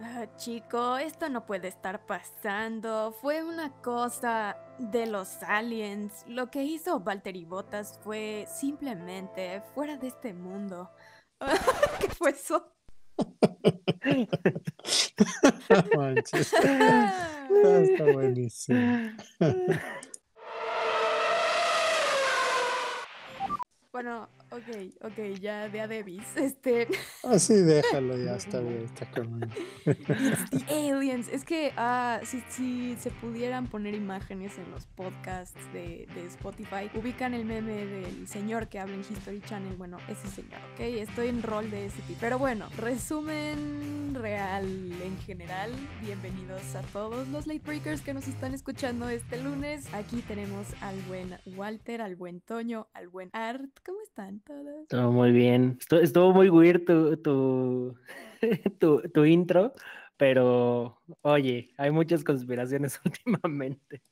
Ah, 0.00 0.26
chico, 0.36 0.96
esto 0.96 1.28
no 1.28 1.44
puede 1.44 1.68
estar 1.68 2.06
pasando. 2.06 3.12
Fue 3.20 3.42
una 3.42 3.72
cosa 3.82 4.56
de 4.78 5.06
los 5.06 5.42
aliens. 5.42 6.24
Lo 6.28 6.50
que 6.50 6.62
hizo 6.62 7.00
Valtteri 7.00 7.44
Bottas 7.44 7.98
fue 8.04 8.46
simplemente 8.48 9.60
fuera 9.74 9.96
de 9.96 10.06
este 10.08 10.32
mundo. 10.32 10.90
¿Qué 12.00 12.08
fue 12.10 12.30
eso? 12.30 12.72
Manches. 15.96 16.54
Ah, 16.64 17.48
Está 17.82 18.04
buenísimo. 18.12 19.10
Bueno, 23.90 24.28
ok, 24.50 25.04
ok, 25.04 25.38
ya 25.40 25.68
de 25.68 25.80
a 25.80 25.88
Davis. 25.88 26.24
Este. 26.36 26.88
Así 27.24 27.54
déjalo, 27.54 28.16
ya 28.16 28.36
está 28.36 28.60
bien, 28.60 28.84
está 28.84 29.10
conmigo. 29.10 29.52
It's 29.86 30.50
the 30.50 30.90
aliens. 30.90 31.28
Es 31.28 31.44
que 31.44 31.72
ah, 31.76 32.20
si, 32.24 32.42
si 32.48 32.96
se 32.96 33.10
pudieran 33.10 33.66
poner 33.66 33.94
imágenes 33.94 34.56
en 34.58 34.70
los 34.70 34.86
podcasts 34.86 35.60
de, 35.72 36.08
de 36.14 36.26
Spotify, 36.26 36.90
ubican 36.94 37.34
el 37.34 37.44
meme 37.44 37.86
del 37.86 38.28
señor 38.28 38.68
que 38.68 38.78
habla 38.78 38.94
en 38.94 39.00
History 39.00 39.40
Channel. 39.42 39.74
Bueno, 39.76 39.98
ese 40.08 40.28
señor, 40.28 40.60
¿ok? 40.74 40.80
Estoy 40.80 41.28
en 41.28 41.42
rol 41.42 41.70
de 41.70 41.86
ese 41.86 42.00
tipo. 42.02 42.18
Pero 42.20 42.38
bueno, 42.38 42.68
resumen 42.76 44.14
real 44.14 44.64
en 45.02 45.18
general. 45.18 45.72
Bienvenidos 46.00 46.74
a 46.74 46.82
todos 46.92 47.28
los 47.28 47.46
late 47.46 47.62
breakers 47.64 48.00
que 48.00 48.14
nos 48.14 48.26
están 48.28 48.54
escuchando 48.54 49.08
este 49.08 49.42
lunes. 49.42 49.92
Aquí 49.92 50.22
tenemos 50.22 50.66
al 50.80 51.00
buen 51.02 51.38
Walter, 51.46 52.02
al 52.02 52.16
buen 52.16 52.40
Toño, 52.40 52.88
al 52.94 53.08
buen 53.08 53.30
Art. 53.32 53.70
¿Cómo 53.84 53.98
están? 54.02 54.37
Todo 54.88 55.12
muy 55.12 55.32
bien. 55.32 55.78
Estu- 55.78 56.00
Estuvo 56.02 56.32
muy 56.32 56.48
weird 56.50 56.84
tu, 56.84 57.16
tu, 57.18 57.94
tu, 58.80 59.02
tu 59.12 59.24
intro, 59.24 59.74
pero 60.16 61.00
oye, 61.22 61.74
hay 61.76 61.90
muchas 61.90 62.24
conspiraciones 62.24 63.00
últimamente. 63.04 64.02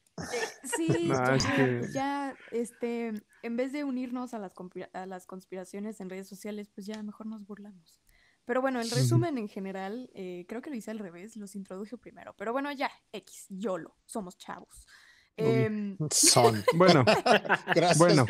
Sí, 0.76 0.88
No, 1.08 1.34
es 1.34 1.44
ya, 1.44 1.54
que- 1.56 1.88
ya, 1.92 2.36
este, 2.50 3.12
en 3.42 3.56
vez 3.56 3.72
de 3.72 3.84
unirnos 3.84 4.34
a 4.34 4.38
las, 4.38 4.52
a 4.92 5.06
las 5.06 5.26
conspiraciones 5.26 6.00
en 6.00 6.10
redes 6.10 6.28
sociales, 6.28 6.68
pues 6.74 6.86
ya 6.86 7.02
mejor 7.02 7.26
nos 7.26 7.46
burlamos. 7.46 8.00
Pero 8.44 8.60
bueno, 8.62 8.80
el 8.80 8.88
resumen 8.90 9.38
en 9.38 9.48
general, 9.48 10.08
eh, 10.14 10.44
creo 10.48 10.62
que 10.62 10.70
lo 10.70 10.76
hice 10.76 10.92
al 10.92 11.00
revés, 11.00 11.36
los 11.36 11.56
introduje 11.56 11.98
primero. 11.98 12.32
Pero 12.36 12.52
bueno, 12.52 12.70
ya, 12.72 12.90
X, 13.12 13.46
YOLO, 13.48 13.96
somos 14.04 14.38
chavos. 14.38 14.86
Em, 15.36 15.96
Son. 16.10 16.64
Bueno, 16.74 17.04
Gracias. 17.74 17.98
Bueno, 17.98 18.26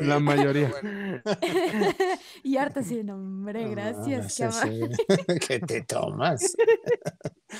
la 0.00 0.18
mayoría. 0.18 0.70
Bueno, 0.70 1.22
y 2.42 2.56
harta 2.56 2.82
sí, 2.82 3.02
nombre, 3.04 3.64
no, 3.64 3.70
gracias. 3.70 4.40
eh. 4.64 4.88
¿Qué 5.46 5.60
te 5.60 5.82
tomas? 5.82 6.56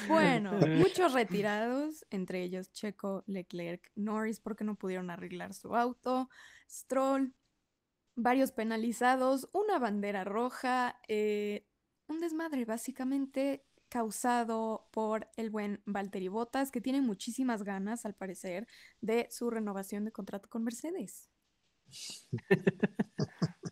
Bueno, 0.08 0.52
muchos 0.76 1.12
retirados, 1.12 2.04
entre 2.10 2.42
ellos 2.42 2.72
Checo, 2.72 3.24
Leclerc, 3.26 3.90
Norris, 3.94 4.40
porque 4.40 4.64
no 4.64 4.74
pudieron 4.74 5.10
arreglar 5.10 5.54
su 5.54 5.74
auto, 5.76 6.28
Stroll, 6.68 7.34
varios 8.14 8.52
penalizados, 8.52 9.48
una 9.52 9.78
bandera 9.78 10.24
roja, 10.24 11.00
eh, 11.08 11.64
un 12.08 12.20
desmadre 12.20 12.64
básicamente 12.64 13.64
causado 13.88 14.88
por 14.92 15.28
el 15.36 15.50
buen 15.50 15.82
Valtteri 15.86 16.28
Bottas, 16.28 16.70
que 16.70 16.80
tiene 16.80 17.00
muchísimas 17.00 17.62
ganas, 17.62 18.04
al 18.04 18.14
parecer, 18.14 18.66
de 19.00 19.28
su 19.30 19.50
renovación 19.50 20.04
de 20.04 20.12
contrato 20.12 20.48
con 20.48 20.64
Mercedes. 20.64 21.28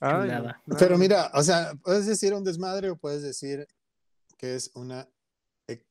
Ay, 0.00 0.30
Pero 0.78 0.98
mira, 0.98 1.30
o 1.34 1.42
sea, 1.42 1.74
puedes 1.82 2.06
decir 2.06 2.34
un 2.34 2.44
desmadre 2.44 2.90
o 2.90 2.96
puedes 2.96 3.22
decir 3.22 3.66
que 4.36 4.56
es 4.56 4.70
una, 4.74 5.08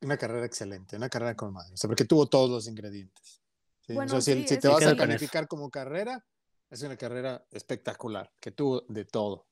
una 0.02 0.18
carrera 0.18 0.46
excelente, 0.46 0.98
una 0.98 1.09
carrera 1.09 1.36
con 1.36 1.54
madre. 1.54 1.74
O 1.74 1.78
sea, 1.78 1.88
porque 1.88 2.06
tuvo 2.06 2.28
todos 2.28 2.50
los 2.50 2.68
ingredientes. 2.68 3.42
¿sí? 3.81 3.94
Bueno, 3.94 4.18
o 4.18 4.22
sea, 4.22 4.36
si, 4.36 4.42
sí, 4.42 4.48
si 4.50 4.59
te 4.59 4.68
vas 4.68 4.86
a 4.86 4.96
calificar 4.96 5.48
como 5.48 5.70
carrera, 5.70 6.25
es 6.70 6.81
una 6.81 6.97
carrera 6.97 7.46
espectacular, 7.52 8.31
que 8.40 8.52
tuvo 8.52 8.81
de 8.88 9.06
todo. 9.06 9.47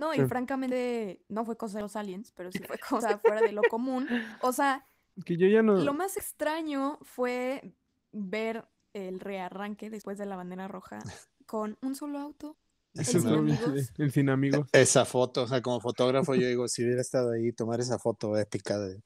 No, 0.00 0.14
y 0.14 0.16
Sí. 0.16 0.24
francamente 0.24 1.22
no 1.28 1.44
fue 1.44 1.56
cosa 1.58 1.76
de 1.76 1.82
los 1.82 1.94
aliens, 1.94 2.32
pero 2.34 2.50
sí 2.50 2.58
fue 2.60 2.78
cosa 2.88 3.18
fuera 3.18 3.42
de 3.42 3.52
lo 3.52 3.62
común. 3.64 4.08
O 4.40 4.52
sea, 4.52 4.86
Que 5.26 5.36
yo 5.36 5.46
ya 5.46 5.62
no. 5.62 5.74
Lo 5.76 5.92
más 5.92 6.16
extraño 6.16 6.98
fue 7.02 7.74
ver 8.12 8.66
el 8.94 9.20
rearranque 9.20 9.90
después 9.90 10.16
de 10.16 10.24
la 10.24 10.36
bandera 10.36 10.66
roja 10.68 10.98
con 11.46 11.76
un 11.82 11.94
solo 11.94 12.18
auto. 12.18 12.56
Es 12.94 13.14
el 13.14 13.20
sin 13.20 13.34
amigos. 13.34 13.92
El 13.98 14.10
sin 14.10 14.30
amigos. 14.30 14.66
Esa 14.72 15.04
foto, 15.04 15.42
o 15.42 15.46
sea, 15.46 15.60
como 15.62 15.80
fotógrafo, 15.80 16.34
yo 16.34 16.48
digo, 16.48 16.66
si 16.66 16.82
hubiera 16.82 17.02
estado 17.02 17.32
ahí, 17.32 17.52
tomar 17.52 17.78
esa 17.80 17.98
foto 17.98 18.36
épica 18.38 18.78
de 18.78 19.02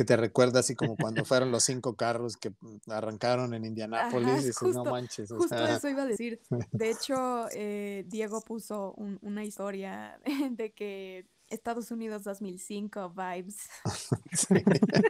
que 0.00 0.04
te 0.06 0.16
recuerda 0.16 0.60
así 0.60 0.74
como 0.74 0.96
cuando 0.96 1.24
fueron 1.26 1.50
los 1.52 1.62
cinco 1.64 1.94
carros 1.94 2.38
que 2.38 2.48
mm, 2.58 2.90
arrancaron 2.90 3.52
en 3.52 3.66
Indianápolis 3.66 4.28
Ajá, 4.28 4.34
y 4.36 4.38
dices, 4.38 4.56
justo- 4.56 4.82
no 4.82 4.90
manches, 4.90 5.30
o 5.30 5.36
Justo 5.36 5.54
sea, 5.58 5.76
eso 5.76 5.88
iba 5.90 6.04
a 6.04 6.06
decir. 6.06 6.40
De 6.72 6.90
hecho, 6.90 7.48
eh, 7.52 8.04
Diego 8.08 8.40
puso 8.40 8.94
un- 8.96 9.18
una 9.20 9.44
historia 9.44 10.18
de 10.52 10.72
que 10.72 11.26
Estados 11.48 11.90
Unidos 11.90 12.24
2005 12.24 13.10
vibes. 13.10 13.56
sí. 14.32 14.54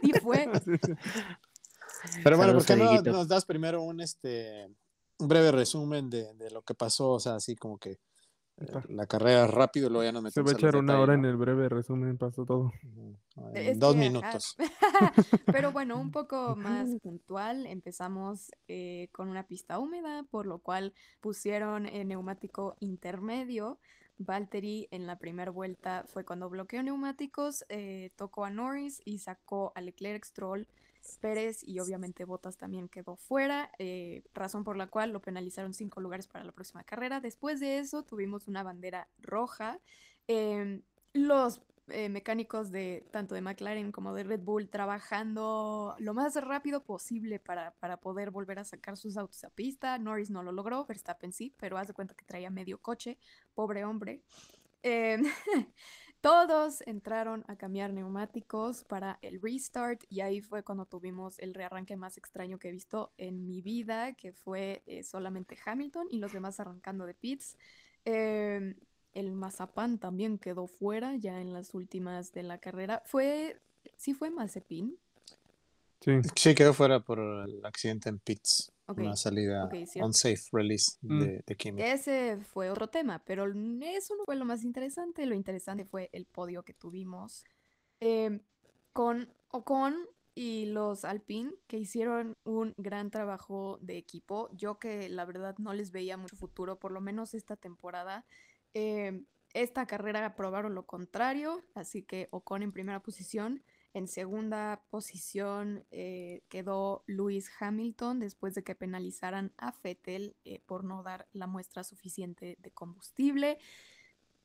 Y 0.01 0.11
fue. 0.19 0.49
Pero 2.23 2.35
bueno, 2.35 2.59
Saludos 2.59 2.65
¿por 2.65 2.75
qué 3.03 3.09
no 3.11 3.17
nos 3.17 3.27
das 3.29 3.45
primero 3.45 3.81
un 3.83 4.01
este 4.01 4.67
un 5.19 5.27
breve 5.27 5.51
resumen 5.51 6.09
de, 6.09 6.33
de 6.33 6.51
lo 6.51 6.63
que 6.63 6.73
pasó? 6.73 7.11
O 7.11 7.19
sea, 7.21 7.35
así 7.35 7.55
como 7.55 7.77
que. 7.77 7.97
La 8.89 9.05
carrera 9.07 9.47
rápido, 9.47 9.89
luego 9.89 10.03
ya 10.03 10.11
nos 10.11 10.21
Se 10.21 10.41
metemos 10.41 10.51
va 10.51 10.53
a 10.53 10.55
a 10.55 10.59
echar 10.59 10.75
una 10.75 10.99
hora 10.99 11.13
en 11.13 11.25
el 11.25 11.37
breve 11.37 11.69
resumen, 11.69 12.17
pasó 12.17 12.45
todo. 12.45 12.71
En 13.53 13.79
dos 13.79 13.93
que, 13.93 13.99
minutos. 13.99 14.55
Pero 15.45 15.71
bueno, 15.71 15.99
un 15.99 16.11
poco 16.11 16.55
más 16.55 16.89
puntual. 17.01 17.65
Empezamos 17.65 18.51
eh, 18.67 19.09
con 19.11 19.29
una 19.29 19.47
pista 19.47 19.79
húmeda, 19.79 20.23
por 20.29 20.45
lo 20.45 20.59
cual 20.59 20.93
pusieron 21.19 21.85
el 21.85 22.07
neumático 22.07 22.75
intermedio. 22.79 23.79
Valtteri 24.17 24.87
en 24.91 25.07
la 25.07 25.17
primera 25.17 25.51
vuelta 25.51 26.03
fue 26.07 26.23
cuando 26.23 26.49
bloqueó 26.49 26.83
neumáticos, 26.83 27.65
eh, 27.69 28.11
tocó 28.15 28.45
a 28.45 28.51
Norris 28.51 29.01
y 29.03 29.19
sacó 29.19 29.71
a 29.75 29.81
Leclerc, 29.81 30.23
Stroll, 30.23 30.67
Pérez 31.19 31.63
y 31.63 31.79
obviamente 31.79 32.25
Bottas 32.25 32.57
también 32.57 32.89
quedó 32.89 33.15
fuera, 33.15 33.71
eh, 33.79 34.23
razón 34.33 34.63
por 34.63 34.77
la 34.77 34.87
cual 34.87 35.11
lo 35.11 35.21
penalizaron 35.21 35.73
cinco 35.73 36.01
lugares 36.01 36.27
para 36.27 36.43
la 36.43 36.51
próxima 36.51 36.83
carrera. 36.83 37.19
Después 37.19 37.59
de 37.59 37.79
eso 37.79 38.03
tuvimos 38.03 38.47
una 38.47 38.63
bandera 38.63 39.07
roja. 39.19 39.79
Em, 40.27 40.81
los 41.13 41.61
eh, 41.87 42.09
mecánicos 42.09 42.71
de 42.71 43.05
tanto 43.11 43.35
de 43.35 43.41
McLaren 43.41 43.91
como 43.91 44.13
de 44.13 44.23
Red 44.23 44.41
Bull 44.41 44.69
trabajando 44.69 45.95
lo 45.99 46.13
más 46.13 46.35
rápido 46.35 46.83
posible 46.83 47.39
para, 47.39 47.71
para 47.79 47.97
poder 47.97 48.31
volver 48.31 48.59
a 48.59 48.63
sacar 48.63 48.95
sus 48.97 49.17
autos 49.17 49.43
a 49.43 49.49
pista. 49.49 49.97
Norris 49.97 50.29
no 50.29 50.43
lo 50.43 50.51
logró, 50.51 50.85
Verstappen 50.85 51.33
sí, 51.33 51.53
pero 51.57 51.77
haz 51.77 51.87
de 51.87 51.93
cuenta 51.93 52.13
que 52.13 52.23
traía 52.23 52.49
medio 52.49 52.77
coche, 52.79 53.17
pobre 53.53 53.83
hombre. 53.83 54.21
Em, 54.83 55.23
todos 56.21 56.81
entraron 56.85 57.43
a 57.47 57.55
cambiar 57.55 57.93
neumáticos 57.93 58.83
para 58.83 59.17
el 59.23 59.41
restart 59.41 60.03
y 60.07 60.21
ahí 60.21 60.39
fue 60.39 60.63
cuando 60.63 60.85
tuvimos 60.85 61.39
el 61.39 61.55
rearranque 61.55 61.95
más 61.97 62.17
extraño 62.17 62.59
que 62.59 62.69
he 62.69 62.71
visto 62.71 63.11
en 63.17 63.47
mi 63.47 63.61
vida, 63.61 64.13
que 64.13 64.31
fue 64.31 64.83
eh, 64.85 65.03
solamente 65.03 65.57
Hamilton 65.65 66.07
y 66.11 66.19
los 66.19 66.31
demás 66.31 66.59
arrancando 66.59 67.07
de 67.07 67.15
pits. 67.15 67.57
Em, 68.05 68.75
el 69.13 69.31
Mazapán 69.31 69.97
también 69.97 70.37
quedó 70.37 70.67
fuera 70.67 71.15
ya 71.15 71.41
en 71.41 71.53
las 71.53 71.73
últimas 71.73 72.31
de 72.31 72.43
la 72.43 72.59
carrera. 72.59 73.01
Fue, 73.05 73.59
sí 73.97 74.13
fue 74.13 74.29
Mazepin. 74.29 74.97
Sí. 76.01 76.11
Sí, 76.35 76.55
quedó 76.55 76.73
fuera 76.73 76.99
por 76.99 77.19
el 77.19 77.65
accidente 77.65 78.09
en 78.09 78.19
pits. 78.19 78.71
Ok, 78.91 78.99
Una 78.99 79.15
salida 79.15 79.65
ok, 79.65 79.73
cierto. 79.87 80.05
unsafe 80.07 80.43
release 80.51 80.97
Mm. 81.01 81.19
de, 81.19 81.43
de 81.45 81.55
Kimi. 81.55 81.81
Ese 81.81 82.37
fue 82.37 82.69
otro 82.69 82.87
tema, 82.89 83.23
pero 83.25 83.45
eso 83.45 84.15
no 84.15 84.25
fue 84.25 84.35
lo 84.35 84.45
más 84.45 84.63
interesante. 84.63 85.25
Lo 85.25 85.35
interesante 85.35 85.85
fue 85.85 86.09
el 86.13 86.25
podio 86.25 86.63
que 86.63 86.73
tuvimos 86.73 87.43
em, 87.99 88.41
con 88.93 89.33
Ocon 89.49 89.95
y 90.33 90.65
los 90.67 91.03
Alpine, 91.05 91.51
que 91.67 91.77
hicieron 91.77 92.35
un 92.45 92.73
gran 92.77 93.11
trabajo 93.11 93.77
de 93.81 93.97
equipo. 93.97 94.49
Yo 94.53 94.79
que 94.79 95.09
la 95.09 95.25
verdad 95.25 95.55
no 95.59 95.73
les 95.73 95.91
veía 95.91 96.17
mucho 96.17 96.35
futuro, 96.35 96.79
por 96.79 96.91
lo 96.91 97.01
menos 97.01 97.33
esta 97.33 97.55
temporada. 97.57 98.25
Em, 98.73 99.25
esta 99.53 99.85
carrera 99.85 100.35
probaron 100.35 100.73
lo 100.75 100.85
contrario, 100.85 101.63
así 101.75 102.03
que 102.03 102.27
Ocon 102.31 102.63
en 102.63 102.71
primera 102.71 103.01
posición. 103.01 103.61
En 103.93 104.07
segunda 104.07 104.81
posición 104.89 105.83
eh, 105.91 106.43
quedó 106.47 107.03
Lewis 107.07 107.51
Hamilton 107.59 108.19
después 108.19 108.55
de 108.55 108.63
que 108.63 108.73
penalizaran 108.73 109.51
a 109.57 109.73
Vettel 109.83 110.35
eh, 110.45 110.61
por 110.65 110.85
no 110.85 111.03
dar 111.03 111.27
la 111.33 111.45
muestra 111.45 111.83
suficiente 111.83 112.57
de 112.61 112.71
combustible. 112.71 113.57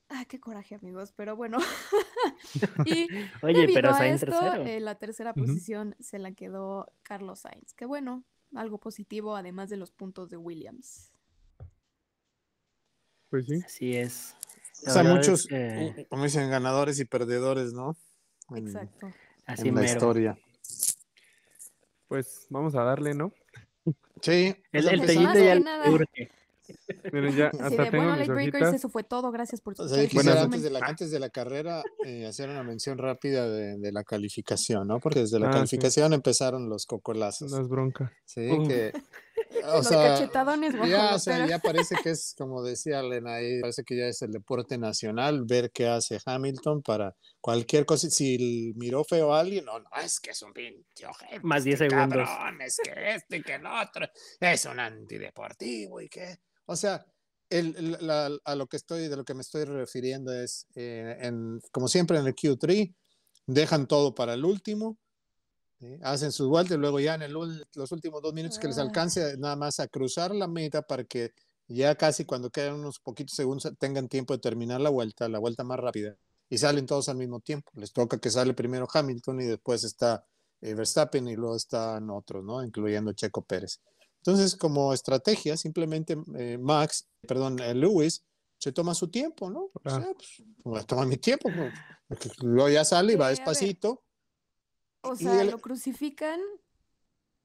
Ah, 0.08 0.24
qué 0.28 0.40
coraje, 0.40 0.74
amigos, 0.74 1.12
pero 1.12 1.36
bueno. 1.36 1.58
y 2.86 3.06
Oye, 3.42 3.68
pero 3.72 3.90
a 3.90 3.94
Sainz 3.98 4.22
esto, 4.22 4.38
tercero. 4.38 4.64
eh, 4.64 4.80
la 4.80 4.96
tercera 4.96 5.32
posición 5.32 5.94
se 6.00 6.18
la 6.18 6.32
quedó 6.32 6.92
Carlos 7.02 7.40
Sainz. 7.40 7.72
Que 7.74 7.86
bueno, 7.86 8.24
algo 8.54 8.78
positivo 8.78 9.36
además 9.36 9.68
de 9.70 9.76
los 9.76 9.92
puntos 9.92 10.28
de 10.28 10.36
Williams. 10.36 11.12
Pues 13.30 13.46
sí. 13.46 13.60
Así 13.64 13.96
es. 13.96 14.34
O 14.86 14.90
sea, 14.90 15.02
muchos, 15.04 15.42
es 15.42 15.46
que- 15.48 16.06
como 16.08 16.24
dicen, 16.24 16.50
ganadores 16.50 16.98
y 17.00 17.04
perdedores, 17.04 17.72
¿no? 17.72 17.96
en, 18.50 18.66
Exacto. 18.68 19.10
Así 19.46 19.68
en 19.68 19.74
la 19.76 19.84
historia. 19.84 20.38
Pues 22.08 22.46
vamos 22.50 22.74
a 22.74 22.82
darle, 22.82 23.14
¿no? 23.14 23.32
Sí. 24.20 24.54
El, 24.72 24.84
pues 24.84 24.86
el 24.86 25.06
tellito 25.06 25.32
que 25.32 25.44
ya 25.44 25.90
urge. 25.90 26.30
Miren, 27.12 27.36
ya 27.36 27.46
Así 27.48 27.58
hasta 27.62 27.84
de, 27.84 27.90
tengo 27.90 28.04
bueno, 28.04 28.10
mis 28.18 28.20
Late 28.28 28.32
Breakers, 28.32 28.54
hojitas. 28.62 28.74
eso 28.74 28.88
fue 28.88 29.04
todo. 29.04 29.30
Gracias 29.30 29.60
por 29.60 29.74
O 29.78 29.88
sea, 29.88 30.02
quisiera 30.08 30.34
resumen. 30.34 30.44
antes 30.44 30.62
de, 30.62 30.70
la, 30.70 30.78
antes 30.80 31.10
de 31.12 31.20
la 31.20 31.30
carrera 31.30 31.82
eh, 32.04 32.26
hacer 32.26 32.48
una 32.48 32.64
mención 32.64 32.98
rápida 32.98 33.48
de, 33.48 33.78
de 33.78 33.92
la 33.92 34.02
calificación, 34.02 34.88
¿no? 34.88 34.98
Porque 34.98 35.20
desde 35.20 35.38
la 35.38 35.48
Ah, 35.48 35.52
sí. 35.52 35.56
calificación 35.58 36.12
empezaron 36.12 36.68
los 36.68 36.86
cocolazos. 36.86 37.52
Las 37.52 37.68
broncas. 37.68 38.10
Sí, 38.24 38.48
que. 38.66 38.92
O 39.72 39.76
Los 39.78 39.86
sea, 39.88 39.98
cachetadones 40.14 40.74
bajo 40.74 40.86
ya, 40.86 41.14
o 41.14 41.18
sea, 41.18 41.46
ya 41.46 41.58
parece 41.58 41.96
que 42.02 42.10
es, 42.10 42.34
como 42.38 42.62
decía 42.62 43.00
Elena 43.00 43.34
ahí, 43.34 43.60
parece 43.60 43.82
que 43.84 43.96
ya 43.96 44.06
es 44.06 44.22
el 44.22 44.30
deporte 44.30 44.78
nacional, 44.78 45.44
ver 45.44 45.70
qué 45.72 45.88
hace 45.88 46.20
Hamilton 46.24 46.82
para 46.82 47.14
cualquier 47.40 47.84
cosa. 47.84 48.08
Si 48.10 48.72
miró 48.76 49.02
feo 49.04 49.34
a 49.34 49.40
alguien, 49.40 49.64
no, 49.64 49.78
no, 49.80 49.88
es 50.02 50.20
que 50.20 50.30
es 50.30 50.42
un 50.42 50.52
pinche 50.52 51.06
ojete, 51.06 51.40
Más 51.42 51.64
10 51.64 51.80
este 51.80 51.90
segundos. 51.90 52.28
cabrón, 52.28 52.60
es 52.62 52.76
que 52.82 53.14
este 53.14 53.36
y 53.38 53.42
que 53.42 53.54
el 53.54 53.66
otro, 53.66 54.06
es 54.40 54.64
un 54.66 54.78
antideportivo 54.80 56.00
y 56.00 56.08
qué. 56.08 56.38
O 56.66 56.76
sea, 56.76 57.04
el, 57.50 57.74
el- 57.76 57.98
la- 58.06 58.30
a 58.44 58.54
lo 58.54 58.66
que 58.66 58.76
estoy, 58.76 59.08
de 59.08 59.16
lo 59.16 59.24
que 59.24 59.34
me 59.34 59.40
estoy 59.42 59.64
refiriendo 59.64 60.32
es, 60.32 60.66
eh, 60.74 61.16
en, 61.20 61.60
como 61.72 61.88
siempre 61.88 62.18
en 62.18 62.26
el 62.26 62.34
Q3, 62.34 62.94
dejan 63.46 63.86
todo 63.86 64.14
para 64.14 64.34
el 64.34 64.44
último, 64.44 64.98
¿sí? 65.80 65.98
hacen 66.02 66.32
sus 66.32 66.48
vueltas 66.48 66.76
y 66.76 66.80
luego 66.80 67.00
ya 67.00 67.14
en 67.14 67.22
el 67.22 67.32
los 67.32 67.92
últimos 67.92 68.22
dos 68.22 68.32
minutos 68.34 68.58
que 68.58 68.68
les 68.68 68.78
Ah. 68.78 68.82
alcance 68.82 69.36
nada 69.38 69.56
más 69.56 69.80
a 69.80 69.88
cruzar 69.88 70.34
la 70.34 70.46
meta 70.48 70.82
para 70.82 71.04
que 71.04 71.32
ya 71.68 71.94
casi 71.96 72.24
cuando 72.24 72.50
quedan 72.50 72.74
unos 72.74 73.00
poquitos 73.00 73.34
segundos 73.34 73.70
tengan 73.78 74.08
tiempo 74.08 74.32
de 74.34 74.38
terminar 74.40 74.80
la 74.80 74.90
vuelta, 74.90 75.28
la 75.28 75.38
vuelta 75.40 75.64
más 75.64 75.78
rápida, 75.80 76.16
y 76.48 76.58
salen 76.58 76.86
todos 76.86 77.08
al 77.08 77.16
mismo 77.16 77.40
tiempo. 77.40 77.70
Les 77.74 77.92
toca 77.92 78.18
que 78.18 78.30
sale 78.30 78.54
primero 78.54 78.86
Hamilton 78.92 79.40
y 79.40 79.44
después 79.46 79.82
está 79.84 80.24
eh, 80.60 80.74
Verstappen 80.74 81.26
y 81.28 81.34
luego 81.36 81.56
están 81.56 82.08
otros, 82.10 82.42
¿no? 82.44 82.62
Incluyendo 82.64 83.12
Checo 83.12 83.44
Pérez. 83.44 83.80
Entonces, 84.18 84.56
como 84.56 84.92
estrategia, 84.94 85.56
simplemente 85.56 86.16
eh, 86.36 86.56
Max, 86.58 87.08
perdón, 87.26 87.58
eh, 87.60 87.74
Lewis, 87.74 88.24
se 88.58 88.72
toma 88.72 88.94
su 88.94 89.08
tiempo, 89.08 89.50
¿no? 89.50 89.70
O 89.72 89.90
sea, 89.90 90.08
pues, 90.62 90.86
tomar 90.86 91.06
mi 91.06 91.16
tiempo. 91.18 91.50
pues, 92.08 92.38
Luego 92.42 92.68
ya 92.70 92.84
sale 92.84 93.12
y 93.12 93.16
va 93.16 93.28
despacito. 93.28 94.02
O 95.10 95.16
sea, 95.16 95.42
el- 95.42 95.50
lo 95.50 95.58
crucifican, 95.58 96.40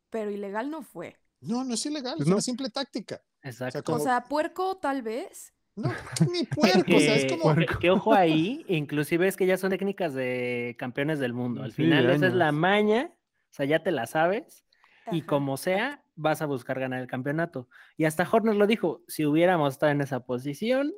pero 0.10 0.30
ilegal 0.32 0.70
no 0.70 0.82
fue. 0.82 1.18
No, 1.42 1.64
no 1.64 1.74
es 1.74 1.86
ilegal, 1.86 2.14
Pues 2.18 2.22
es 2.22 2.28
no. 2.30 2.36
una 2.36 2.42
simple 2.42 2.70
táctica. 2.70 3.22
Exacto. 3.42 3.84
Como- 3.84 3.98
O 3.98 4.02
sea, 4.02 4.24
puerco 4.26 4.78
tal 4.78 5.02
vez. 5.02 5.54
No, 5.76 5.90
ni 6.34 6.44
puerco, 6.44 6.96
o 6.96 7.00
sea, 7.00 7.16
es 7.16 7.26
que, 7.26 7.38
como... 7.40 7.56
que- 7.56 7.66
que 7.80 7.90
ojo 7.90 8.14
ahí, 8.14 8.66
inclusive 8.68 9.28
es 9.28 9.38
que 9.38 9.46
ya 9.46 9.58
son 9.58 9.70
técnicas 9.72 10.14
de 10.14 10.76
campeones 10.78 11.20
del 11.20 11.34
mundo. 11.34 11.64
Al 11.64 11.72
Sí, 11.72 11.84
final 11.84 12.10
esa 12.10 12.28
es 12.28 12.34
la 12.34 12.52
maña, 12.52 13.12
o 13.16 13.54
sea, 13.54 13.66
ya 13.66 13.82
te 13.82 13.92
la 13.92 14.06
sabes, 14.06 14.66
y 15.12 15.22
como 15.22 15.56
sea, 15.58 16.04
vas 16.16 16.42
a 16.42 16.46
buscar 16.46 16.80
ganar 16.80 17.00
el 17.02 17.08
campeonato. 17.08 17.68
Y 17.98 18.04
hasta 18.06 18.28
Horner 18.30 18.56
lo 18.56 18.68
dijo, 18.68 19.02
si 19.08 19.26
hubiéramos 19.26 19.74
estado 19.74 19.94
en 19.94 20.02
esa 20.02 20.26
posición, 20.26 20.92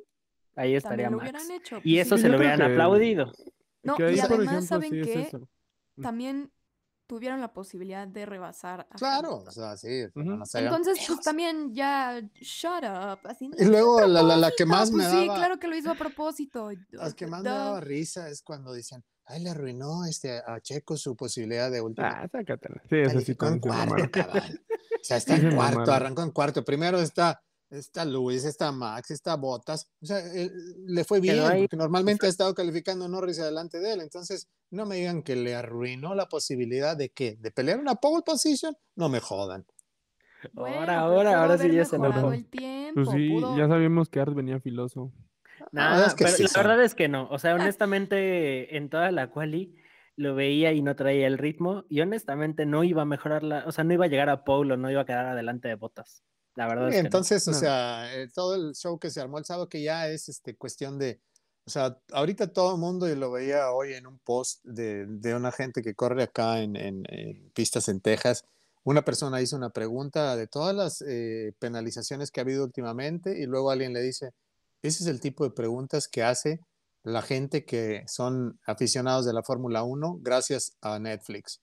ahí 0.56 0.74
estaría 0.74 1.06
También 1.06 1.12
lo 1.12 1.16
Max. 1.18 1.30
hubieran 1.30 1.50
hecho. 1.62 1.76
Y 1.84 1.94
pues 1.94 2.06
eso 2.08 2.16
sí. 2.16 2.22
se 2.22 2.28
lo 2.28 2.36
hubieran 2.36 2.58
que- 2.58 2.64
aplaudido. 2.64 3.32
No, 3.84 3.96
y 3.98 4.02
además, 4.02 4.30
ejemplo, 4.30 4.62
¿saben 4.62 4.90
sí 4.90 5.00
qué? 5.02 5.30
También 6.02 6.50
tuvieron 7.06 7.40
la 7.40 7.52
posibilidad 7.52 8.06
de 8.08 8.26
rebasar 8.26 8.86
a 8.90 8.94
Claro, 8.96 9.28
Hamilton. 9.34 9.48
o 9.48 9.52
sea, 9.52 9.76
sí. 9.76 10.04
No 10.14 10.46
se 10.46 10.58
Entonces, 10.60 10.98
pues 11.06 11.20
también 11.20 11.74
ya, 11.74 12.20
shut 12.40 12.84
up. 12.84 13.18
Así, 13.24 13.50
Y 13.58 13.64
luego 13.64 14.00
la, 14.06 14.22
la, 14.22 14.36
la 14.36 14.50
que 14.56 14.64
más 14.66 14.90
me 14.90 15.04
pues 15.04 15.10
sí, 15.12 15.26
daba... 15.26 15.34
claro 15.38 15.58
que 15.58 15.68
lo 15.68 15.76
hizo 15.76 15.90
a 15.90 15.94
propósito. 15.94 16.70
Las 16.90 17.14
que 17.14 17.26
más 17.26 17.42
me 17.42 17.50
daba 17.50 17.80
risa 17.80 18.28
es 18.28 18.42
cuando 18.42 18.72
dicen, 18.72 19.04
ay, 19.26 19.42
le 19.42 19.50
arruinó 19.50 20.04
este, 20.06 20.38
a 20.46 20.60
Checo 20.60 20.96
su 20.96 21.16
posibilidad 21.16 21.70
de 21.70 21.80
última. 21.80 22.08
Ah, 22.08 22.28
sácatela. 22.30 22.82
Sí, 22.88 22.96
eso 22.96 23.20
sí 23.20 23.36
en 23.40 23.58
cuarto, 23.60 24.10
cabrón. 24.10 24.60
O 25.00 25.06
sea, 25.06 25.16
está 25.18 25.36
Sí 25.36 25.46
en 25.46 25.54
cuarto, 25.54 25.92
arrancó 25.92 26.22
en 26.22 26.30
cuarto. 26.30 26.64
Primero 26.64 26.98
está, 26.98 27.42
está 27.78 28.04
Luis, 28.04 28.44
está 28.44 28.72
Max, 28.72 29.10
está 29.10 29.36
Botas. 29.36 29.90
O 30.02 30.06
sea, 30.06 30.18
eh, 30.18 30.50
le 30.86 31.04
fue 31.04 31.20
bien, 31.20 31.36
porque 31.60 31.76
normalmente 31.76 32.26
ha 32.26 32.28
estado 32.30 32.54
calificando 32.54 33.08
Norris 33.08 33.38
adelante 33.40 33.78
de 33.80 33.92
él. 33.94 34.00
Entonces, 34.00 34.48
no 34.70 34.86
me 34.86 34.96
digan 34.96 35.22
que 35.22 35.36
le 35.36 35.54
arruinó 35.54 36.14
la 36.14 36.28
posibilidad 36.28 36.96
de 36.96 37.10
qué, 37.10 37.36
de 37.40 37.50
pelear 37.50 37.78
una 37.78 37.96
pole 37.96 38.22
position. 38.24 38.76
No 38.96 39.08
me 39.08 39.20
jodan. 39.20 39.64
Bueno, 40.52 40.76
ahora, 40.76 41.00
ahora, 41.00 41.40
ahora 41.42 41.58
sí 41.58 41.72
ya 41.72 41.84
se 41.84 41.96
enojó. 41.96 42.32
el 42.32 42.44
tiempo. 42.46 43.02
Pues 43.04 43.16
sí, 43.16 43.28
pudo- 43.30 43.56
ya 43.56 43.66
sabíamos 43.68 44.08
que 44.08 44.20
Art 44.20 44.34
venía 44.34 44.60
filoso. 44.60 45.10
Nada, 45.72 46.06
es 46.06 46.14
que 46.14 46.24
pero 46.24 46.36
sí 46.36 46.42
la 46.42 46.62
verdad 46.62 46.82
es 46.84 46.94
que 46.94 47.08
no. 47.08 47.28
O 47.30 47.38
sea, 47.38 47.54
honestamente, 47.54 48.76
en 48.76 48.90
toda 48.90 49.10
la 49.10 49.30
quali 49.30 49.76
lo 50.16 50.34
veía 50.34 50.72
y 50.72 50.82
no 50.82 50.94
traía 50.96 51.26
el 51.26 51.38
ritmo. 51.38 51.84
Y 51.88 52.00
honestamente 52.02 52.66
no 52.66 52.84
iba 52.84 53.02
a 53.02 53.06
mejorar 53.06 53.42
la, 53.42 53.64
o 53.66 53.72
sea, 53.72 53.84
no 53.84 53.94
iba 53.94 54.04
a 54.04 54.08
llegar 54.08 54.28
a 54.28 54.44
Paulo, 54.44 54.76
no 54.76 54.90
iba 54.90 55.00
a 55.00 55.06
quedar 55.06 55.26
adelante 55.26 55.68
de 55.68 55.74
botas. 55.76 56.22
La 56.56 56.66
verdad 56.66 56.88
es 56.88 56.96
que 56.96 57.02
no. 57.02 57.06
Entonces, 57.06 57.46
o 57.48 57.52
sea, 57.54 58.14
eh, 58.14 58.28
todo 58.34 58.54
el 58.54 58.74
show 58.74 58.98
que 58.98 59.10
se 59.10 59.20
armó 59.20 59.38
el 59.38 59.44
sábado, 59.44 59.68
que 59.68 59.82
ya 59.82 60.08
es 60.08 60.28
este, 60.28 60.56
cuestión 60.56 60.98
de, 60.98 61.20
o 61.66 61.70
sea, 61.70 61.98
ahorita 62.12 62.52
todo 62.52 62.74
el 62.74 62.80
mundo, 62.80 63.08
y 63.08 63.16
lo 63.16 63.30
veía 63.30 63.70
hoy 63.72 63.94
en 63.94 64.06
un 64.06 64.18
post 64.18 64.60
de, 64.64 65.06
de 65.06 65.34
una 65.34 65.50
gente 65.52 65.82
que 65.82 65.94
corre 65.94 66.22
acá 66.22 66.60
en, 66.60 66.76
en- 66.76 67.04
en 67.08 67.50
pistas 67.50 67.88
en 67.88 68.00
Texas, 68.00 68.44
una 68.84 69.02
persona 69.04 69.40
hizo 69.40 69.56
una 69.56 69.70
pregunta 69.70 70.36
de 70.36 70.46
todas 70.46 70.74
las 70.76 71.02
eh, 71.06 71.54
penalizaciones 71.58 72.30
que 72.30 72.40
ha 72.40 72.42
habido 72.42 72.64
últimamente 72.64 73.38
y 73.40 73.46
luego 73.46 73.70
alguien 73.70 73.92
le 73.94 74.02
dice, 74.02 74.32
ese 74.82 75.02
es 75.04 75.08
el 75.08 75.20
tipo 75.20 75.42
de 75.44 75.50
preguntas 75.50 76.06
que 76.06 76.22
hace 76.22 76.60
la 77.02 77.22
gente 77.22 77.64
que 77.64 78.04
son 78.06 78.60
aficionados 78.66 79.24
de 79.24 79.32
la 79.32 79.42
Fórmula 79.42 79.82
1 79.84 80.18
gracias 80.20 80.76
a 80.82 80.98
Netflix, 80.98 81.60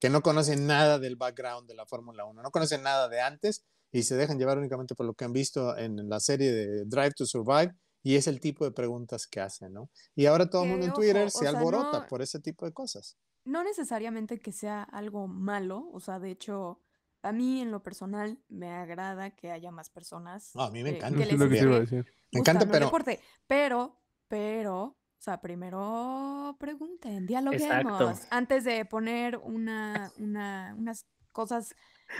que 0.00 0.08
no 0.08 0.22
conocen 0.22 0.66
nada 0.66 0.98
del 0.98 1.16
background 1.16 1.68
de 1.68 1.74
la 1.74 1.84
Fórmula 1.86 2.24
1, 2.24 2.42
no 2.42 2.50
conocen 2.50 2.82
nada 2.82 3.08
de 3.08 3.20
antes 3.20 3.64
y 3.92 4.02
se 4.02 4.16
dejan 4.16 4.38
llevar 4.38 4.58
únicamente 4.58 4.94
por 4.94 5.06
lo 5.06 5.14
que 5.14 5.24
han 5.24 5.32
visto 5.32 5.76
en 5.76 6.08
la 6.08 6.18
serie 6.18 6.50
de 6.52 6.84
Drive 6.86 7.12
to 7.12 7.26
Survive 7.26 7.74
y 8.02 8.16
es 8.16 8.26
el 8.26 8.40
tipo 8.40 8.64
de 8.64 8.72
preguntas 8.72 9.26
que 9.26 9.40
hacen, 9.40 9.72
¿no? 9.74 9.90
Y 10.16 10.26
ahora 10.26 10.48
todo 10.50 10.64
el 10.64 10.70
mundo 10.70 10.86
en 10.86 10.92
Twitter 10.92 11.26
o 11.26 11.30
se 11.30 11.38
sea, 11.40 11.50
alborota 11.50 12.00
no- 12.00 12.06
por 12.08 12.22
ese 12.22 12.40
tipo 12.40 12.64
de 12.64 12.72
cosas. 12.72 13.16
no 13.44 13.62
necesariamente 13.64 14.40
que 14.40 14.52
sea 14.52 14.82
algo 14.82 15.26
malo, 15.28 15.88
o 15.92 16.00
sea, 16.00 16.18
de 16.18 16.30
hecho, 16.30 16.80
a 17.22 17.32
mí 17.32 17.60
en 17.60 17.70
lo 17.70 17.82
personal 17.82 18.38
me 18.48 18.70
agrada 18.72 19.30
que 19.36 19.50
haya 19.52 19.70
más 19.70 19.90
personas 19.90 20.50
No, 20.54 20.62
a 20.62 20.70
mí 20.70 20.82
me 20.82 20.90
eh, 20.90 20.96
encanta. 20.96 21.18
que 21.18 21.26
les 21.26 21.38
lo 21.38 21.48
que 21.48 21.54
decir. 21.80 22.06
Me 22.32 22.40
encanta, 22.40 22.66
pero 22.66 22.86
deporte, 22.86 23.20
pero, 23.46 24.00
pero, 24.26 24.82
o 24.82 24.96
sea, 25.18 25.40
primero 25.40 26.56
pregunten, 26.58 27.26
dialoguemos 27.26 28.20
antes 28.30 28.64
de 28.64 28.84
poner 28.84 29.36
una, 29.36 30.10
una, 30.18 30.74
unas 30.78 31.06
cosas 31.30 31.74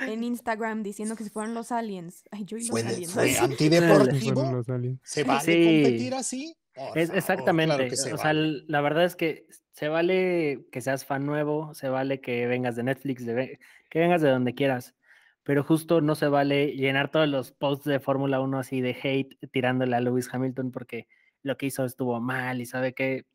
en 0.07 0.25
Instagram 0.25 0.83
diciendo 0.83 1.17
que 1.17 1.25
si 1.25 1.31
fueran 1.31 1.55
los 1.55 1.73
aliens. 1.73 2.25
Ay, 2.31 2.45
yo 2.45 2.57
y 2.57 2.61
los 2.61 2.71
fue, 2.71 2.83
de- 2.83 2.89
aliens. 2.91 3.13
fue 3.13 3.23
ay. 3.25 3.31
Sí, 3.31 3.37
antideportivo. 3.45 4.35
fueron 4.35 4.55
los 4.57 4.69
aliens. 4.69 5.01
¿Se 5.05 5.25
vale 5.25 5.41
Sí. 5.41 5.83
competir 5.83 6.15
así? 6.15 6.57
Es 6.95 7.11
exactamente. 7.11 7.77
claro 7.77 7.97
se 7.97 8.15
o 8.15 8.17
sea, 8.17 8.27
vale. 8.29 8.63
la 8.67 8.81
verdad 8.81 9.05
es 9.05 9.15
que 9.17 9.47
se 9.73 9.89
vale 9.89 10.65
que 10.73 10.81
seas 10.81 11.05
fan 11.05 11.27
nuevo, 11.27 11.75
se 11.75 11.89
vale 11.89 12.21
que 12.21 12.47
vengas 12.47 12.77
de 12.77 12.83
Netflix, 12.83 13.27
de 13.27 13.59
que 13.91 13.99
vengas 13.99 14.23
de 14.23 14.31
donde 14.31 14.55
quieras, 14.55 14.95
pero 15.43 15.65
justo 15.65 16.01
no 16.01 16.15
se 16.15 16.29
vale 16.29 16.73
llenar 16.77 17.11
todos 17.11 17.29
los 17.29 17.53
posts 17.53 17.85
de 17.85 18.01
Fórmula 18.01 18.41
1 18.41 18.59
así 18.59 18.81
de 18.81 18.97
hate 19.03 19.37
tirándole 19.51 19.97
a 19.97 20.01
Lewis 20.01 20.29
Hamilton 20.33 20.71
porque 20.71 21.09
lo 21.43 21.57
que 21.59 21.67
hizo 21.67 21.85
estuvo 21.85 22.21
mal 22.21 22.61
y 22.61 22.67
sabe 22.67 22.95
que 22.95 23.27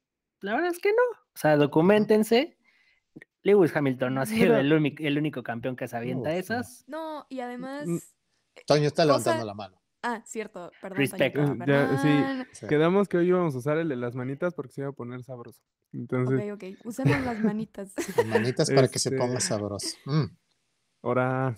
la 0.41 0.53
verdad 0.55 0.71
es 0.71 0.79
que 0.79 0.89
no. 0.89 1.03
O 1.33 1.37
sea, 1.39 1.57
documentense. 1.57 2.56
Lewis 3.43 3.75
Hamilton 3.75 4.13
no 4.15 4.21
ha 4.21 4.25
sido 4.25 4.45
Mira. 4.47 4.59
el, 4.59 4.73
único, 4.73 5.03
el 5.03 5.17
único 5.17 5.43
campeón 5.43 5.75
que 5.75 5.87
se 5.87 5.95
avienta 5.97 6.29
Uf, 6.29 6.33
no. 6.35 6.39
esas. 6.39 6.83
No, 6.87 7.25
y 7.29 7.39
además, 7.39 7.87
Mm, 7.87 7.97
Toño 8.65 8.87
está 8.87 9.03
cosa- 9.03 9.05
levantando 9.31 9.45
la 9.45 9.53
mano. 9.53 9.81
ah, 10.03 10.21
cierto, 10.25 10.71
perdón, 10.81 10.97
Respect. 10.97 11.35
Toñito, 11.35 11.63
Eh, 11.63 11.67
ya, 11.67 12.47
sí. 12.51 12.67
Quedamos 12.67 13.07
que 13.07 13.17
hoy 13.17 13.27
íbamos 13.27 13.53
a 13.55 13.57
usar 13.59 13.77
el 13.77 13.87
de 13.89 13.95
las 13.95 14.15
manitas 14.15 14.53
porque 14.53 14.73
se 14.73 14.81
iba 14.81 14.89
a 14.89 14.93
poner 14.93 15.23
sabroso. 15.23 15.61
Entonces, 15.93 16.39
Ok, 16.51 16.53
ok, 16.55 16.79
usemos 16.85 17.21
las 17.21 17.39
manitas. 17.43 17.93
Las 18.17 18.25
manitas 18.25 18.69
para 18.71 18.87
que 18.89 18.99
se 18.99 19.09
Este- 19.09 19.17
ponga 19.17 19.39
sabroso. 19.39 19.95
Mm, 20.05 20.25
ahora, 21.03 21.55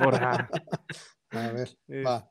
ahora. 0.00 0.48
a 1.30 1.48
ver, 1.52 1.76
va. 2.06 2.30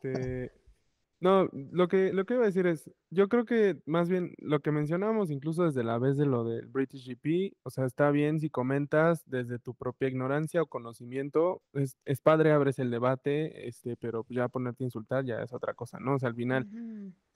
No, 1.24 1.48
lo 1.54 1.88
que, 1.88 2.12
lo 2.12 2.26
que 2.26 2.34
iba 2.34 2.44
a 2.44 2.48
decir 2.48 2.68
es, 2.68 2.92
yo 3.10 3.30
creo 3.30 3.46
que 3.46 3.82
más 3.86 4.10
bien 4.10 4.34
lo 4.40 4.60
que 4.60 4.74
mencionábamos 4.74 5.32
incluso 5.32 5.64
desde 5.64 5.82
la 5.82 5.98
vez 5.98 6.18
de 6.18 6.26
lo 6.26 6.44
del 6.44 6.68
British 6.68 7.08
GP, 7.08 7.56
o 7.64 7.70
sea, 7.70 7.86
está 7.86 8.12
bien 8.12 8.42
si 8.42 8.50
comentas 8.50 9.24
desde 9.26 9.58
tu 9.58 9.74
propia 9.74 10.10
ignorancia 10.10 10.62
o 10.62 10.66
conocimiento, 10.68 11.62
es, 11.72 11.96
es 12.04 12.20
padre, 12.20 12.52
abres 12.52 12.78
el 12.78 12.92
debate, 12.92 13.70
este, 13.70 13.96
pero 13.96 14.26
ya 14.28 14.50
ponerte 14.50 14.84
a 14.84 14.88
insultar 14.88 15.24
ya 15.24 15.42
es 15.42 15.54
otra 15.54 15.74
cosa, 15.74 15.98
¿no? 15.98 16.16
O 16.16 16.20
sea, 16.20 16.28
al 16.28 16.36
final. 16.36 16.68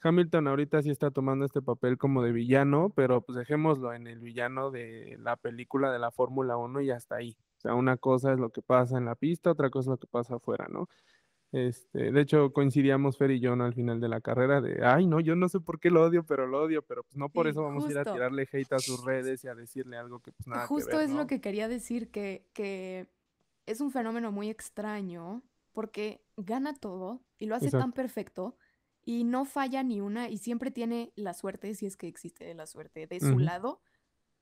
Hamilton 0.03 0.47
ahorita 0.47 0.81
sí 0.83 0.89
está 0.91 1.09
tomando 1.09 1.45
este 1.45 1.61
papel 1.61 1.97
como 1.97 2.21
de 2.21 2.31
villano, 2.33 2.91
pero 2.93 3.21
pues 3.21 3.37
dejémoslo 3.37 3.93
en 3.93 4.07
el 4.07 4.19
villano 4.19 4.69
de 4.69 5.17
la 5.19 5.37
película 5.37 5.91
de 5.91 5.99
la 5.99 6.11
Fórmula 6.11 6.57
1 6.57 6.81
y 6.81 6.91
hasta 6.91 7.15
ahí. 7.15 7.37
O 7.57 7.61
sea, 7.61 7.73
una 7.73 7.97
cosa 7.97 8.33
es 8.33 8.39
lo 8.39 8.49
que 8.51 8.61
pasa 8.61 8.97
en 8.97 9.05
la 9.05 9.15
pista, 9.15 9.51
otra 9.51 9.69
cosa 9.69 9.89
es 9.89 9.91
lo 9.91 9.97
que 9.97 10.07
pasa 10.07 10.35
afuera, 10.35 10.67
¿no? 10.69 10.87
Este, 11.51 12.11
de 12.11 12.21
hecho, 12.21 12.51
coincidíamos 12.51 13.17
Fer 13.17 13.31
y 13.31 13.39
yo 13.39 13.55
¿no? 13.55 13.63
al 13.63 13.73
final 13.73 14.01
de 14.01 14.09
la 14.09 14.19
carrera 14.19 14.59
de, 14.59 14.85
ay, 14.85 15.07
no, 15.07 15.19
yo 15.21 15.35
no 15.35 15.47
sé 15.47 15.59
por 15.61 15.79
qué 15.79 15.89
lo 15.89 16.03
odio, 16.03 16.25
pero 16.25 16.45
lo 16.45 16.61
odio, 16.61 16.81
pero 16.81 17.03
pues 17.03 17.15
no 17.15 17.29
por 17.29 17.45
Sí, 17.45 17.51
eso 17.51 17.63
vamos 17.63 17.85
a 17.87 17.91
ir 17.91 17.97
a 17.97 18.03
tirarle 18.03 18.47
hate 18.51 18.73
a 18.73 18.79
sus 18.79 19.03
redes 19.05 19.43
y 19.43 19.47
a 19.47 19.55
decirle 19.55 19.97
algo 19.97 20.19
que 20.19 20.31
pues 20.33 20.45
nada 20.47 20.63
que 20.63 20.67
Justo 20.67 20.97
ver, 20.97 21.05
es 21.05 21.11
¿no? 21.11 21.17
lo 21.19 21.27
que 21.27 21.39
quería 21.39 21.67
decir, 21.69 22.11
que, 22.11 22.45
que 22.53 23.07
es 23.65 23.79
un 23.79 23.91
fenómeno 23.91 24.31
muy 24.31 24.49
extraño 24.49 25.41
porque 25.71 26.21
gana 26.35 26.73
todo 26.73 27.21
y 27.37 27.45
lo 27.45 27.55
hace 27.55 27.71
tan 27.71 27.93
perfecto 27.93 28.57
y 29.05 29.23
no 29.23 29.45
falla 29.45 29.83
ni 29.83 30.01
una 30.01 30.27
y 30.29 30.39
siempre 30.39 30.69
tiene 30.69 31.13
la 31.15 31.33
suerte, 31.33 31.73
si 31.75 31.85
es 31.85 31.95
que 31.95 32.07
existe 32.09 32.53
la 32.55 32.65
suerte, 32.65 33.07
de 33.07 33.19
su 33.21 33.39
lado. 33.39 33.79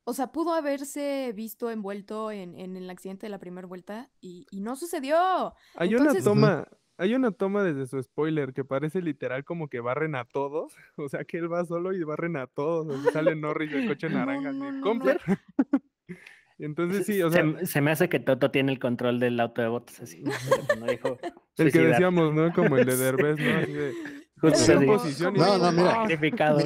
O 0.06 0.14
sea, 0.14 0.32
pudo 0.32 0.54
haberse 0.54 1.32
visto 1.36 1.70
envuelto 1.70 2.32
en, 2.32 2.56
en 2.60 2.78
el 2.78 2.90
accidente 2.90 3.26
de 3.26 3.30
la 3.32 3.40
primera 3.40 3.68
vuelta 3.68 4.10
y, 4.22 4.48
y 4.52 4.62
no 4.62 4.76
sucedió. 4.76 5.54
Hay 5.76 5.90
Entonces- 5.94 6.24
una 6.26 6.32
toma, 6.32 6.68
hay 6.98 7.14
una 7.16 7.32
toma 7.32 7.64
desde 7.64 7.88
su 7.88 8.02
spoiler 8.02 8.54
que 8.54 8.64
parece 8.64 9.02
literal 9.02 9.44
como 9.44 9.68
que 9.68 9.80
barren 9.80 10.16
a 10.16 10.26
todos, 10.26 10.74
o 10.98 11.10
sea 11.10 11.24
que 11.26 11.38
él 11.38 11.52
va 11.52 11.66
solo 11.66 11.94
y 11.94 12.04
barren 12.04 12.38
a 12.38 12.48
todos, 12.48 12.88
o 12.88 13.02
sea, 13.04 13.12
sale 13.12 13.36
Norris 13.36 13.72
del 13.72 13.88
coche 13.88 14.10
naranja, 14.10 14.52
no, 14.52 14.66
no, 14.66 14.72
no. 14.74 14.82
"Comper". 14.82 15.20
Entonces 16.58 17.06
sí, 17.06 17.22
o 17.22 17.30
se, 17.30 17.36
sea, 17.42 17.66
se 17.66 17.82
me 17.82 17.92
hace 17.92 18.08
que 18.08 18.20
Toto 18.22 18.50
tiene 18.50 18.72
el 18.72 18.80
control 18.80 19.20
del 19.20 19.38
auto 19.42 19.62
de 19.62 19.68
botas 19.68 20.00
así. 20.00 20.24
cuando 20.68 20.86
dijo 20.86 21.18
el 21.58 21.72
que 21.72 21.80
decíamos, 21.80 22.34
¿no? 22.34 22.54
Como 22.54 22.78
el 22.78 22.86
de 22.86 22.96
Derbez, 22.96 23.38
¿no? 23.38 23.58
Así 23.60 23.74
de, 23.74 23.92
Justo 24.40 24.50
Posición, 24.50 24.78
así. 24.78 24.86
posición 24.88 25.36
y- 25.36 25.40
No, 25.40 25.58
no, 25.58 25.72
mira. 25.74 25.92
Sacrificado. 25.96 26.58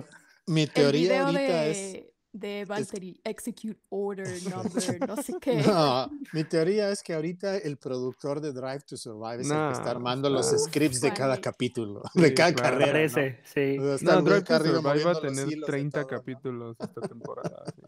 Mi, 0.46 0.54
mi 0.54 0.62
El 0.64 0.72
teoría 0.72 1.26
ahorita 1.26 1.40
de, 1.42 1.72
es. 1.72 2.04
De 2.40 2.66
Valtteri, 2.66 3.20
execute 3.24 3.80
order 3.90 4.28
number, 4.44 5.08
no 5.08 5.22
sé 5.22 5.34
qué. 5.42 5.62
No, 5.64 6.10
mi 6.34 6.44
teoría 6.44 6.90
es 6.92 7.04
que 7.04 7.14
ahorita 7.14 7.58
el 7.58 7.78
productor 7.78 8.40
de 8.42 8.54
Drive 8.54 8.82
to 8.88 8.98
Survive 8.98 9.42
es 9.42 9.50
el 9.50 9.58
que 9.58 9.72
está 9.72 9.84
No, 9.84 9.90
armando 9.90 10.30
los 10.30 10.48
está- 10.54 10.58
scripts 10.70 11.02
de 11.02 11.14
cada 11.14 11.40
capítulo, 11.42 12.02
Sí, 12.14 12.22
de 12.22 12.34
cada 12.34 12.54
claro. 12.54 12.78
carrera. 12.80 12.88
¿no? 13.08 13.14
Parece, 13.14 13.40
sí. 13.44 13.78
O 13.80 13.98
sea, 13.98 14.16
No, 14.16 14.22
Drive 14.22 14.42
to 14.44 14.58
Survive 14.58 14.82
va 14.82 14.92
a 14.92 14.96
los 15.14 15.22
tener 15.22 15.48
hilos 15.48 15.68
de 15.68 15.72
30 15.72 16.02
todo, 16.02 16.02
¿no? 16.12 16.18
capítulos 16.18 16.78
esta 16.80 17.02
temporada. 17.02 17.64
sí. 17.76 17.82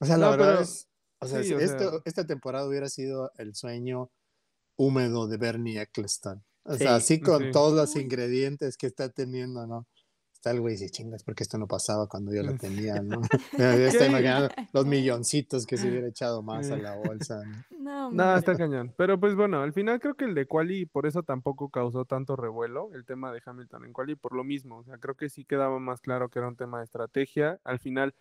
O 0.00 0.06
sea, 0.06 0.16
la 0.16 0.26
No, 0.26 0.30
verdad 0.32 0.48
pero- 0.50 0.60
es, 0.62 0.88
o 1.20 1.26
sea, 1.26 1.42
sí, 1.42 1.48
si 1.48 1.54
o 1.54 1.58
esto- 1.58 1.90
sea- 1.90 2.00
esta 2.04 2.26
temporada 2.26 2.66
hubiera 2.68 2.88
sido 2.88 3.30
el 3.38 3.54
sueño 3.54 4.10
húmedo 4.76 5.26
de 5.26 5.36
Bernie 5.38 5.80
Eccleston. 5.80 6.44
O 6.64 6.72
Sí, 6.74 6.78
sea, 6.80 6.96
así 6.96 7.18
con 7.20 7.42
sí. 7.44 7.50
todos 7.50 7.74
los 7.74 7.96
ingredientes 7.96 8.76
que 8.76 8.86
está 8.86 9.08
teniendo, 9.08 9.66
¿no? 9.66 9.86
Está 10.38 10.52
el 10.52 10.60
güey 10.60 10.74
y 10.74 10.78
dice, 10.78 10.88
chingas, 10.90 11.24
porque 11.24 11.42
esto 11.42 11.58
no 11.58 11.66
pasaba 11.66 12.06
cuando 12.06 12.32
yo 12.32 12.44
lo 12.44 12.52
Sí. 12.52 12.58
tenía, 12.58 13.02
¿no? 13.02 13.20
Ya 13.58 13.74
está 13.74 14.04
¿Qué? 14.04 14.06
imaginando 14.06 14.48
los 14.72 14.86
milloncitos 14.86 15.66
que 15.66 15.76
se 15.76 15.88
hubiera 15.88 16.06
echado 16.06 16.42
más 16.42 16.70
a 16.70 16.76
la 16.76 16.94
bolsa. 16.94 17.42
¿no? 17.44 17.64
No, 17.78 18.12
No, 18.12 18.36
está 18.36 18.54
cañón. 18.56 18.94
Pero 18.96 19.18
pues 19.18 19.34
bueno, 19.34 19.62
al 19.62 19.72
final 19.72 19.98
creo 19.98 20.14
que 20.14 20.26
el 20.26 20.34
de 20.34 20.46
Quali 20.46 20.86
por 20.86 21.06
eso 21.06 21.24
tampoco 21.24 21.70
causó 21.70 22.04
tanto 22.04 22.36
revuelo, 22.36 22.90
el 22.94 23.04
tema 23.04 23.32
de 23.32 23.40
Hamilton 23.44 23.86
en 23.86 23.92
Quali, 23.92 24.14
por 24.14 24.32
lo 24.36 24.44
mismo. 24.44 24.78
O 24.78 24.84
sea, 24.84 24.98
creo 24.98 25.16
que 25.16 25.28
sí 25.28 25.44
quedaba 25.44 25.80
más 25.80 26.00
claro 26.00 26.28
que 26.28 26.38
era 26.38 26.46
un 26.48 26.56
tema 26.56 26.78
de 26.78 26.84
estrategia. 26.84 27.58
Al 27.64 27.80
final, 27.80 28.14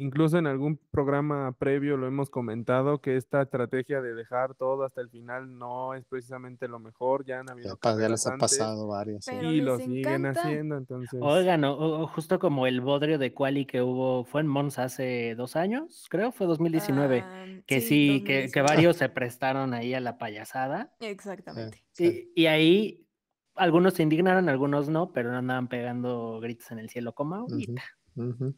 incluso 0.00 0.38
en 0.38 0.46
algún 0.46 0.78
programa 0.90 1.52
previo 1.58 1.96
lo 1.96 2.06
hemos 2.06 2.30
comentado, 2.30 3.00
que 3.00 3.16
esta 3.16 3.42
estrategia 3.42 4.00
de 4.00 4.14
dejar 4.14 4.54
todo 4.54 4.84
hasta 4.84 5.00
el 5.00 5.10
final 5.10 5.58
no 5.58 5.94
es 5.94 6.04
precisamente 6.06 6.66
lo 6.68 6.78
mejor. 6.78 7.24
Ya 7.24 7.40
han 7.40 7.50
habido 7.50 7.68
Ya, 7.68 7.76
pa- 7.76 7.90
ya 7.90 7.94
carreras 7.96 8.10
les 8.10 8.26
ha 8.26 8.36
pasado 8.36 8.88
varias. 8.88 9.24
sí. 9.24 9.30
Pero 9.34 9.52
y 9.52 9.60
lo 9.60 9.76
siguen 9.78 10.06
encanta. 10.26 10.40
haciendo, 10.42 10.76
entonces... 10.76 11.20
Oigan, 11.22 11.64
o- 11.64 11.76
o- 11.76 12.06
justo 12.06 12.38
como 12.38 12.66
el 12.66 12.80
bodrio 12.80 13.18
de 13.18 13.32
Quali 13.34 13.66
que 13.66 13.82
hubo, 13.82 14.24
fue 14.24 14.40
en 14.40 14.46
Monza 14.46 14.84
hace 14.84 15.34
dos 15.36 15.54
años, 15.56 16.06
creo, 16.10 16.32
fue 16.32 16.46
2019. 16.46 17.20
Ah, 17.24 17.44
que 17.66 17.80
sí, 17.80 18.20
que, 18.24 18.50
que 18.50 18.60
2019. 18.60 18.68
varios 18.68 18.96
se 18.96 19.08
prestaron 19.10 19.74
ahí 19.74 19.94
a 19.94 20.00
la 20.00 20.18
payasada. 20.18 20.94
Exactamente. 21.00 21.84
Sí. 21.92 22.30
Y, 22.34 22.42
y 22.42 22.46
ahí 22.46 23.06
algunos 23.54 23.94
se 23.94 24.02
indignaron, 24.02 24.48
algunos 24.48 24.88
no, 24.88 25.12
pero 25.12 25.36
andaban 25.36 25.68
pegando 25.68 26.40
gritos 26.40 26.70
en 26.70 26.78
el 26.78 26.88
cielo 26.88 27.14
como 27.14 27.34
ahorita. 27.34 27.82
Ujú. 28.16 28.54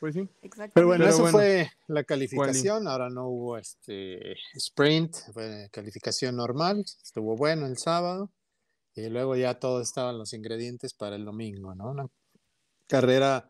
Pues 0.00 0.14
sí. 0.14 0.20
Exactamente. 0.42 0.72
Pero 0.74 0.86
bueno, 0.88 1.04
Pero 1.04 1.14
eso 1.14 1.22
bueno. 1.22 1.38
fue 1.38 1.70
la 1.88 2.04
calificación. 2.04 2.88
Ahora 2.88 3.10
no 3.10 3.28
hubo 3.28 3.58
este 3.58 4.32
sprint, 4.54 5.14
fue 5.32 5.68
calificación 5.70 6.36
normal. 6.36 6.84
Estuvo 7.02 7.36
bueno 7.36 7.66
el 7.66 7.76
sábado. 7.78 8.30
Y 8.94 9.08
luego 9.08 9.36
ya 9.36 9.58
todos 9.60 9.86
estaban 9.86 10.18
los 10.18 10.32
ingredientes 10.32 10.94
para 10.94 11.14
el 11.16 11.24
domingo, 11.24 11.74
¿no? 11.74 11.90
Una 11.90 12.06
carrera, 12.88 13.48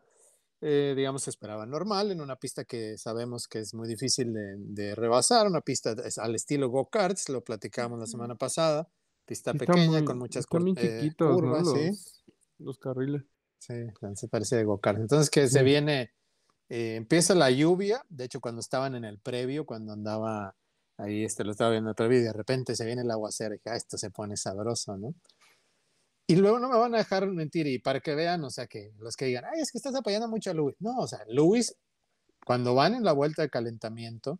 eh, 0.61 0.93
digamos, 0.95 1.27
esperaba 1.27 1.65
normal 1.65 2.11
en 2.11 2.21
una 2.21 2.35
pista 2.35 2.63
que 2.63 2.97
sabemos 2.97 3.47
que 3.47 3.59
es 3.59 3.73
muy 3.73 3.87
difícil 3.87 4.33
de, 4.33 4.55
de 4.57 4.93
rebasar. 4.93 5.47
Una 5.47 5.61
pista 5.61 5.95
es 6.05 6.17
al 6.19 6.35
estilo 6.35 6.69
go-karts, 6.69 7.29
lo 7.29 7.43
platicamos 7.43 7.97
la 7.99 8.05
semana 8.07 8.35
pasada. 8.35 8.87
Pista 9.25 9.53
Sí, 9.53 9.57
pequeña 9.59 9.99
muy- 9.99 10.05
con 10.05 10.19
muchas 10.19 10.45
cur- 10.45 10.73
eh, 10.77 10.99
chiquitos, 11.01 11.29
¿no? 11.29 11.35
curvas, 11.35 11.63
Los, 11.63 11.73
¿sí? 11.73 12.23
los 12.59 12.77
carriles. 12.77 13.23
Sí, 13.57 13.73
se 14.15 14.27
parece 14.27 14.57
de 14.57 14.63
go-kart. 14.65 14.99
Entonces 14.99 15.29
que 15.29 15.47
se 15.47 15.63
viene, 15.63 16.11
eh, 16.73 16.95
empieza 16.95 17.35
la 17.35 17.51
lluvia, 17.51 18.01
de 18.07 18.23
hecho 18.23 18.39
cuando 18.39 18.61
estaban 18.61 18.95
en 18.95 19.03
el 19.03 19.19
previo, 19.19 19.65
cuando 19.65 19.91
andaba 19.91 20.55
ahí, 20.95 21.25
este, 21.25 21.43
lo 21.43 21.51
estaba 21.51 21.71
viendo 21.71 21.89
en 21.89 21.91
el 21.91 21.95
previo 21.95 22.19
y 22.19 22.23
de 22.23 22.31
repente 22.31 22.77
se 22.77 22.85
viene 22.85 23.01
el 23.01 23.11
aguacero 23.11 23.53
y 23.53 23.57
dije, 23.57 23.69
"Ah, 23.71 23.75
esto 23.75 23.97
se 23.97 24.09
pone 24.09 24.37
sabroso, 24.37 24.95
¿no? 24.97 25.13
Y 26.27 26.37
luego 26.37 26.59
no 26.59 26.69
me 26.69 26.77
van 26.77 26.95
a 26.95 26.99
dejar 26.99 27.27
mentir 27.27 27.67
y 27.67 27.79
para 27.79 27.99
que 27.99 28.15
vean, 28.15 28.41
o 28.45 28.49
sea, 28.49 28.67
que 28.67 28.93
los 28.99 29.17
que 29.17 29.25
digan, 29.25 29.43
ay, 29.51 29.59
es 29.59 29.69
que 29.69 29.79
estás 29.79 29.93
apoyando 29.95 30.29
mucho 30.29 30.51
a 30.51 30.53
Luis. 30.53 30.77
No, 30.79 30.97
o 30.99 31.07
sea, 31.07 31.19
Luis, 31.27 31.75
cuando 32.45 32.73
van 32.73 32.93
en 32.95 33.03
la 33.03 33.11
vuelta 33.11 33.41
de 33.41 33.49
calentamiento 33.49 34.39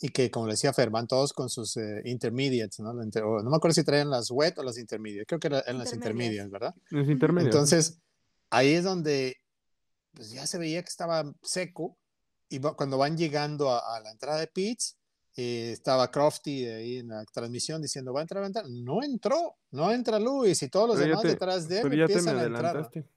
y 0.00 0.08
que, 0.08 0.32
como 0.32 0.46
le 0.46 0.54
decía 0.54 0.72
Fer, 0.72 0.90
van 0.90 1.06
todos 1.06 1.32
con 1.32 1.48
sus 1.48 1.76
eh, 1.76 2.00
intermediates, 2.06 2.80
¿no? 2.80 2.90
O 2.90 3.42
no 3.42 3.50
me 3.50 3.56
acuerdo 3.56 3.74
si 3.74 3.84
traían 3.84 4.10
las 4.10 4.32
wet 4.32 4.58
o 4.58 4.64
las 4.64 4.78
intermediates, 4.78 5.26
creo 5.28 5.38
que 5.38 5.46
eran 5.46 5.78
las 5.78 5.92
Intermedias. 5.92 6.46
intermediates, 6.46 6.50
¿verdad? 6.50 6.74
Intermedio. 7.12 7.46
Entonces, 7.46 8.00
ahí 8.50 8.72
es 8.72 8.82
donde 8.82 9.36
pues 10.14 10.30
ya 10.30 10.46
se 10.46 10.58
veía 10.58 10.82
que 10.82 10.88
estaba 10.88 11.24
seco 11.42 11.98
y 12.48 12.60
cuando 12.60 12.98
van 12.98 13.16
llegando 13.16 13.70
a, 13.70 13.96
a 13.96 14.00
la 14.00 14.10
entrada 14.10 14.38
de 14.38 14.46
pits, 14.46 14.98
eh, 15.36 15.70
estaba 15.72 16.10
Crofty 16.10 16.66
ahí 16.66 16.98
en 16.98 17.08
la 17.08 17.24
transmisión 17.24 17.82
diciendo, 17.82 18.12
va 18.12 18.20
a 18.20 18.22
entrar, 18.22 18.40
va 18.42 18.46
a 18.46 18.48
entrar. 18.48 18.66
No 18.68 19.02
entró, 19.02 19.56
no 19.72 19.90
entra 19.90 20.18
Luis 20.20 20.62
y 20.62 20.68
todos 20.68 20.88
los 20.88 20.96
Pero 20.96 21.06
ya 21.06 21.10
demás 21.10 21.22
te- 21.22 21.28
detrás 21.28 21.68
de 21.68 21.76
él 21.76 21.82
Pero 21.82 21.94
ya 21.94 22.06
te 22.06 22.12
me 22.12 22.18
empiezan 22.18 22.38
a 22.38 22.42
entrar. 22.44 22.76
adelantaste. 22.76 23.08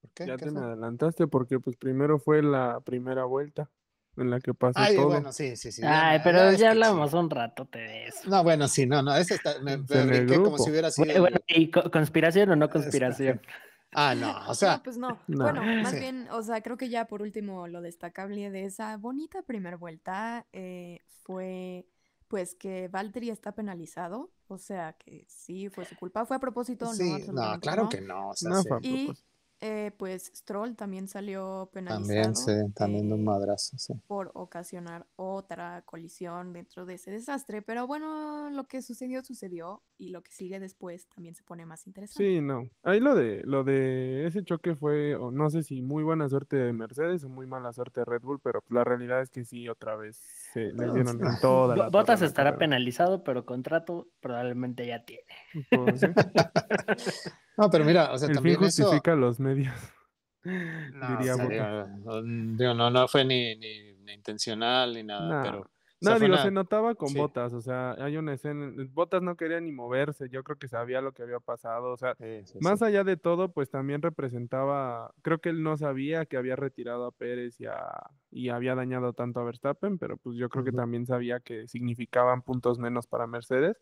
¿Por 0.00 0.10
qué? 0.12 0.26
Ya 0.26 0.36
¿Qué 0.36 0.44
te 0.46 0.50
me 0.50 0.58
fue? 0.60 0.68
adelantaste 0.68 1.26
porque 1.28 1.60
pues 1.60 1.76
primero 1.76 2.18
fue 2.18 2.42
la 2.42 2.80
primera 2.80 3.24
vuelta 3.24 3.70
en 4.16 4.30
la 4.30 4.40
que 4.40 4.54
pasó 4.54 4.80
Ay, 4.80 4.96
todo. 4.96 5.06
bueno, 5.08 5.32
sí, 5.32 5.56
sí, 5.56 5.70
sí. 5.70 5.82
ya 5.82 6.08
Ay, 6.10 6.18
me- 6.18 6.24
pero 6.24 6.52
ya 6.52 6.70
hablamos 6.72 7.10
sí. 7.12 7.16
un 7.16 7.30
rato 7.30 7.68
de 7.70 8.06
eso. 8.08 8.28
No, 8.28 8.42
bueno, 8.42 8.66
sí, 8.68 8.86
no, 8.86 9.02
no, 9.02 9.14
ese 9.16 9.34
está, 9.34 9.58
me, 9.60 9.76
me 9.78 10.26
como 10.42 10.58
si 10.58 10.70
hubiera 10.70 10.90
sido. 10.90 11.06
Bueno, 11.06 11.20
bueno, 11.20 11.38
¿y 11.46 11.70
co- 11.70 11.90
conspiración 11.90 12.50
o 12.50 12.56
no 12.56 12.68
conspiración? 12.70 13.40
Ah, 13.94 14.14
no, 14.14 14.34
o 14.48 14.54
sea, 14.54 14.76
no, 14.76 14.82
pues 14.82 14.96
no. 14.98 15.18
no. 15.28 15.44
Bueno, 15.44 15.62
más 15.82 15.92
Sí. 15.92 16.00
bien, 16.00 16.28
o 16.30 16.42
sea, 16.42 16.60
creo 16.62 16.76
que 16.76 16.88
ya 16.88 17.06
por 17.06 17.22
último 17.22 17.66
lo 17.68 17.80
destacable 17.80 18.50
de 18.50 18.64
esa 18.64 18.96
bonita 18.96 19.42
primera 19.42 19.76
vuelta 19.76 20.46
eh, 20.52 21.00
fue 21.22 21.86
pues 22.28 22.54
que 22.54 22.88
Valtteri 22.88 23.30
está 23.30 23.52
penalizado, 23.52 24.32
o 24.48 24.58
sea 24.58 24.94
que 24.94 25.24
sí 25.28 25.68
fue 25.68 25.84
su 25.84 25.94
culpa, 25.96 26.26
fue 26.26 26.36
a 26.36 26.40
propósito, 26.40 26.86
sí, 26.92 27.08
no, 27.32 27.52
no, 27.54 27.60
claro 27.60 27.84
no. 27.84 27.88
que 27.88 28.00
no. 28.00 28.30
O 28.30 28.34
sea, 28.34 28.50
No 28.50 28.62
sí. 28.62 28.68
fue 28.68 28.76
a 28.76 28.80
Y 28.82 29.04
propósito. 29.06 29.28
Eh, 29.64 29.90
pues 29.96 30.30
Stroll 30.34 30.76
también 30.76 31.08
salió 31.08 31.70
penalizado 31.72 32.32
También, 32.32 32.36
sí, 32.36 32.72
también 32.74 33.08
de 33.08 33.14
un 33.14 33.20
eh, 33.20 33.24
madrazo, 33.24 33.78
sí. 33.78 33.94
por 34.06 34.30
ocasionar 34.34 35.06
otra 35.16 35.82
colisión 35.86 36.52
dentro 36.52 36.84
de 36.86 36.94
ese 36.94 37.10
desastre, 37.10 37.62
pero 37.62 37.86
bueno, 37.86 38.50
lo 38.50 38.64
que 38.64 38.82
sucedió 38.82 39.22
sucedió 39.24 39.82
y 39.96 40.10
lo 40.10 40.22
que 40.22 40.32
sigue 40.32 40.60
después 40.60 41.08
también 41.08 41.34
se 41.34 41.42
pone 41.44 41.64
más 41.66 41.86
interesante. 41.86 42.24
Sí, 42.24 42.40
no. 42.40 42.68
Ahí 42.82 43.00
lo 43.00 43.14
de 43.14 43.42
lo 43.44 43.64
de 43.64 44.26
ese 44.26 44.44
choque 44.44 44.74
fue, 44.74 45.14
o 45.16 45.30
no 45.30 45.48
sé 45.50 45.62
si 45.62 45.82
muy 45.82 46.02
buena 46.02 46.28
suerte 46.28 46.56
de 46.56 46.72
Mercedes 46.72 47.24
o 47.24 47.28
muy 47.28 47.46
mala 47.46 47.72
suerte 47.72 48.00
de 48.00 48.04
Red 48.04 48.22
Bull, 48.22 48.40
pero 48.40 48.60
pues, 48.60 48.72
la 48.74 48.84
realidad 48.84 49.22
es 49.22 49.30
que 49.30 49.44
sí, 49.44 49.68
otra 49.68 49.96
vez 49.96 50.16
se 50.52 50.72
les 50.72 50.92
dieron 50.92 51.22
en 51.24 51.38
toda 51.38 51.76
la 51.76 51.84
Bo- 51.86 51.90
Bottas 51.90 52.20
torre 52.20 52.20
en 52.20 52.20
la 52.20 52.26
estará 52.28 52.50
carrera. 52.50 52.58
penalizado, 52.58 53.24
pero 53.24 53.44
contrato 53.46 54.08
probablemente 54.20 54.86
ya 54.86 55.04
tiene. 55.04 55.24
Pues, 55.70 56.00
sí. 56.00 56.08
No, 57.56 57.70
pero 57.70 57.84
mira, 57.84 58.12
o 58.12 58.18
sea, 58.18 58.26
El 58.28 58.34
fin 58.34 58.42
también 58.54 58.64
eso. 58.64 58.84
justifica 58.84 59.14
los 59.14 59.40
medios. 59.40 59.74
No, 60.44 61.16
diría 61.16 61.32
o 61.32 61.36
sea, 61.36 61.44
Boca. 61.44 61.86
digo, 61.86 62.20
no, 62.22 62.56
digo, 62.58 62.74
no, 62.74 62.90
no 62.90 63.08
fue 63.08 63.24
ni, 63.24 63.56
ni, 63.56 63.94
ni 63.94 64.12
intencional 64.12 64.92
ni 64.92 65.02
nada, 65.02 65.30
No. 65.38 65.42
pero. 65.42 65.60
o 65.62 65.64
No, 66.02 66.10
sea, 66.10 66.16
fue 66.18 66.26
digo, 66.26 66.34
una- 66.34 66.42
se 66.42 66.50
notaba 66.50 66.94
con 66.96 67.08
sí. 67.08 67.16
Botas, 67.16 67.54
o 67.54 67.62
sea, 67.62 67.92
hay 67.92 68.18
una 68.18 68.34
escena, 68.34 68.70
Botas 68.90 69.22
no 69.22 69.36
quería 69.36 69.58
ni 69.62 69.72
moverse, 69.72 70.28
yo 70.28 70.44
creo 70.44 70.58
que 70.58 70.68
sabía 70.68 71.00
lo 71.00 71.12
que 71.12 71.22
había 71.22 71.40
pasado, 71.40 71.92
o 71.92 71.96
sea, 71.96 72.14
Sí, 72.16 72.42
sí, 72.44 72.58
más 72.60 72.80
sí. 72.80 72.84
allá 72.84 73.04
de 73.04 73.16
todo, 73.16 73.52
pues 73.54 73.70
también 73.70 74.02
representaba, 74.02 75.14
creo 75.22 75.38
que 75.38 75.48
él 75.48 75.62
no 75.62 75.78
sabía 75.78 76.26
que 76.26 76.36
había 76.36 76.56
retirado 76.56 77.06
a 77.06 77.10
Pérez 77.12 77.58
y, 77.58 77.64
a- 77.64 78.10
y 78.30 78.50
había 78.50 78.74
dañado 78.74 79.14
tanto 79.14 79.40
a 79.40 79.44
Verstappen, 79.44 79.96
pero 79.98 80.18
pues 80.18 80.36
yo 80.36 80.50
creo 80.50 80.62
que 80.62 80.72
también 80.72 81.06
sabía 81.06 81.40
que 81.40 81.66
significaban 81.68 82.42
puntos 82.42 82.78
menos 82.78 83.06
para 83.06 83.26
Mercedes. 83.26 83.78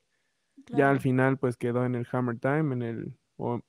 Ya 0.69 0.91
al 0.91 1.01
final 1.01 1.39
pues 1.39 1.57
quedó 1.57 1.85
en 1.85 1.97
el 1.97 2.07
Hammer 2.13 2.39
Time, 2.39 2.73
en 2.75 2.83
el 2.83 3.19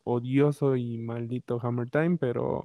odioso 0.03 0.75
y 0.75 0.97
maldito 0.97 1.59
Hammer 1.61 1.89
Time, 1.89 2.17
pero 2.17 2.63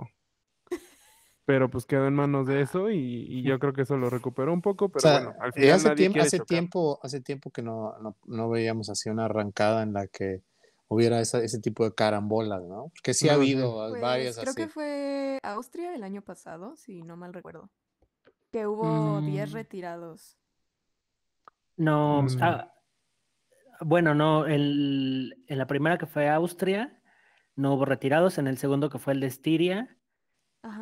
pero 1.48 1.70
pues 1.70 1.86
quedó 1.86 2.06
en 2.06 2.14
manos 2.14 2.46
de 2.46 2.60
eso 2.60 2.90
y, 2.90 3.24
y 3.26 3.42
yo 3.42 3.58
creo 3.58 3.72
que 3.72 3.82
eso 3.82 3.96
lo 3.96 4.10
recuperó 4.10 4.52
un 4.52 4.60
poco, 4.60 4.86
O 4.86 4.88
pero 4.90 5.00
sea, 5.00 5.12
bueno, 5.24 5.34
al 5.40 5.48
y 5.48 5.52
final 5.52 5.72
hace, 5.72 5.88
nadie 5.88 5.96
tiempo, 5.96 6.20
hace 6.20 6.40
tiempo, 6.40 7.00
hace 7.02 7.20
tiempo 7.22 7.50
que 7.50 7.62
no, 7.62 7.98
no, 8.00 8.16
no 8.26 8.50
veíamos 8.50 8.90
así 8.90 9.08
una 9.08 9.24
arrancada 9.24 9.82
en 9.82 9.94
la 9.94 10.06
que 10.08 10.42
hubiera 10.88 11.20
ese 11.20 11.60
tipo 11.60 11.84
de 11.84 11.94
carambolas, 11.94 12.62
¿no? 12.64 12.90
Porque 12.94 13.14
sí 13.14 13.30
ha 13.30 13.34
habido 13.34 13.88
pues, 13.88 14.02
varias 14.02 14.38
creo 14.38 14.54
que 14.54 14.68
fue 14.68 15.38
Austria 15.42 15.94
el 15.94 16.02
año 16.02 16.20
pasado, 16.20 16.76
si 16.76 17.02
no 17.02 17.16
mal 17.16 17.32
recuerdo. 17.32 17.70
Que 18.50 18.66
hubo 18.66 19.20
10 19.22 19.50
mm. 19.50 19.52
retirados. 19.54 20.38
No, 21.76 22.22
mm. 22.22 22.28
ah, 22.42 22.74
bueno, 23.80 24.14
no, 24.14 24.46
en 24.46 25.30
la 25.46 25.66
primera 25.66 25.96
que 25.96 26.06
fue 26.06 26.28
Austria, 26.28 26.97
no 27.58 27.74
hubo 27.74 27.84
retirados. 27.84 28.38
En 28.38 28.46
el 28.46 28.56
segundo 28.56 28.88
que 28.88 28.98
fue 28.98 29.12
el 29.12 29.20
de 29.20 29.26
Estiria, 29.26 29.98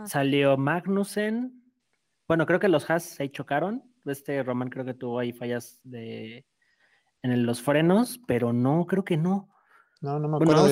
salió 0.04 0.56
Magnussen. 0.56 1.62
Bueno, 2.28 2.46
creo 2.46 2.60
que 2.60 2.68
los 2.68 2.88
Haas 2.90 3.04
se 3.04 3.30
chocaron. 3.30 3.82
Este 4.04 4.42
Román 4.42 4.68
creo 4.68 4.84
que 4.84 4.94
tuvo 4.94 5.18
ahí 5.18 5.32
fallas 5.32 5.80
de 5.82 6.46
en 7.22 7.46
los 7.46 7.62
frenos, 7.62 8.20
pero 8.26 8.52
no, 8.52 8.86
creo 8.86 9.04
que 9.04 9.16
no. 9.16 9.48
No, 10.00 10.18
no 10.18 10.28
me 10.28 10.36
acuerdo. 10.36 10.68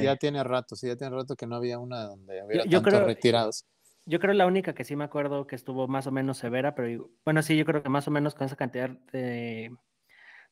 ya, 0.00 0.16
tiene 0.16 0.42
rato, 0.42 0.74
sí, 0.74 0.88
ya 0.88 0.96
tiene 0.96 1.14
rato 1.14 1.36
que 1.36 1.46
no 1.46 1.56
había 1.56 1.78
una 1.78 2.04
donde 2.04 2.40
había 2.40 2.64
yo, 2.64 2.82
tantos 2.82 3.04
retirados. 3.04 3.66
Yo 4.06 4.18
creo 4.18 4.34
la 4.34 4.46
única 4.46 4.74
que 4.74 4.84
sí 4.84 4.96
me 4.96 5.04
acuerdo 5.04 5.46
que 5.46 5.56
estuvo 5.56 5.86
más 5.86 6.06
o 6.06 6.10
menos 6.10 6.38
severa, 6.38 6.74
pero 6.74 7.10
bueno, 7.24 7.42
sí, 7.42 7.56
yo 7.56 7.64
creo 7.64 7.82
que 7.82 7.88
más 7.88 8.08
o 8.08 8.10
menos 8.10 8.34
con 8.34 8.46
esa 8.46 8.56
cantidad 8.56 8.90
de, 9.12 9.74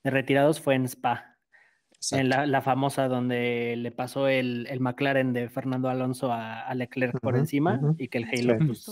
retirados 0.05 0.61
fue 0.61 0.75
en 0.75 0.85
Spa. 0.85 1.32
En 2.11 2.29
la, 2.29 2.63
famosa 2.63 3.07
donde 3.07 3.75
le 3.77 3.93
pasó 3.93 4.27
el, 4.27 4.67
McLaren 4.81 5.33
de 5.33 5.49
Fernando 5.49 5.89
Alonso 5.89 6.33
a, 6.33 6.75
Leclerc 6.75 7.21
por 7.21 7.37
encima 7.37 7.81
y 7.97 8.09
que 8.09 8.19
el 8.19 8.25
Halo 8.25 8.59
pues, 8.67 8.87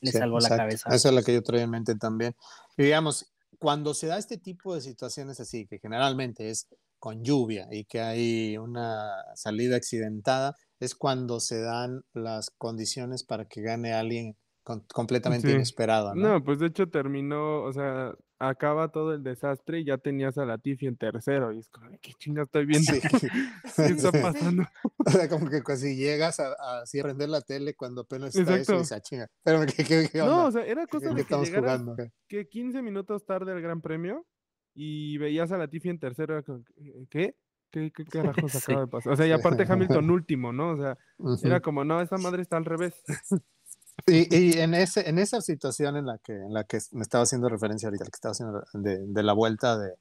le 0.00 0.12
salvó 0.12 0.38
la 0.38 0.50
cabeza. 0.50 0.94
Esa 0.94 1.08
es 1.08 1.14
la 1.14 1.22
que 1.22 1.32
yo 1.32 1.42
traía 1.42 1.64
en 1.64 1.70
mente 1.70 1.94
también. 1.94 2.34
Y 2.76 2.82
digamos, 2.84 3.32
cuando 3.58 3.94
se 3.94 4.08
da 4.08 4.18
este 4.18 4.36
tipo 4.36 4.74
de 4.74 4.82
situaciones 4.82 5.40
así, 5.40 5.66
que 5.66 5.78
generalmente 5.78 6.50
es 6.50 6.68
con 6.98 7.24
lluvia 7.24 7.66
y 7.70 7.84
que 7.84 8.00
hay 8.00 8.58
una 8.58 9.10
salida 9.34 9.76
accidentada, 9.76 10.54
es 10.78 10.94
cuando 10.94 11.40
se 11.40 11.60
dan 11.60 12.04
las 12.12 12.50
condiciones 12.50 13.24
para 13.24 13.46
que 13.46 13.62
gane 13.62 13.92
alguien 13.92 14.36
completamente 14.62 15.50
inesperado. 15.50 16.14
¿no? 16.14 16.28
¿no? 16.28 16.44
pues 16.44 16.58
de 16.58 16.66
hecho 16.66 16.88
terminó, 16.88 17.62
o 17.62 17.72
sea, 17.72 18.12
acaba 18.48 18.88
todo 18.88 19.14
el 19.14 19.22
desastre 19.22 19.80
y 19.80 19.84
ya 19.84 19.98
tenías 19.98 20.36
a 20.36 20.44
Latifi 20.44 20.86
en 20.86 20.96
tercero. 20.96 21.52
Y 21.52 21.58
es 21.58 21.68
como, 21.68 21.90
¿qué 22.00 22.12
chinga 22.18 22.42
estoy 22.42 22.66
viendo? 22.66 22.92
¿Qué 23.76 23.84
está 23.84 24.10
pasando? 24.12 24.64
O 24.98 25.10
sea, 25.10 25.28
como 25.28 25.48
que 25.48 25.62
casi 25.62 25.96
llegas 25.96 26.40
a, 26.40 26.48
a, 26.58 26.82
así 26.82 27.00
la 27.00 27.40
tele 27.40 27.74
cuando 27.74 28.02
apenas 28.02 28.34
está 28.34 28.56
eso 28.56 28.74
y 28.80 28.94
ah, 28.94 29.00
chinga. 29.00 29.30
Pero, 29.44 29.60
¿qué, 29.66 29.84
qué, 29.84 30.08
qué 30.10 30.18
No, 30.18 30.46
o 30.46 30.50
sea, 30.50 30.64
era 30.66 30.86
cosa 30.86 31.10
de 31.14 31.24
que 31.24 31.34
jugando? 31.34 31.96
que 32.28 32.48
15 32.48 32.82
minutos 32.82 33.24
tarde 33.24 33.52
el 33.52 33.62
Gran 33.62 33.80
Premio 33.80 34.26
y 34.74 35.18
veías 35.18 35.52
a 35.52 35.58
Latifi 35.58 35.90
en 35.90 35.98
tercero. 35.98 36.42
¿Qué? 37.10 37.36
¿Qué, 37.70 37.90
qué 37.90 38.04
carajos 38.44 38.54
acaba 38.56 38.82
de 38.82 38.86
pasar? 38.86 39.12
O 39.12 39.16
sea, 39.16 39.26
y 39.26 39.32
aparte 39.32 39.64
Hamilton 39.68 40.10
último, 40.10 40.52
¿no? 40.52 40.72
O 40.72 40.76
sea, 40.76 40.98
era 41.42 41.60
como, 41.60 41.84
no, 41.84 42.00
esta 42.00 42.18
madre 42.18 42.42
está 42.42 42.56
al 42.56 42.64
revés. 42.64 42.94
Y, 44.06 44.34
y, 44.34 44.60
en, 44.60 44.74
ese, 44.74 45.08
en 45.08 45.18
esa 45.18 45.40
situación 45.40 45.96
en 45.96 46.06
la, 46.06 46.18
que, 46.18 46.32
en 46.32 46.52
la 46.52 46.64
que 46.64 46.78
me 46.92 47.02
estaba 47.02 47.24
haciendo 47.24 47.48
referencia 47.48 47.88
ahorita, 47.88 48.04
que 48.04 48.10
estaba 48.14 48.32
haciendo 48.32 48.64
de, 48.72 49.06
de 49.06 49.22
la 49.22 49.32
vuelta 49.32 49.78
de, 49.78 49.94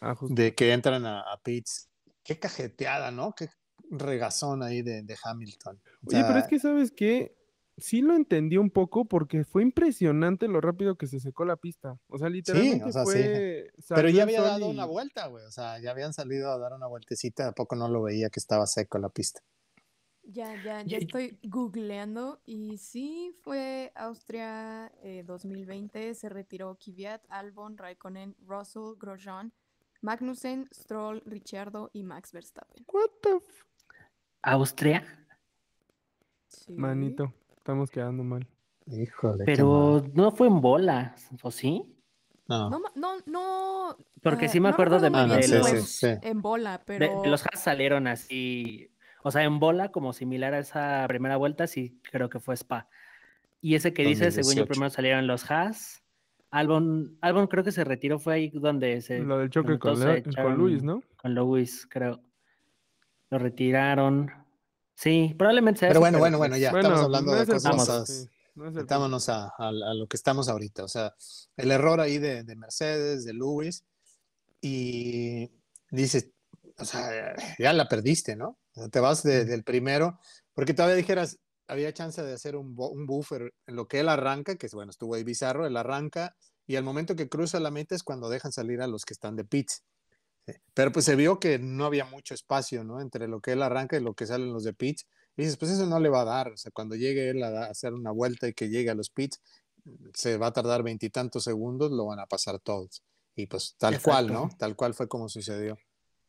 ah, 0.00 0.16
de 0.20 0.54
que 0.54 0.72
entran 0.72 1.06
a, 1.06 1.20
a 1.20 1.40
Pitts, 1.42 1.88
qué 2.24 2.38
cajeteada, 2.38 3.10
¿no? 3.10 3.34
Qué 3.34 3.48
regazón 3.90 4.62
ahí 4.62 4.82
de, 4.82 5.02
de 5.02 5.16
Hamilton. 5.22 5.80
Oye, 6.06 6.24
pero 6.26 6.38
es 6.38 6.46
que, 6.46 6.58
¿sabes 6.58 6.90
qué? 6.90 7.34
Sí 7.76 8.00
lo 8.00 8.16
entendí 8.16 8.56
un 8.56 8.70
poco 8.70 9.04
porque 9.04 9.44
fue 9.44 9.62
impresionante 9.62 10.48
lo 10.48 10.60
rápido 10.60 10.96
que 10.96 11.06
se 11.06 11.20
secó 11.20 11.44
la 11.44 11.56
pista. 11.56 11.96
O 12.08 12.18
sea, 12.18 12.28
literalmente 12.28 12.84
sí, 12.84 12.90
o 12.90 12.92
sea, 12.92 13.04
fue... 13.04 13.70
Sí. 13.78 13.94
Pero 13.94 14.08
ya 14.08 14.24
había 14.24 14.42
dado 14.42 14.68
una 14.68 14.84
vuelta, 14.84 15.28
güey. 15.28 15.44
O 15.44 15.50
sea, 15.52 15.78
ya 15.78 15.92
habían 15.92 16.12
salido 16.12 16.50
a 16.50 16.58
dar 16.58 16.72
una 16.72 16.88
vueltecita. 16.88 17.46
¿A 17.46 17.52
poco 17.52 17.76
no 17.76 17.88
lo 17.88 18.02
veía 18.02 18.30
que 18.30 18.40
estaba 18.40 18.66
seco 18.66 18.98
la 18.98 19.10
pista? 19.10 19.42
Ya, 20.30 20.54
ya, 20.62 20.82
ya 20.82 20.98
estoy 20.98 21.38
googleando 21.42 22.38
y 22.44 22.76
sí 22.76 23.34
fue 23.40 23.92
Austria 23.94 24.92
2020, 25.24 26.10
eh, 26.10 26.14
se 26.14 26.28
retiró 26.28 26.76
Kvyat, 26.76 27.22
Albon, 27.30 27.78
Raikkonen, 27.78 28.36
Russell, 28.46 28.98
Grosjean, 28.98 29.54
Magnussen, 30.02 30.68
Stroll, 30.70 31.22
Ricciardo 31.24 31.88
y 31.94 32.02
Max 32.02 32.32
Verstappen. 32.32 32.84
What 32.92 33.08
the 33.22 33.38
¿Austria? 34.42 35.02
Manito, 36.68 37.32
estamos 37.56 37.90
quedando 37.90 38.22
mal. 38.22 38.46
Híjole. 38.86 39.46
Pero 39.46 40.04
no 40.12 40.30
fue 40.32 40.48
en 40.48 40.60
bola, 40.60 41.16
¿o 41.42 41.50
sí? 41.50 41.96
No. 42.48 42.68
No, 42.68 43.16
no, 43.24 43.96
Porque 44.22 44.48
sí 44.50 44.60
me 44.60 44.68
acuerdo 44.68 44.98
de, 44.98 45.08
de 45.08 46.18
en 46.22 46.42
bola, 46.42 46.82
pero... 46.84 47.24
los 47.24 47.46
Haas 47.46 47.62
salieron 47.62 48.06
así 48.06 48.90
o 49.22 49.30
sea, 49.30 49.44
en 49.44 49.58
bola, 49.58 49.90
como 49.90 50.12
similar 50.12 50.54
a 50.54 50.60
esa 50.60 51.04
primera 51.08 51.36
vuelta, 51.36 51.66
sí 51.66 52.00
creo 52.10 52.28
que 52.28 52.40
fue 52.40 52.54
Spa. 52.54 52.88
Y 53.60 53.74
ese 53.74 53.92
que 53.92 54.04
dice, 54.04 54.30
según 54.30 54.54
yo, 54.54 54.66
primero 54.66 54.90
salieron 54.90 55.26
los 55.26 55.50
Haas. 55.50 56.02
Albon, 56.50 57.18
Albon 57.20 57.46
creo 57.46 57.64
que 57.64 57.72
se 57.72 57.84
retiró, 57.84 58.18
fue 58.18 58.34
ahí 58.34 58.50
donde 58.50 59.00
se. 59.00 59.18
Lo 59.18 59.38
del 59.38 59.50
choque 59.50 59.78
con, 59.78 59.98
Luis, 60.56 60.82
¿no? 60.82 61.02
Con 61.16 61.34
Luis, 61.34 61.86
creo. 61.90 62.22
Lo 63.30 63.38
retiraron. 63.38 64.30
Sí, 64.94 65.34
probablemente 65.36 65.80
sea. 65.80 65.88
Pero 65.88 66.00
bueno, 66.00 66.18
bueno, 66.18 66.38
bueno, 66.38 66.56
ya 66.56 66.70
estamos 66.70 67.00
hablando 67.00 67.34
de 67.34 67.46
cosas. 67.46 68.28
Metámonos 68.54 69.28
a, 69.28 69.52
lo 69.94 70.06
que 70.08 70.16
estamos 70.16 70.48
ahorita. 70.48 70.84
O 70.84 70.88
sea, 70.88 71.14
el 71.56 71.70
error 71.70 72.00
ahí 72.00 72.18
de, 72.18 72.44
de 72.44 72.56
Mercedes, 72.56 73.24
de 73.24 73.34
Luis. 73.34 73.84
Y 74.60 75.50
dices, 75.90 76.30
o 76.78 76.84
sea, 76.84 77.34
ya 77.58 77.72
la 77.72 77.88
perdiste, 77.88 78.36
¿no? 78.36 78.58
Te 78.90 79.00
vas 79.00 79.22
del 79.22 79.64
primero, 79.64 80.18
porque 80.54 80.74
todavía 80.74 80.96
dijeras, 80.96 81.38
había 81.66 81.92
chance 81.92 82.22
de 82.22 82.32
hacer 82.32 82.56
un, 82.56 82.74
un, 82.76 83.06
buffer 83.06 83.52
en 83.66 83.76
lo 83.76 83.86
que 83.88 84.00
él 84.00 84.08
arranca, 84.08 84.56
que 84.56 84.68
bueno, 84.72 84.90
estuvo 84.90 85.14
ahí 85.14 85.24
bizarro, 85.24 85.66
él 85.66 85.76
arranca 85.76 86.34
y 86.66 86.76
al 86.76 86.84
momento 86.84 87.16
que 87.16 87.28
cruza 87.28 87.60
la 87.60 87.70
meta 87.70 87.94
es 87.94 88.02
cuando 88.02 88.28
dejan 88.28 88.52
salir 88.52 88.80
a 88.82 88.86
los 88.86 89.04
que 89.04 89.14
están 89.14 89.36
de 89.36 89.44
pits. 89.44 89.82
Pero 90.74 90.92
pues 90.92 91.04
se 91.04 91.16
vio 91.16 91.38
que 91.40 91.58
no 91.58 91.84
había 91.84 92.04
mucho 92.04 92.34
espacio, 92.34 92.84
¿no? 92.84 93.00
Entre 93.00 93.28
lo 93.28 93.40
que 93.40 93.52
él 93.52 93.62
arranca 93.62 93.96
y 93.96 94.00
lo 94.00 94.14
que 94.14 94.26
salen 94.26 94.52
los 94.52 94.64
de 94.64 94.72
pits. 94.72 95.06
Y 95.36 95.42
dices, 95.42 95.56
pues 95.56 95.70
eso 95.70 95.86
no 95.86 96.00
le 96.00 96.08
va 96.08 96.22
a 96.22 96.24
dar. 96.24 96.52
O 96.52 96.56
sea, 96.56 96.72
cuando 96.72 96.94
llegue 96.94 97.30
él 97.30 97.42
a 97.42 97.66
hacer 97.66 97.92
una 97.92 98.10
vuelta 98.10 98.48
y 98.48 98.54
que 98.54 98.68
llegue 98.68 98.90
a 98.90 98.94
los 98.94 99.10
pits, 99.10 99.40
se 100.14 100.36
va 100.36 100.48
a 100.48 100.52
tardar 100.52 100.82
veintitantos 100.82 101.44
segundos, 101.44 101.90
lo 101.90 102.06
van 102.06 102.20
a 102.20 102.26
pasar 102.26 102.58
todos. 102.60 103.02
Y 103.34 103.46
pues 103.46 103.76
tal 103.78 104.00
cual, 104.00 104.32
¿no? 104.32 104.50
Tal 104.58 104.74
cual 104.74 104.94
fue 104.94 105.08
como 105.08 105.28
sucedió. 105.28 105.78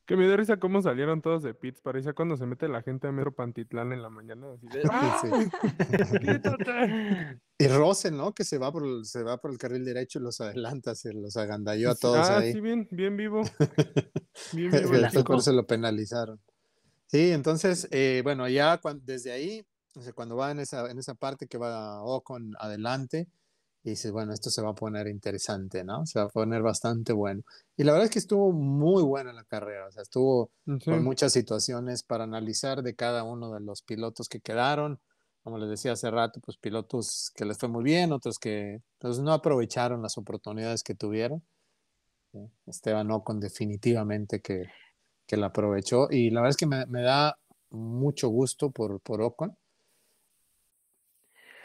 Que 0.09 0.17
me 0.17 0.25
dio 0.25 0.35
risa 0.35 0.57
cómo 0.57 0.81
salieron 0.81 1.21
todos 1.21 1.43
de 1.43 1.53
pits. 1.53 1.81
Parecía 1.81 2.13
cuando 2.13 2.35
se 2.35 2.47
mete 2.47 2.67
la 2.67 2.81
gente 2.81 3.07
a 3.07 3.11
Metro 3.11 3.31
Pantitlán 3.31 3.93
en 3.93 4.01
la 4.01 4.09
mañana. 4.09 4.47
Así 4.55 4.67
de, 4.67 4.81
y 7.59 7.67
Rose, 7.67 8.09
¿no? 8.09 8.33
Que 8.33 8.43
se 8.43 8.57
va, 8.57 8.71
por 8.71 8.87
el, 8.87 9.05
se 9.05 9.21
va 9.21 9.37
por 9.37 9.51
el 9.51 9.59
carril 9.59 9.85
derecho 9.85 10.17
y 10.17 10.23
los 10.23 10.41
adelanta, 10.41 10.95
se 10.95 11.13
los 11.13 11.37
agandalló 11.37 11.91
a 11.91 11.95
todos 11.95 12.27
ah, 12.27 12.41
sí, 12.41 12.59
bien, 12.59 12.87
bien 12.89 13.17
vivo. 13.17 13.43
bien 14.53 14.71
vivo. 14.71 15.23
por 15.23 15.37
eso 15.37 15.53
lo 15.53 15.67
penalizaron. 15.67 16.41
Sí, 17.05 17.31
entonces, 17.31 17.87
eh, 17.91 18.21
bueno, 18.23 18.49
ya 18.49 18.81
desde 19.03 19.31
ahí, 19.31 19.63
cuando 20.15 20.35
va 20.35 20.49
en 20.49 20.59
esa, 20.59 20.89
en 20.89 20.97
esa 20.97 21.13
parte 21.13 21.45
que 21.45 21.59
va 21.59 22.01
Ocon 22.01 22.55
adelante, 22.57 23.27
y 23.83 23.91
dices, 23.91 24.11
bueno, 24.11 24.33
esto 24.33 24.49
se 24.49 24.61
va 24.61 24.71
a 24.71 24.75
poner 24.75 25.07
interesante, 25.07 25.83
¿no? 25.83 26.05
Se 26.05 26.19
va 26.19 26.25
a 26.25 26.29
poner 26.29 26.61
bastante 26.61 27.13
bueno. 27.13 27.43
Y 27.77 27.83
la 27.83 27.93
verdad 27.93 28.05
es 28.05 28.11
que 28.11 28.19
estuvo 28.19 28.51
muy 28.51 29.03
buena 29.03 29.31
la 29.31 29.45
carrera, 29.45 29.87
o 29.87 29.91
sea, 29.91 30.03
estuvo 30.03 30.51
con 30.83 31.03
muchas 31.03 31.31
situaciones 31.31 32.03
para 32.03 32.25
analizar 32.25 32.83
de 32.83 32.95
cada 32.95 33.23
uno 33.23 33.53
de 33.53 33.61
los 33.61 33.81
pilotos 33.81 34.27
que 34.27 34.41
quedaron. 34.41 34.99
Como 35.43 35.57
les 35.57 35.69
decía 35.69 35.93
hace 35.93 36.11
rato, 36.11 36.41
pues 36.41 36.57
pilotos 36.57 37.31
que 37.33 37.45
les 37.45 37.57
fue 37.57 37.69
muy 37.69 37.83
bien, 37.83 38.11
otros 38.11 38.37
que 38.37 38.81
pues, 38.97 39.19
no 39.19 39.31
aprovecharon 39.31 40.01
las 40.01 40.17
oportunidades 40.17 40.83
que 40.83 40.95
tuvieron. 40.95 41.41
Esteban 42.67 43.09
Ocon 43.09 43.39
definitivamente 43.39 44.41
que, 44.41 44.65
que 45.25 45.37
la 45.37 45.47
aprovechó 45.47 46.07
y 46.11 46.29
la 46.29 46.41
verdad 46.41 46.51
es 46.51 46.57
que 46.57 46.67
me, 46.67 46.85
me 46.85 47.01
da 47.01 47.39
mucho 47.71 48.27
gusto 48.27 48.69
por, 48.69 48.99
por 48.99 49.21
Ocon. 49.21 49.57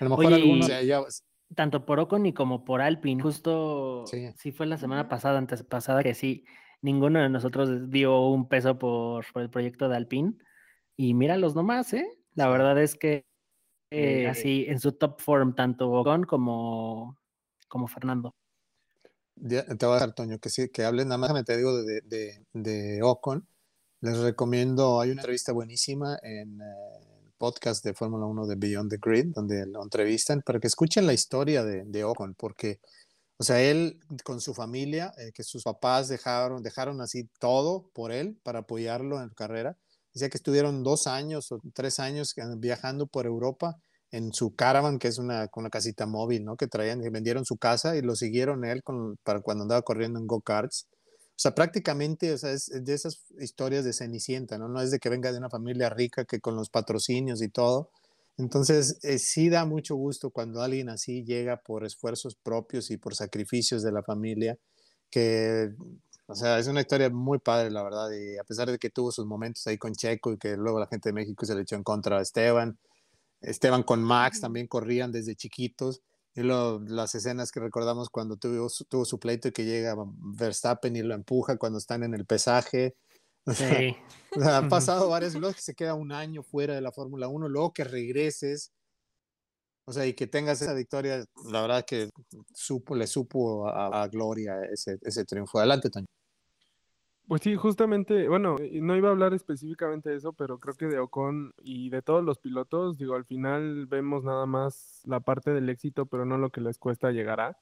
A 0.01 0.05
lo 0.05 0.11
mejor 0.11 0.33
algunos 0.33 0.69
de 0.69 0.81
ellos 0.81 1.23
tanto 1.55 1.85
por 1.87 2.01
Ocon 2.01 2.27
y 2.27 2.33
como 2.33 2.65
por 2.65 2.81
Alpine. 2.81 3.23
Justo 3.23 4.05
sí, 4.07 4.53
fue 4.53 4.67
la 4.67 4.79
semana 4.79 5.09
pasada, 5.09 5.39
antes 5.39 5.63
pasada, 5.63 6.03
que 6.03 6.15
sí, 6.15 6.45
ninguno 6.83 7.21
de 7.21 7.29
nosotros 7.29 7.91
dio 7.91 8.29
un 8.29 8.49
peso 8.49 8.79
por, 8.79 9.25
el 9.37 9.51
proyecto 9.51 9.89
de 9.89 9.97
Alpine. 9.97 10.35
Y 10.97 11.15
míralos 11.15 11.55
nomás, 11.55 11.93
¿eh? 11.93 12.07
La 12.35 12.49
verdad 12.49 12.81
es 12.81 12.95
que 12.95 13.27
eh, 13.91 14.29
así 14.29 14.67
en 14.69 14.81
su 14.81 14.93
top 14.93 15.21
form, 15.21 15.55
tanto 15.55 15.91
Ocon 15.91 16.25
como, 16.25 17.19
como 17.69 17.89
Fernando. 17.89 18.35
te 19.37 19.65
voy 19.87 19.91
a 19.91 19.95
dejar, 19.95 20.15
Toño, 20.15 20.39
que 20.39 20.51
sí, 20.51 20.69
que 20.71 20.85
hables 20.85 21.07
nada 21.07 21.19
más, 21.19 21.45
te 21.45 21.57
digo 21.57 21.83
de, 21.83 22.01
de, 22.03 22.45
de 22.53 23.03
Ocon. 23.03 23.47
Les 24.01 24.19
recomiendo, 24.19 25.01
hay 25.01 25.11
una 25.11 25.23
entrevista 25.23 25.53
buenísima 25.53 26.19
en, 26.23 26.61
eh, 26.61 27.14
podcast 27.39 27.85
de 27.85 27.95
Fórmula 27.95 28.27
1 28.27 28.47
de 28.47 28.55
Beyond 28.57 28.91
the 28.91 28.99
Grid, 29.01 29.27
donde 29.35 29.67
lo 29.67 29.83
entrevistan, 29.83 30.43
para 30.43 30.61
que 30.61 30.67
escuchen 30.67 31.07
la 31.07 31.13
historia 31.13 31.65
de, 31.65 31.85
de 31.85 32.05
Ocon, 32.05 32.35
porque, 32.35 32.81
o 33.39 33.45
sea, 33.45 33.61
él 33.61 34.01
con 34.25 34.41
su 34.41 34.55
familia, 34.55 35.13
eh, 35.19 35.33
que 35.33 35.43
sus 35.43 35.63
papás 35.63 36.09
dejaron, 36.09 36.63
dejaron 36.63 37.01
así 37.01 37.29
todo 37.39 37.91
por 37.93 38.13
él 38.13 38.39
para 38.43 38.61
apoyarlo 38.61 39.21
en 39.21 39.29
su 39.29 39.35
carrera, 39.35 39.77
decía 40.13 40.29
que 40.29 40.39
estuvieron 40.39 40.83
dos 40.83 41.07
años 41.07 41.51
o 41.53 41.61
tres 41.75 41.99
años 42.01 42.35
viajando 42.59 43.07
por 43.07 43.27
Europa 43.27 43.77
en 44.15 44.33
su 44.33 44.55
caravan, 44.55 45.01
que 45.01 45.09
es 45.09 45.19
una, 45.19 45.49
una 45.57 45.71
casita 45.71 46.07
móvil, 46.07 46.45
¿no? 46.45 46.57
Que 46.57 46.69
traían, 46.69 47.03
que 47.03 47.11
vendieron 47.11 47.45
su 47.45 47.57
casa 47.57 47.97
y 47.97 48.03
lo 48.03 48.15
siguieron 48.15 48.65
él 48.65 48.83
para 49.25 49.41
cuando 49.41 49.63
andaba 49.65 49.83
corriendo 49.83 50.21
en 50.21 50.29
go-karts. 50.29 50.87
O 51.37 51.39
sea, 51.39 51.55
prácticamente, 51.55 52.33
o 52.33 52.39
sea, 52.39 52.53
es 52.53 52.71
de 52.73 52.95
esas 52.95 53.25
historias 53.41 53.85
de 53.85 53.93
Cenicienta, 53.93 54.57
¿no? 54.57 54.69
No 54.69 54.81
es 54.81 54.91
de 54.93 55.01
que 55.01 55.09
venga 55.09 55.33
de 55.33 55.39
una 55.39 55.51
familia 55.51 55.91
rica 55.91 56.25
que 56.25 56.41
con 56.41 56.55
los 56.55 56.71
patrocinios 56.71 57.43
y 57.43 57.49
todo. 57.49 57.91
Entonces, 58.37 58.99
eh, 59.03 59.19
sí 59.19 59.49
da 59.49 59.65
mucho 59.65 59.97
gusto 59.97 60.31
cuando 60.31 60.63
alguien 60.63 60.89
así 60.89 61.25
llega 61.25 61.57
por 61.57 61.85
esfuerzos 61.85 62.37
propios 62.37 62.91
y 62.91 62.97
por 62.97 63.15
sacrificios 63.15 63.83
de 63.83 63.93
la 63.93 64.03
familia, 64.03 64.59
que, 65.11 65.73
o 66.27 66.35
sea, 66.35 66.59
es 66.59 66.67
una 66.69 66.81
historia 66.81 67.11
muy 67.11 67.39
padre, 67.39 67.71
la 67.71 67.83
verdad, 67.83 68.11
y 68.13 68.39
a 68.39 68.45
pesar 68.45 68.71
de 68.71 68.79
que 68.79 68.91
tuvo 68.91 69.13
sus 69.13 69.27
momentos 69.27 69.67
ahí 69.67 69.79
con 69.79 69.93
Checo 69.95 70.33
y 70.33 70.39
que 70.39 70.57
luego 70.57 70.81
la 70.81 70.87
gente 70.87 71.11
de 71.11 71.13
México 71.15 71.47
se 71.47 71.55
le 71.55 71.63
echó 71.63 71.77
en 71.77 71.85
contra 71.85 72.19
a 72.19 72.23
Esteban, 72.23 72.79
Esteban 73.45 73.83
con 73.83 74.03
Max 74.03 74.41
también 74.41 74.67
corrían 74.67 75.13
desde 75.13 75.37
chiquitos. 75.37 76.03
Y 76.37 76.43
las 76.43 77.15
escenas 77.15 77.53
que 77.53 77.61
recordamos 77.61 78.11
cuando 78.11 78.37
tuvo, 78.37 78.69
tuvo 78.89 79.05
su 79.05 79.21
pleito 79.21 79.49
y 79.49 79.53
que 79.53 79.65
llega 79.65 79.95
Verstappen 80.37 80.97
y 80.97 81.03
lo 81.03 81.15
empuja 81.15 81.57
cuando 81.57 81.79
están 81.79 82.03
en 82.03 82.15
el 82.15 82.27
pesaje. 82.27 82.97
Sí. 83.47 83.95
ha 84.43 84.67
pasado 84.71 85.11
varias 85.11 85.39
veces 85.39 85.57
que 85.57 85.61
se 85.61 85.75
queda 85.75 85.93
un 85.93 86.13
año 86.13 86.43
fuera 86.43 86.75
de 86.75 86.81
la 86.81 86.93
Fórmula 86.93 87.29
1, 87.29 87.47
luego 87.51 87.75
que 87.75 87.85
regreses, 87.85 88.73
o 89.85 89.93
sea, 89.93 90.07
y 90.07 90.15
que 90.15 90.27
tengas 90.27 90.63
esa 90.63 90.73
victoria, 90.73 91.27
la 91.51 91.61
verdad 91.61 91.85
que 91.85 92.09
supo, 92.55 92.97
le 92.97 93.07
supo 93.07 93.69
a, 93.69 94.09
Gloria 94.09 94.55
ese, 94.73 94.99
ese 95.03 95.27
triunfo. 95.27 95.59
Adelante, 95.59 95.91
Toño. 95.91 96.07
Pues 97.27 97.41
sí, 97.41 97.57
justamente, 97.57 98.29
bueno, 98.29 98.57
no 98.59 98.97
iba 98.97 99.09
a 99.09 99.13
hablar 99.13 99.33
específicamente 99.33 100.11
de 100.11 100.17
eso, 100.17 100.35
pero 100.35 100.59
creo 100.59 100.75
que 100.75 100.87
de 100.87 100.99
Ocon 100.99 101.55
y 101.63 101.89
de 101.89 102.03
todos 102.03 102.23
los 102.23 102.39
pilotos, 102.39 102.99
digo, 102.99 103.15
al 103.15 103.25
final 103.25 103.87
vemos 103.87 104.25
nada 104.25 104.45
más 104.45 105.01
la 105.07 105.21
parte 105.21 105.51
del 105.53 105.71
éxito, 105.71 106.05
pero 106.05 106.27
no 106.27 106.37
lo 106.37 106.51
que 106.51 106.61
les 106.61 106.79
cuesta 106.79 107.13
llegar 107.13 107.41
a. 107.41 107.57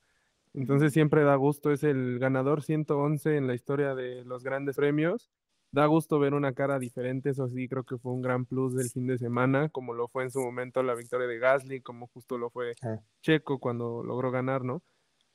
Entonces 0.52 0.92
siempre 0.92 1.22
da 1.22 1.36
gusto, 1.36 1.70
es 1.70 1.84
el 1.84 2.18
ganador 2.18 2.62
111 2.62 3.36
en 3.36 3.46
la 3.46 3.54
historia 3.54 3.94
de 3.94 4.24
los 4.24 4.42
grandes 4.42 4.76
premios. 4.76 5.30
Da 5.70 5.86
gusto 5.86 6.18
ver 6.18 6.34
una 6.34 6.52
cara 6.52 6.78
diferente, 6.80 7.30
eso 7.30 7.48
sí, 7.48 7.68
creo 7.68 7.84
que 7.84 7.96
fue 7.98 8.12
un 8.12 8.20
gran 8.20 8.44
plus 8.44 8.74
del 8.74 8.90
fin 8.90 9.06
de 9.06 9.16
semana, 9.16 9.68
como 9.68 9.94
lo 9.94 10.08
fue 10.08 10.24
en 10.24 10.30
su 10.30 10.40
momento 10.40 10.82
la 10.82 10.94
victoria 10.94 11.26
de 11.28 11.38
Gasly, 11.38 11.80
como 11.80 12.08
justo 12.08 12.36
lo 12.36 12.50
fue 12.50 12.74
Checo 13.22 13.58
cuando 13.58 14.02
logró 14.02 14.30
ganar, 14.32 14.64
¿no? 14.64 14.82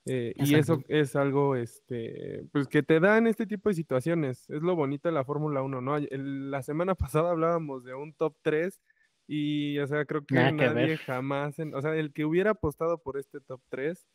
Eh, 0.08 0.34
y 0.36 0.56
eso 0.56 0.82
es 0.88 1.16
algo 1.16 1.56
este, 1.56 2.46
pues 2.52 2.68
que 2.68 2.84
te 2.84 3.00
dan 3.00 3.28
este 3.28 3.46
tipo 3.46 3.70
de 3.70 3.76
situaciones. 3.76 4.50
Es 4.50 4.62
lo 4.62 4.76
bonito 4.76 5.10
de 5.10 5.14
la 5.14 5.26
Fórmula 5.26 5.62
1, 5.62 5.82
¿no? 5.82 5.98
la 6.00 6.62
semana 6.64 6.96
pasada 6.96 7.32
hablábamos 7.32 7.84
de 7.84 7.94
un 7.94 8.14
top 8.14 8.36
3 8.42 8.80
y, 9.28 9.78
o 9.80 9.88
sea, 9.88 10.06
creo 10.06 10.26
que 10.26 10.36
nadie 10.36 10.98
jamás, 10.98 11.56
o 11.60 11.82
sea, 11.82 11.96
el 11.96 12.14
que 12.14 12.24
hubiera 12.24 12.52
apostado 12.52 12.98
por 12.98 13.18
este 13.18 13.42
top 13.42 13.62
3, 13.70 14.08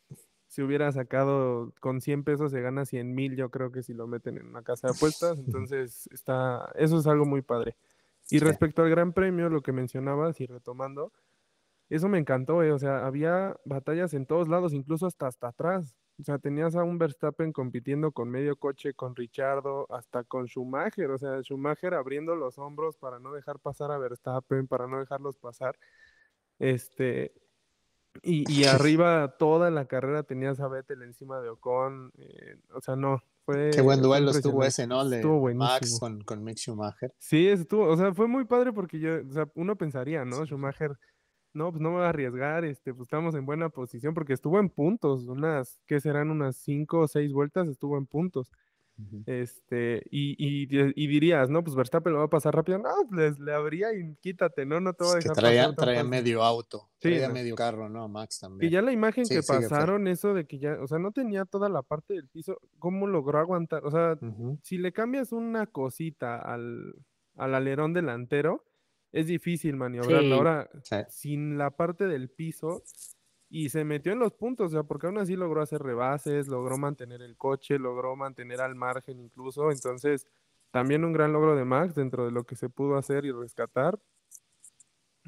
si 0.47 0.61
hubiera 0.61 0.91
sacado 0.91 1.73
con 1.79 2.01
100 2.01 2.23
pesos 2.23 2.51
se 2.51 2.61
gana 2.61 2.85
100 2.85 3.13
mil, 3.13 3.35
yo 3.35 3.49
creo 3.49 3.71
que 3.71 3.83
si 3.83 3.93
lo 3.93 4.07
meten 4.07 4.37
en 4.37 4.47
una 4.47 4.63
casa 4.63 4.87
de 4.87 4.93
apuestas. 4.95 5.37
Entonces, 5.47 6.07
está, 6.11 6.71
eso 6.75 6.97
es 6.97 7.07
algo 7.07 7.25
muy 7.25 7.41
padre. 7.41 7.75
Y 8.29 8.39
respecto 8.39 8.81
al 8.81 8.89
Gran 8.89 9.13
Premio, 9.13 9.49
lo 9.49 9.61
que 9.61 9.71
mencionabas 9.71 10.39
y 10.41 10.45
retomando, 10.45 11.11
eso 11.89 12.09
me 12.09 12.17
encantó, 12.17 12.63
eh, 12.63 12.71
o 12.71 12.79
sea, 12.79 13.05
había 13.05 13.55
batallas 13.65 14.13
en 14.13 14.25
todos 14.25 14.47
lados, 14.47 14.73
incluso 14.73 15.05
hasta, 15.05 15.27
hasta 15.27 15.49
atrás. 15.49 15.95
O 16.19 16.23
sea, 16.23 16.37
tenías 16.37 16.75
a 16.75 16.83
un 16.83 16.99
Verstappen 16.99 17.51
compitiendo 17.51 18.11
con 18.11 18.29
medio 18.29 18.55
coche, 18.55 18.93
con 18.93 19.15
Richardo, 19.15 19.87
hasta 19.91 20.23
con 20.23 20.47
Schumacher. 20.47 21.09
O 21.09 21.17
sea, 21.17 21.41
Schumacher 21.41 21.95
abriendo 21.95 22.35
los 22.35 22.59
hombros 22.59 22.97
para 22.97 23.19
no 23.19 23.33
dejar 23.33 23.59
pasar 23.59 23.91
a 23.91 23.97
Verstappen, 23.97 24.67
para 24.67 24.87
no 24.87 24.99
dejarlos 24.99 25.37
pasar. 25.37 25.75
Este, 26.59 27.33
y, 28.21 28.43
y 28.51 28.65
arriba 28.65 29.35
toda 29.39 29.71
la 29.71 29.85
carrera 29.85 30.23
tenías 30.23 30.59
a 30.59 30.67
Vettel 30.67 31.01
encima 31.01 31.41
de 31.41 31.49
Ocon. 31.49 32.11
Eh, 32.17 32.57
o 32.73 32.81
sea, 32.81 32.95
no, 32.95 33.23
fue. 33.45 33.71
Qué 33.73 33.81
buen 33.81 34.01
duelo 34.01 34.31
estuvo 34.31 34.63
ese, 34.63 34.85
¿no? 34.85 35.01
estuvo 35.11 35.51
Max 35.53 35.99
con, 35.99 36.21
con 36.21 36.43
Mick 36.43 36.57
Schumacher. 36.57 37.13
Sí, 37.17 37.47
estuvo, 37.47 37.85
o 37.85 37.97
sea, 37.97 38.13
fue 38.13 38.27
muy 38.27 38.45
padre 38.45 38.71
porque 38.71 38.99
yo, 38.99 39.15
o 39.27 39.33
sea, 39.33 39.49
uno 39.55 39.75
pensaría, 39.75 40.25
¿no? 40.25 40.45
Schumacher 40.45 40.97
no, 41.53 41.71
pues 41.71 41.81
no 41.81 41.89
me 41.89 41.97
voy 41.97 42.05
a 42.05 42.09
arriesgar, 42.09 42.65
este, 42.65 42.93
pues 42.93 43.07
estamos 43.07 43.35
en 43.35 43.45
buena 43.45 43.69
posición 43.69 44.13
porque 44.13 44.33
estuvo 44.33 44.59
en 44.59 44.69
puntos, 44.69 45.27
unas, 45.27 45.81
¿qué 45.85 45.99
serán? 45.99 46.31
Unas 46.31 46.57
cinco 46.57 46.99
o 46.99 47.07
seis 47.07 47.31
vueltas 47.31 47.67
estuvo 47.67 47.97
en 47.97 48.05
puntos. 48.05 48.51
Este, 49.25 50.03
y, 50.11 50.35
y, 50.37 51.07
dirías, 51.07 51.49
no, 51.49 51.63
pues 51.63 51.75
Verstappen 51.75 52.13
lo 52.13 52.19
va 52.19 52.25
a 52.25 52.29
pasar 52.29 52.55
rápido. 52.55 52.77
No, 52.77 52.91
pues 53.09 53.39
le 53.39 53.51
habría 53.51 53.93
y 53.93 54.15
quítate, 54.21 54.65
¿no? 54.65 54.79
No 54.79 54.93
te 54.93 55.03
voy 55.03 55.13
a 55.13 55.15
dejar. 55.15 55.35
traía, 55.35 55.73
traía 55.73 56.03
medio 56.03 56.43
auto, 56.43 56.89
traía 56.99 57.27
medio 57.29 57.55
carro, 57.55 57.89
¿no? 57.89 58.07
Max 58.07 58.39
también. 58.39 58.69
Y 58.69 58.73
ya 58.73 58.81
la 58.83 58.91
imagen 58.91 59.25
que 59.27 59.41
pasaron, 59.41 60.07
eso 60.07 60.33
de 60.33 60.45
que 60.45 60.59
ya, 60.59 60.77
o 60.79 60.87
sea, 60.87 60.99
no 60.99 61.11
tenía 61.11 61.45
toda 61.45 61.69
la 61.69 61.81
parte 61.81 62.13
del 62.13 62.27
piso, 62.27 62.59
¿cómo 62.77 63.07
logró 63.07 63.39
aguantar? 63.39 63.83
O 63.83 63.91
sea, 63.91 64.17
si 64.61 64.77
le 64.77 64.93
cambias 64.93 65.31
una 65.31 65.65
cosita 65.65 66.37
al, 66.37 66.93
al 67.35 67.55
alerón 67.55 67.93
delantero, 67.93 68.63
es 69.13 69.27
difícil 69.27 69.77
maniobrarlo. 69.77 70.35
Ahora, 70.35 70.69
sin 71.09 71.57
la 71.57 71.69
parte 71.69 72.07
del 72.07 72.29
piso, 72.29 72.83
y 73.47 73.69
se 73.69 73.85
metió 73.85 74.11
en 74.11 74.17
los 74.17 74.33
puntos, 74.33 74.67
o 74.67 74.69
sea, 74.71 74.83
porque 74.83 75.05
aún 75.05 75.19
así 75.19 75.35
logró 75.35 75.61
hacer 75.61 75.81
rebases, 75.81 76.47
logró 76.47 76.79
mantener 76.79 77.21
el 77.21 77.37
coche, 77.37 77.77
logró 77.77 78.15
mantener 78.15 78.59
al 78.59 78.73
margen 78.73 79.19
incluso. 79.19 79.71
Entonces, 79.71 80.27
también 80.71 81.05
un 81.05 81.13
gran 81.13 81.31
logro 81.31 81.55
de 81.55 81.63
Max 81.63 81.93
dentro 81.93 82.25
de 82.25 82.31
lo 82.31 82.45
que 82.45 82.55
se 82.55 82.67
pudo 82.67 82.97
hacer 82.97 83.25
y 83.25 83.31
rescatar. 83.31 83.99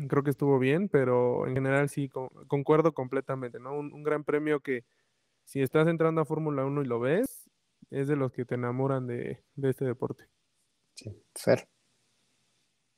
Creo 0.10 0.24
que 0.24 0.32
estuvo 0.32 0.58
bien, 0.58 0.90
pero 0.90 1.46
en 1.46 1.54
general 1.54 1.88
sí, 1.88 2.10
concuerdo 2.48 2.96
completamente, 2.96 3.60
¿no? 3.60 3.78
Un, 3.78 4.02
gran 4.02 4.24
premio 4.24 4.60
que 4.60 4.84
si 5.44 5.62
estás 5.62 5.88
entrando 5.88 6.22
a 6.22 6.26
Fórmula 6.26 6.66
1 6.66 6.82
y 6.82 6.86
lo 6.86 7.00
ves, 7.00 7.48
es 7.92 8.08
de 8.08 8.16
los 8.16 8.32
que 8.32 8.44
te 8.44 8.56
enamoran 8.56 9.06
de, 9.06 9.44
de 9.56 9.70
este 9.70 9.86
deporte. 9.86 10.28
Sí, 10.96 11.16
Fer. 11.36 11.70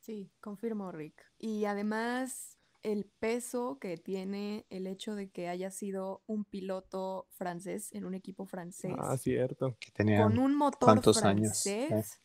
Sí, 0.07 0.31
confirmo, 0.39 0.89
Rick. 0.93 1.21
Y 1.37 1.65
además 1.65 2.57
el 2.81 3.03
peso 3.03 3.77
que 3.77 3.97
tiene 3.97 4.65
el 4.69 4.87
hecho 4.87 5.15
de 5.15 5.29
que 5.29 5.49
haya 5.49 5.69
sido 5.69 6.23
un 6.27 6.45
piloto 6.45 7.27
francés 7.31 7.91
en 7.91 8.05
un 8.05 8.13
equipo 8.13 8.45
francés. 8.45 8.95
Ah, 8.99 9.17
cierto. 9.17 9.75
Que 9.81 9.91
tenía 9.91 10.23
con 10.23 10.39
un 10.39 10.55
motor 10.55 11.03
francés. 11.13 12.21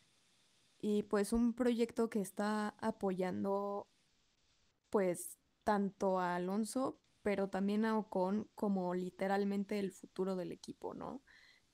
Y 0.81 1.03
pues 1.03 1.33
un 1.33 1.55
proyecto 1.55 2.09
que 2.09 2.21
está 2.21 2.77
apoyando 2.79 3.88
pues 4.88 5.40
tanto 5.64 6.21
a 6.21 6.37
Alonso, 6.37 7.01
pero 7.23 7.51
también 7.51 7.85
a 7.85 7.99
Ocon 7.99 8.49
como 8.55 8.95
literalmente 8.95 9.81
el 9.81 9.90
futuro 9.90 10.37
del 10.37 10.53
equipo, 10.53 10.95
¿no? 10.95 11.21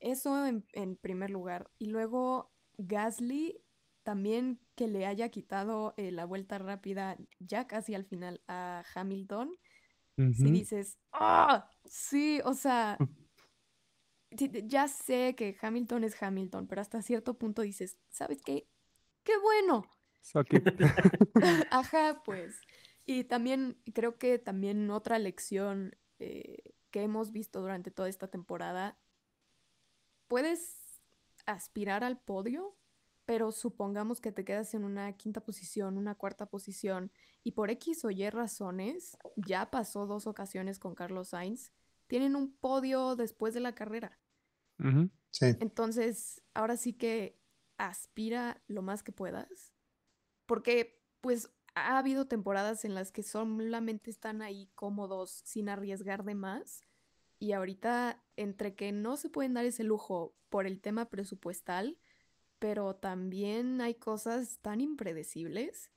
Eso 0.00 0.46
en, 0.46 0.64
en 0.72 0.96
primer 0.96 1.28
lugar. 1.28 1.70
Y 1.76 1.88
luego 1.88 2.50
Gasly 2.78 3.60
también 4.08 4.58
que 4.74 4.88
le 4.88 5.04
haya 5.04 5.28
quitado 5.28 5.92
eh, 5.98 6.10
la 6.12 6.24
vuelta 6.24 6.56
rápida 6.56 7.18
ya 7.40 7.66
casi 7.66 7.94
al 7.94 8.06
final 8.06 8.40
a 8.48 8.82
Hamilton, 8.94 9.54
si 10.16 10.50
dices, 10.50 10.96
¡ah! 11.12 11.70
Sí, 11.84 12.40
o 12.46 12.54
sea, 12.54 12.96
ya 14.30 14.88
sé 14.88 15.34
que 15.36 15.58
Hamilton 15.60 16.04
es 16.04 16.22
Hamilton, 16.22 16.68
pero 16.68 16.80
hasta 16.80 17.02
cierto 17.02 17.36
punto 17.36 17.60
dices, 17.60 17.98
¿sabes 18.08 18.40
qué? 18.42 18.66
¡Qué 19.24 19.34
bueno! 19.42 19.84
Ajá, 21.70 22.22
pues. 22.24 22.58
Y 23.04 23.24
también 23.24 23.78
creo 23.92 24.16
que 24.16 24.38
también 24.38 24.90
otra 24.90 25.18
lección 25.18 25.98
eh, 26.18 26.72
que 26.90 27.02
hemos 27.02 27.30
visto 27.30 27.60
durante 27.60 27.90
toda 27.90 28.08
esta 28.08 28.28
temporada, 28.28 28.98
puedes 30.28 31.02
aspirar 31.44 32.04
al 32.04 32.18
podio, 32.18 32.77
pero 33.28 33.52
supongamos 33.52 34.22
que 34.22 34.32
te 34.32 34.42
quedas 34.42 34.72
en 34.72 34.84
una 34.84 35.12
quinta 35.12 35.42
posición, 35.42 35.98
una 35.98 36.14
cuarta 36.14 36.46
posición, 36.46 37.12
y 37.44 37.52
por 37.52 37.68
X 37.68 38.06
o 38.06 38.10
Y 38.10 38.30
razones, 38.30 39.18
ya 39.36 39.70
pasó 39.70 40.06
dos 40.06 40.26
ocasiones 40.26 40.78
con 40.78 40.94
Carlos 40.94 41.28
Sainz, 41.28 41.70
tienen 42.06 42.34
un 42.34 42.56
podio 42.56 43.16
después 43.16 43.52
de 43.52 43.60
la 43.60 43.74
carrera. 43.74 44.18
Entonces, 45.60 46.40
ahora 46.54 46.78
sí 46.78 46.94
que 46.94 47.38
aspira 47.76 48.62
lo 48.66 48.80
más 48.80 49.02
que 49.02 49.12
puedas, 49.12 49.74
porque 50.46 50.98
pues 51.20 51.50
ha 51.74 51.98
habido 51.98 52.28
temporadas 52.28 52.86
en 52.86 52.94
las 52.94 53.12
que 53.12 53.22
solamente 53.22 54.10
están 54.10 54.40
ahí 54.40 54.70
cómodos 54.74 55.42
sin 55.44 55.68
arriesgar 55.68 56.24
de 56.24 56.34
más. 56.34 56.80
Y 57.38 57.52
ahorita, 57.52 58.24
entre 58.36 58.74
que 58.74 58.90
no 58.90 59.18
se 59.18 59.28
pueden 59.28 59.52
dar 59.52 59.66
ese 59.66 59.84
lujo 59.84 60.34
por 60.48 60.66
el 60.66 60.80
tema 60.80 61.10
presupuestal, 61.10 61.98
pero 62.58 62.96
también 62.96 63.80
hay 63.80 63.94
cosas 63.94 64.58
tan 64.62 64.80
impredecibles 64.80 65.90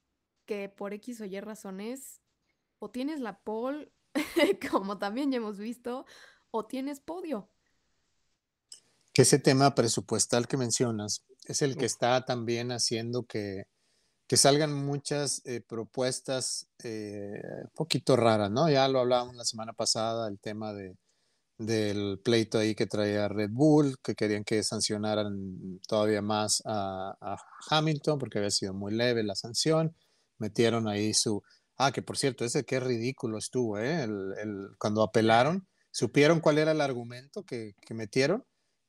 que 0.45 0.69
por 0.69 0.93
X 0.93 1.21
o 1.21 1.25
Y 1.25 1.39
razones 1.39 2.21
o 2.79 2.89
tienes 2.89 3.19
la 3.19 3.39
pole, 3.39 3.91
como 4.71 4.97
también 4.97 5.31
ya 5.31 5.37
hemos 5.37 5.57
visto, 5.57 6.05
o 6.51 6.65
tienes 6.65 6.99
podio. 6.99 7.49
Que 9.13 9.23
ese 9.23 9.39
tema 9.39 9.75
presupuestal 9.75 10.47
que 10.47 10.57
mencionas 10.57 11.25
es 11.45 11.61
el 11.61 11.75
que 11.75 11.85
está 11.85 12.23
también 12.25 12.71
haciendo 12.71 13.23
que, 13.23 13.65
que 14.27 14.37
salgan 14.37 14.73
muchas 14.73 15.41
eh, 15.45 15.61
propuestas 15.61 16.69
eh, 16.83 17.41
un 17.63 17.71
poquito 17.73 18.15
raras, 18.15 18.49
¿no? 18.49 18.69
Ya 18.69 18.87
lo 18.87 18.99
hablábamos 18.99 19.35
la 19.35 19.43
semana 19.43 19.73
pasada, 19.73 20.27
el 20.29 20.39
tema 20.39 20.73
de, 20.73 20.95
del 21.65 22.19
pleito 22.23 22.57
ahí 22.57 22.75
que 22.75 22.87
traía 22.87 23.27
Red 23.27 23.51
Bull, 23.51 23.97
que 24.03 24.15
querían 24.15 24.43
que 24.43 24.63
sancionaran 24.63 25.79
todavía 25.87 26.21
más 26.21 26.61
a, 26.65 27.15
a 27.21 27.37
Hamilton 27.69 28.19
porque 28.19 28.39
había 28.39 28.51
sido 28.51 28.73
muy 28.73 28.93
leve 28.93 29.23
la 29.23 29.35
sanción. 29.35 29.95
Metieron 30.37 30.87
ahí 30.87 31.13
su... 31.13 31.41
Ah, 31.77 31.91
que 31.91 32.01
por 32.01 32.17
cierto, 32.17 32.45
ese 32.45 32.63
qué 32.63 32.79
ridículo 32.79 33.37
estuvo, 33.37 33.77
¿eh? 33.77 34.03
El, 34.03 34.33
el, 34.41 34.67
cuando 34.77 35.01
apelaron, 35.03 35.67
¿supieron 35.91 36.39
cuál 36.39 36.57
era 36.57 36.71
el 36.71 36.81
argumento 36.81 37.43
que, 37.43 37.75
que 37.81 37.93
metieron? 37.93 38.43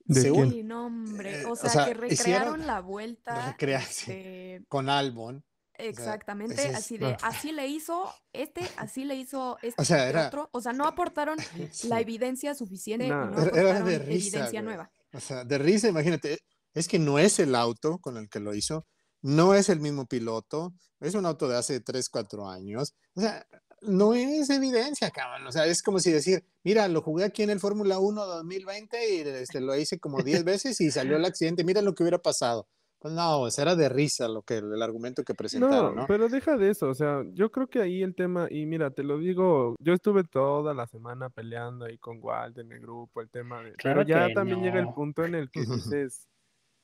¿De 0.05 0.21
Según, 0.21 0.67
no, 0.67 0.87
hombre. 0.87 1.45
O 1.47 1.55
sea, 1.57 1.71
o 1.71 1.73
sea 1.73 1.85
que 1.87 1.95
recrearon 1.95 2.67
la 2.67 2.81
vuelta 2.81 3.57
este... 3.59 4.65
con 4.69 4.89
Albon. 4.89 5.45
Exactamente, 5.79 6.55
o 6.55 6.59
sea, 6.59 6.71
es... 6.71 6.77
así 6.77 6.99
de, 6.99 7.17
así 7.23 7.53
le 7.53 7.67
hizo 7.67 8.13
este, 8.33 8.61
así 8.77 9.05
le 9.05 9.17
hizo 9.17 9.59
este 9.63 9.81
o 9.81 9.85
sea, 9.85 10.09
era... 10.09 10.27
otro. 10.27 10.49
O 10.53 10.61
sea, 10.61 10.73
no 10.73 10.87
aportaron 10.87 11.39
sí. 11.73 11.89
la 11.89 12.01
evidencia 12.01 12.55
suficiente, 12.55 13.09
no, 13.09 13.27
no 13.27 13.43
era 13.43 13.81
de 13.83 13.99
risa, 13.99 14.39
evidencia 14.39 14.61
güey. 14.61 14.63
nueva. 14.63 14.93
O 15.13 15.21
sea, 15.21 15.45
de 15.45 15.59
risa, 15.59 15.89
imagínate, 15.89 16.39
es 16.75 16.89
que 16.89 16.99
no 16.99 17.19
es 17.19 17.39
el 17.39 17.55
auto 17.55 17.99
con 17.99 18.17
el 18.17 18.29
que 18.29 18.41
lo 18.41 18.55
hizo, 18.55 18.87
no 19.21 19.55
es 19.55 19.69
el 19.69 19.81
mismo 19.81 20.07
piloto, 20.07 20.73
es 21.01 21.15
un 21.15 21.27
auto 21.27 21.49
de 21.49 21.57
hace 21.57 21.81
3, 21.81 22.09
4 22.09 22.49
años. 22.49 22.95
O 23.15 23.21
sea, 23.21 23.47
no 23.83 24.15
es 24.15 24.49
evidencia, 24.51 25.11
cabrón. 25.11 25.47
O 25.47 25.53
sea, 25.53 25.67
es 25.67 25.83
como 25.83 25.99
si 25.99 26.13
decir, 26.13 26.45
mira, 26.63 26.89
lo 26.89 27.03
jugué 27.03 27.25
aquí 27.25 27.43
en 27.43 27.51
el 27.51 27.61
Fórmula 27.61 27.99
1 27.99 28.25
2020 28.25 29.15
y 29.15 29.21
este, 29.21 29.61
lo 29.61 29.77
hice 29.77 29.99
como 29.99 30.23
10 30.23 30.45
veces 30.45 30.81
y 30.81 30.91
salió 30.91 31.17
el 31.17 31.25
accidente. 31.25 31.65
Mira 31.65 31.83
lo 31.83 31.95
que 31.95 32.03
hubiera 32.03 32.19
pasado. 32.19 32.69
Pues 33.03 33.15
no, 33.15 33.41
o 33.41 33.51
sea, 33.51 33.63
era 33.63 33.75
de 33.75 33.89
risa 33.89 34.29
lo 34.29 34.43
que 34.43 34.59
el 34.59 34.81
argumento 34.81 35.25
que 35.25 35.35
presentaron, 35.35 35.97
¿no? 35.97 36.03
¿no? 36.03 36.07
Pero 36.07 36.29
deja 36.29 36.57
de 36.57 36.71
eso, 36.71 36.89
o 36.89 36.95
sea, 36.95 37.25
yo 37.33 37.51
creo 37.51 37.67
que 37.67 37.81
ahí 37.81 38.01
el 38.01 38.15
tema, 38.15 38.47
y 38.49 38.65
mira, 38.65 38.93
te 38.93 39.03
lo 39.03 39.19
digo, 39.19 39.75
yo 39.81 39.93
estuve 39.93 40.23
toda 40.23 40.73
la 40.73 40.87
semana 40.87 41.29
peleando 41.29 41.85
ahí 41.85 41.99
con 41.99 42.19
Walt 42.23 42.57
en 42.59 42.71
el 42.71 42.79
grupo, 42.81 43.21
el 43.21 43.29
tema 43.29 43.61
de. 43.61 43.73
Claro 43.73 44.05
pero 44.05 44.09
ya 44.09 44.29
que 44.29 44.35
también 44.35 44.61
no. 44.61 44.65
llega 44.67 44.79
el 44.79 44.95
punto 44.95 45.25
en 45.25 45.35
el 45.35 45.51
que 45.51 45.61
dices. 45.67 46.29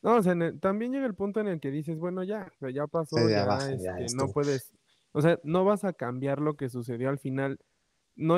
No, 0.03 0.17
o 0.17 0.23
sea, 0.23 0.33
el- 0.33 0.59
también 0.59 0.93
llega 0.93 1.07
el 1.07 1.15
punto 1.15 1.39
en 1.41 1.47
el 1.47 1.61
que 1.61 1.71
dices, 1.71 1.97
bueno, 1.99 2.25
ya, 2.25 2.53
ya 2.75 2.89
pasó, 2.89 3.17
Sí, 3.17 3.23
ya 3.23 3.39
ya, 3.39 3.45
baja, 3.47 3.71
ya 3.77 3.99
este, 3.99 4.17
no 4.17 4.33
puedes, 4.33 4.73
o 5.13 5.23
sea, 5.23 5.39
no 5.45 5.65
vas 5.65 5.85
a 5.85 5.93
cambiar 5.93 6.41
lo 6.41 6.57
que 6.57 6.69
sucedió 6.69 7.11
al 7.11 7.19
final. 7.21 7.59
No, 8.17 8.37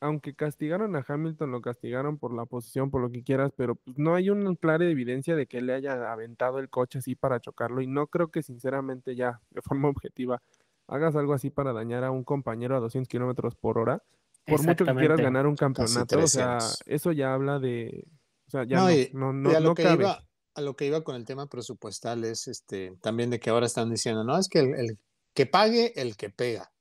aunque 0.00 0.34
castigaron 0.34 0.96
a 0.96 1.04
Hamilton, 1.06 1.50
lo 1.50 1.60
castigaron 1.60 2.18
por 2.18 2.32
la 2.32 2.46
posición, 2.46 2.90
por 2.90 3.02
lo 3.02 3.10
que 3.10 3.22
quieras, 3.22 3.52
pero 3.54 3.74
pues, 3.74 3.98
no 3.98 4.14
hay 4.14 4.30
una 4.30 4.54
clara 4.56 4.84
evidencia 4.86 5.36
de 5.36 5.46
que 5.46 5.60
le 5.60 5.74
haya 5.74 6.10
aventado 6.10 6.58
el 6.58 6.68
coche 6.70 6.98
así 7.00 7.14
para 7.14 7.38
chocarlo. 7.40 7.82
Y 7.82 7.86
no 7.86 8.06
creo 8.06 8.30
que 8.30 8.42
sinceramente 8.42 9.14
ya, 9.14 9.40
de 9.50 9.60
forma 9.62 9.88
objetiva, 10.02 10.42
hagas 10.88 11.14
algo 11.16 11.34
así 11.34 11.50
para 11.50 11.72
dañar 11.72 12.02
a 12.04 12.10
un 12.10 12.24
compañero 12.24 12.76
a 12.76 12.80
200 12.80 13.08
kilómetros 13.08 13.54
por 13.54 13.78
hora. 13.78 14.02
Por 14.46 14.64
mucho 14.64 14.84
que 14.84 14.94
quieras 14.94 15.18
ganar 15.20 15.46
un 15.46 15.54
campeonato, 15.54 16.18
o 16.18 16.26
sea, 16.26 16.58
300. 16.58 16.82
eso 16.86 17.12
ya 17.12 17.34
habla 17.34 17.58
de, 17.60 18.08
o 18.48 18.50
sea, 18.50 18.64
ya 18.64 18.78
No, 18.78 18.84
no, 18.86 18.90
y- 18.92 19.10
no, 19.12 19.30
y 19.30 19.34
no, 19.34 19.50
a 19.50 19.60
lo 19.60 19.68
no 19.68 19.74
que 19.74 19.82
cabe. 19.84 20.02
iba, 20.04 20.26
a 20.54 20.60
lo 20.62 20.74
que 20.74 20.86
iba 20.86 21.04
con 21.04 21.14
el 21.14 21.24
tema 21.26 21.46
presupuestal 21.46 22.24
es 22.24 22.48
este 22.48 22.96
también 23.02 23.30
de 23.30 23.38
que 23.38 23.50
ahora 23.50 23.66
están 23.66 23.90
diciendo, 23.90 24.24
no, 24.24 24.36
es 24.38 24.48
que 24.48 24.60
el, 24.60 24.74
el 24.74 24.98
que 25.34 25.46
pague 25.46 25.92
el 26.00 26.16
que 26.16 26.30
pega. 26.30 26.72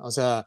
O 0.00 0.10
sea, 0.10 0.46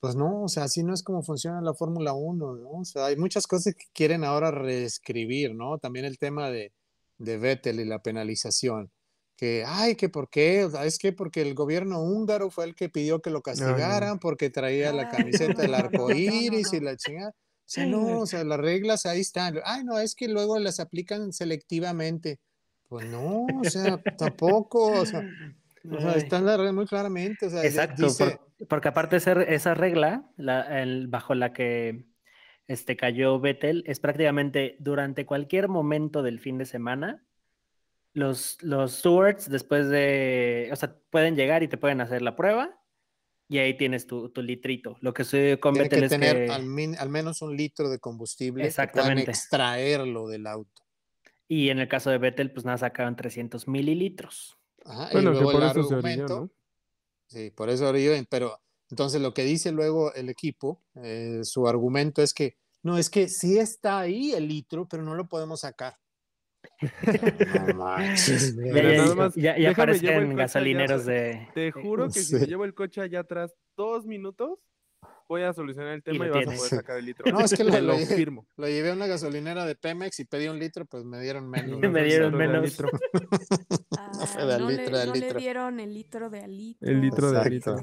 pues 0.00 0.14
no, 0.14 0.44
o 0.44 0.48
sea, 0.48 0.64
así 0.64 0.82
no 0.82 0.94
es 0.94 1.02
como 1.02 1.22
funciona 1.22 1.60
la 1.60 1.74
Fórmula 1.74 2.12
1, 2.12 2.56
¿no? 2.56 2.70
O 2.70 2.84
sea, 2.84 3.06
hay 3.06 3.16
muchas 3.16 3.46
cosas 3.46 3.74
que 3.74 3.86
quieren 3.92 4.24
ahora 4.24 4.50
reescribir, 4.50 5.54
¿no? 5.54 5.78
También 5.78 6.04
el 6.04 6.18
tema 6.18 6.50
de, 6.50 6.72
de 7.18 7.38
Vettel 7.38 7.80
y 7.80 7.84
la 7.84 8.00
penalización. 8.00 8.90
Que, 9.36 9.64
ay, 9.66 9.94
que 9.94 10.08
por 10.08 10.28
qué, 10.30 10.64
O 10.64 10.70
sea, 10.70 10.84
es 10.84 10.98
que 10.98 11.12
porque 11.12 11.42
el 11.42 11.54
gobierno 11.54 12.02
húngaro 12.02 12.50
fue 12.50 12.64
el 12.64 12.74
que 12.74 12.88
pidió 12.88 13.22
que 13.22 13.30
lo 13.30 13.40
castigaran 13.40 14.18
porque 14.18 14.50
traía 14.50 14.92
la 14.92 15.08
camiseta 15.08 15.62
del 15.62 15.74
arco 15.74 15.96
no, 16.08 16.08
no, 16.08 16.14
iris 16.14 16.72
y 16.72 16.80
la 16.80 16.96
chingada. 16.96 17.30
O 17.30 17.70
sea, 17.70 17.86
no, 17.86 18.20
o 18.20 18.26
sea, 18.26 18.44
las 18.44 18.58
reglas 18.58 19.04
ahí 19.06 19.20
están. 19.20 19.60
Ay, 19.64 19.84
no, 19.84 19.98
es 19.98 20.14
que 20.14 20.26
luego 20.26 20.58
las 20.58 20.80
aplican 20.80 21.32
selectivamente. 21.32 22.40
Pues 22.88 23.06
no, 23.06 23.44
o 23.44 23.64
sea, 23.64 24.02
tampoco, 24.16 24.86
o 24.86 25.04
sea, 25.04 25.22
o 25.90 26.00
sea, 26.00 26.12
Ay. 26.12 26.18
están 26.18 26.44
las 26.46 26.56
reglas 26.56 26.74
muy 26.74 26.86
claramente. 26.86 27.46
O 27.46 27.50
sea, 27.50 27.64
Exacto, 27.64 28.04
dice, 28.04 28.38
por- 28.58 28.68
porque 28.68 28.88
aparte 28.88 29.16
de 29.16 29.20
ser 29.20 29.38
esa 29.48 29.74
regla, 29.74 30.30
la- 30.36 30.82
el- 30.82 31.08
bajo 31.08 31.34
la 31.34 31.52
que 31.52 32.04
este, 32.66 32.96
cayó 32.96 33.40
Vettel, 33.40 33.82
es 33.86 33.98
prácticamente 34.00 34.76
durante 34.78 35.24
cualquier 35.24 35.68
momento 35.68 36.22
del 36.22 36.38
fin 36.38 36.58
de 36.58 36.66
semana, 36.66 37.24
los, 38.12 38.58
los 38.62 38.98
stewards 38.98 39.48
después 39.48 39.88
de, 39.88 40.68
o 40.72 40.76
sea, 40.76 40.94
pueden 41.10 41.36
llegar 41.36 41.62
y 41.62 41.68
te 41.68 41.78
pueden 41.78 42.00
hacer 42.00 42.20
la 42.20 42.36
prueba 42.36 42.78
y 43.48 43.58
ahí 43.58 43.74
tienes 43.76 44.06
tu, 44.06 44.28
tu 44.30 44.42
litrito. 44.42 44.96
Lo 45.00 45.14
que 45.14 45.24
sucede 45.24 45.58
con 45.60 45.72
tiene 45.74 45.84
Vettel 45.88 46.00
que 46.00 46.04
es 46.06 46.10
tener 46.10 46.46
que, 46.46 46.52
al, 46.52 46.66
min- 46.66 46.96
al 46.98 47.08
menos 47.08 47.40
un 47.40 47.56
litro 47.56 47.88
de 47.88 47.98
combustible 47.98 48.62
que 48.62 48.68
Exactamente. 48.68 49.30
extraerlo 49.30 50.28
del 50.28 50.46
auto. 50.46 50.82
y 51.46 51.70
en 51.70 51.78
el 51.78 51.88
caso 51.88 52.10
de 52.10 52.18
Vettel, 52.18 52.50
pues 52.52 52.66
nada, 52.66 52.76
sacaron 52.76 53.16
300 53.16 53.66
mililitros. 53.68 54.57
Ajá, 54.88 55.10
Bueno, 55.12 55.32
y 55.32 55.38
que 55.38 55.44
por 55.44 55.54
el 55.56 55.62
eso 55.62 55.82
se 55.84 55.94
orilló, 55.94 56.24
argumento, 56.24 56.40
¿no? 56.40 56.50
sí, 57.28 57.50
por 57.50 57.68
eso 57.70 57.88
orilló, 57.88 58.12
pero 58.30 58.58
entonces 58.90 59.20
lo 59.20 59.34
que 59.34 59.44
dice 59.44 59.70
luego 59.72 60.12
el 60.14 60.28
equipo, 60.30 60.80
eh, 60.96 61.40
su 61.44 61.68
argumento 61.68 62.22
es 62.22 62.32
que 62.34 62.56
no, 62.82 62.96
es 62.96 63.10
que 63.10 63.28
sí 63.28 63.58
está 63.58 63.98
ahí 63.98 64.32
el 64.32 64.46
litro, 64.48 64.86
pero 64.88 65.02
no 65.02 65.14
lo 65.14 65.26
podemos 65.28 65.60
sacar. 65.60 65.98
No 67.48 67.66
manches, 67.74 68.54
nada 68.56 69.14
más, 69.14 69.34
ya- 69.34 69.58
ya 69.58 69.70
aparecen 69.70 70.36
gasolineros 70.36 71.06
allá. 71.06 71.12
de... 71.12 71.48
Te 71.54 71.72
juro 71.72 72.08
que 72.08 72.20
si 72.22 72.34
me 72.36 72.46
llevo 72.46 72.64
el 72.64 72.74
coche 72.74 73.00
allá 73.00 73.20
atrás 73.20 73.52
dos 73.76 74.06
minutos, 74.06 74.58
voy 75.28 75.42
a 75.42 75.52
solucionar 75.52 75.92
el 75.92 76.02
tema 76.02 76.26
y, 76.26 76.30
vas 76.30 76.42
a 76.42 76.44
poder 76.56 76.58
sacar 76.70 76.98
el 76.98 77.04
litro. 77.04 77.24
No, 77.32 77.40
es 77.40 77.54
que 77.54 77.62
lo- 77.64 77.80
lo 77.80 77.94
llevé- 77.94 78.16
firmo. 78.16 78.46
Lo 78.56 78.66
llevé 78.66 78.90
a 78.90 78.94
una 78.94 79.06
gasolinera 79.06 79.64
de 79.66 79.74
Pemex 79.76 80.18
y 80.20 80.24
pedí 80.24 80.48
un 80.48 80.58
litro, 80.58 80.86
pues 80.86 81.04
me 81.04 81.20
dieron 81.20 81.48
menos. 81.50 81.78
Me 81.78 82.02
dieron 82.02 82.34
menos. 82.36 82.64
litro. 82.64 82.88
Ah, 83.98 84.26
fue 84.26 84.46
de 84.46 84.58
no, 84.58 84.68
litro, 84.70 84.90
le, 84.92 84.98
de 84.98 85.06
no 85.06 85.12
litro. 85.14 85.32
le 85.34 85.38
dieron 85.40 85.80
el 85.80 85.94
litro 85.94 86.30
de 86.30 86.40
alitro. 86.40 86.90
El 86.90 87.00
litro 87.00 87.30
de 87.30 87.50
litro. 87.50 87.76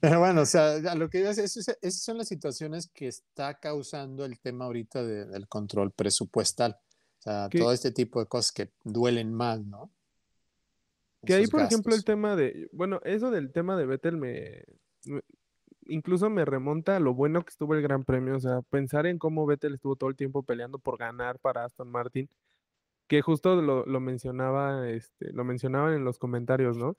Pero 0.00 0.18
bueno, 0.20 0.42
o 0.42 0.46
sea, 0.46 0.74
a 0.74 0.94
lo 0.94 1.08
que 1.08 1.18
digo 1.18 1.30
es, 1.30 1.38
esas, 1.38 1.76
son 2.02 2.18
las 2.18 2.28
situaciones 2.28 2.90
que 2.92 3.06
está 3.08 3.58
causando 3.58 4.24
el 4.24 4.40
tema 4.40 4.64
ahorita 4.66 5.02
de- 5.04 5.26
del 5.26 5.48
control 5.48 5.92
presupuestal. 5.92 6.76
O 7.18 7.22
sea, 7.22 7.48
todo 7.50 7.72
este 7.72 7.90
tipo 7.92 8.18
de 8.20 8.26
cosas 8.26 8.50
que 8.52 8.72
duelen 8.82 9.32
más, 9.34 9.60
¿no? 9.64 9.92
Que 11.24 11.34
ahí, 11.34 11.46
por 11.46 11.60
ejemplo, 11.60 11.94
el 11.94 12.02
tema 12.02 12.34
de, 12.34 12.70
bueno, 12.72 12.98
eso 13.04 13.30
del 13.30 13.52
tema 13.52 13.76
de 13.76 13.84
Vettel 13.84 14.16
me, 14.16 14.64
me- 15.04 15.20
incluso 15.90 16.30
me 16.30 16.44
remonta 16.44 16.96
a 16.96 17.00
lo 17.00 17.14
bueno 17.14 17.42
que 17.42 17.50
estuvo 17.50 17.74
el 17.74 17.82
Gran 17.82 18.04
Premio, 18.04 18.36
o 18.36 18.40
sea, 18.40 18.62
pensar 18.62 19.06
en 19.06 19.18
cómo 19.18 19.46
Vettel 19.46 19.74
estuvo 19.74 19.96
todo 19.96 20.08
el 20.08 20.16
tiempo 20.16 20.42
peleando 20.42 20.78
por 20.78 20.96
ganar 20.98 21.38
para 21.38 21.64
Aston 21.64 21.90
Martin, 21.90 22.28
que 23.08 23.22
justo 23.22 23.60
lo, 23.60 23.84
lo 23.84 24.00
mencionaba, 24.00 24.88
este, 24.88 25.32
lo 25.32 25.44
mencionaban 25.44 25.94
en 25.94 26.04
los 26.04 26.18
comentarios, 26.18 26.76
¿no? 26.76 26.96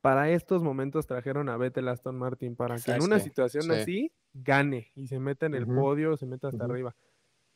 Para 0.00 0.30
estos 0.30 0.62
momentos 0.62 1.06
trajeron 1.06 1.48
a 1.48 1.56
Vettel 1.56 1.88
Aston 1.88 2.16
Martin 2.16 2.54
para 2.54 2.76
que 2.78 2.92
en 2.92 3.02
una 3.02 3.18
situación 3.18 3.64
sí. 3.64 3.70
así 3.70 4.12
gane 4.32 4.92
y 4.94 5.08
se 5.08 5.18
meta 5.18 5.46
en 5.46 5.54
el 5.54 5.66
podio, 5.66 6.16
se 6.16 6.26
meta 6.26 6.48
hasta 6.48 6.64
arriba. 6.64 6.94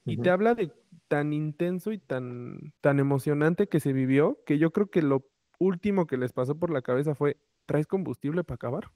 Y 0.05 0.17
te 0.17 0.31
habla 0.31 0.55
de 0.55 0.73
tan 1.09 1.33
intenso 1.33 1.93
y 1.93 1.99
tan, 1.99 2.73
tan 2.81 2.99
emocionante 2.99 3.69
que 3.69 3.79
se 3.79 3.93
vivió, 3.93 4.39
que 4.47 4.59
yo 4.59 4.71
creo 4.73 4.91
que 4.91 5.03
lo 5.03 5.27
último 5.59 6.07
que 6.07 6.17
les 6.17 6.33
pasó 6.33 6.59
por 6.59 6.71
la 6.71 6.83
cabeza 6.83 7.15
fue, 7.15 7.37
¿traes 7.69 7.87
combustible 7.87 8.43
para 8.45 8.55
acabar? 8.57 8.91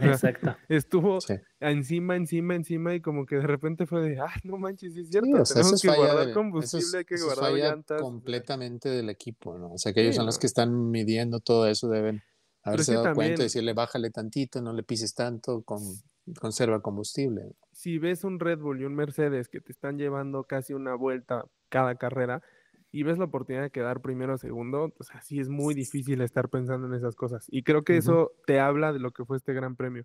Exacto. 0.00 0.56
Estuvo 0.68 1.20
Sí. 1.20 1.34
encima, 1.60 2.16
encima, 2.16 2.54
encima 2.56 2.94
y 2.94 3.00
como 3.00 3.24
que 3.24 3.36
de 3.36 3.46
repente 3.46 3.86
fue 3.86 4.02
de, 4.02 4.18
ah, 4.20 4.34
no 4.42 4.58
manches, 4.58 4.92
sí 4.94 5.00
es 5.00 5.06
Sí, 5.06 5.12
cierto, 5.12 5.40
o 5.42 5.44
sea, 5.46 5.54
tenemos 5.62 5.74
es 5.74 5.82
que 5.90 5.96
guardar 5.96 6.28
eso 6.28 6.34
combustible, 6.34 6.86
es- 6.86 6.94
hay 6.94 7.04
que 7.04 7.14
eso 7.14 7.24
guardar 7.26 7.44
falla 7.52 7.68
llantas. 7.68 7.96
o 7.96 7.98
sea, 8.00 8.10
completamente 8.10 8.88
del 8.88 9.08
equipo, 9.08 9.56
¿no? 9.56 9.72
O 9.72 9.78
sea, 9.78 9.92
que 9.92 10.00
ellos 10.02 10.14
Sí, 10.14 10.16
son 10.16 10.26
los 10.26 10.38
que 10.38 10.46
están 10.48 10.90
midiendo 10.90 11.40
todo 11.40 11.66
eso, 11.68 11.88
deben 11.88 12.20
haberse 12.64 12.92
dado 12.94 13.14
cuenta 13.14 13.42
y 13.42 13.44
decirle, 13.44 13.72
bájale 13.72 14.10
tantito, 14.10 14.60
no 14.60 14.72
le 14.72 14.82
pises 14.82 15.14
tanto, 15.14 15.62
con, 15.62 15.78
conserva 16.40 16.82
combustible. 16.82 17.52
si 17.72 17.98
ves 17.98 18.24
un 18.24 18.40
Red 18.40 18.58
Bull 18.58 18.80
y 18.80 18.84
un 18.84 18.94
Mercedes 18.96 19.48
que 19.48 19.60
te 19.60 19.72
están 19.72 19.96
llevando 19.96 20.44
casi 20.44 20.74
una 20.74 20.94
vuelta 20.96 21.44
cada 21.70 21.94
carrera 21.94 22.42
y 22.92 23.02
ves 23.02 23.18
la 23.18 23.24
oportunidad 23.26 23.62
de 23.64 23.70
quedar 23.70 24.00
primero 24.00 24.34
o 24.34 24.38
segundo, 24.38 24.92
o 24.98 25.04
sea, 25.04 25.20
sí 25.20 25.40
es 25.40 25.48
muy 25.48 25.74
difícil 25.74 26.20
estar 26.22 26.48
pensando 26.48 26.86
en 26.86 26.94
esas 26.94 27.14
cosas. 27.16 27.46
Y 27.50 27.62
creo 27.62 27.82
que 27.84 27.96
eso 27.98 28.32
te 28.46 28.60
habla 28.60 28.92
de 28.92 28.98
lo 28.98 29.10
que 29.12 29.24
fue 29.24 29.36
este 29.36 29.52
gran 29.52 29.76
premio. 29.76 30.04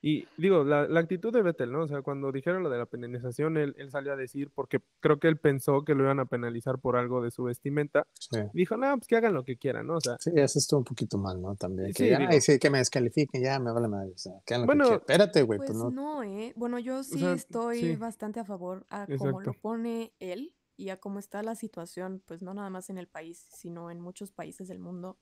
Y 0.00 0.28
digo, 0.36 0.62
la, 0.62 0.86
la 0.86 1.00
actitud 1.00 1.32
de 1.32 1.42
Vettel, 1.42 1.72
¿no? 1.72 1.82
O 1.82 1.88
sea, 1.88 2.02
cuando 2.02 2.30
dijeron 2.30 2.62
lo 2.62 2.70
de 2.70 2.78
la 2.78 2.86
penalización, 2.86 3.56
él, 3.56 3.74
él 3.78 3.90
salió 3.90 4.12
a 4.12 4.16
decir, 4.16 4.48
porque 4.54 4.78
creo 5.00 5.18
que 5.18 5.26
él 5.26 5.38
pensó 5.38 5.84
que 5.84 5.96
lo 5.96 6.04
iban 6.04 6.20
a 6.20 6.24
penalizar 6.26 6.78
por 6.78 6.94
algo 6.94 7.20
de 7.20 7.32
su 7.32 7.42
vestimenta, 7.42 8.06
Sí. 8.14 8.38
dijo, 8.52 8.76
no, 8.76 8.96
pues 8.96 9.08
que 9.08 9.16
hagan 9.16 9.34
lo 9.34 9.42
que 9.42 9.56
quieran, 9.56 9.88
¿no? 9.88 9.96
O 9.96 10.00
sea, 10.00 10.16
Sí, 10.20 10.30
eso 10.36 10.60
estuvo 10.60 10.78
un 10.78 10.84
poquito 10.84 11.18
mal, 11.18 11.42
¿no? 11.42 11.56
También. 11.56 11.88
Que, 11.88 12.04
Sí, 12.04 12.08
ya, 12.10 12.18
digo. 12.18 12.30
ay, 12.32 12.40
sí, 12.40 12.60
que 12.60 12.70
me 12.70 12.78
descalifiquen, 12.78 13.42
ya 13.42 13.58
me 13.58 13.72
vale 13.72 13.88
madre. 13.88 14.12
O 14.14 14.18
sea, 14.18 14.34
que 14.46 14.54
hagan 14.54 14.68
lo 14.68 14.72
que 14.72 14.76
Bueno, 14.78 14.84
quieran. 14.84 15.00
Espérate, 15.00 15.42
güey, 15.42 15.56
Pues 15.58 15.70
pues 15.72 15.78
no. 15.82 15.90
no, 15.90 16.22
¿eh? 16.22 16.52
Bueno, 16.54 16.78
yo 16.78 17.02
sí 17.02 17.18
sea, 17.18 17.32
estoy 17.32 17.80
sí. 17.80 17.96
bastante 17.96 18.38
a 18.38 18.44
favor 18.44 18.86
a 18.90 19.04
cómo 19.18 19.40
lo 19.40 19.50
Exacto. 19.50 19.60
pone 19.60 20.12
él 20.20 20.54
y 20.78 20.88
a 20.88 20.96
cómo 20.96 21.18
está 21.18 21.42
la 21.42 21.54
situación, 21.56 22.22
pues 22.24 22.40
no 22.40 22.54
nada 22.54 22.70
más 22.70 22.88
en 22.88 22.96
el 22.96 23.08
país, 23.08 23.46
sino 23.50 23.90
en 23.90 24.00
muchos 24.00 24.30
países 24.32 24.68
del 24.68 24.78
mundo. 24.78 25.18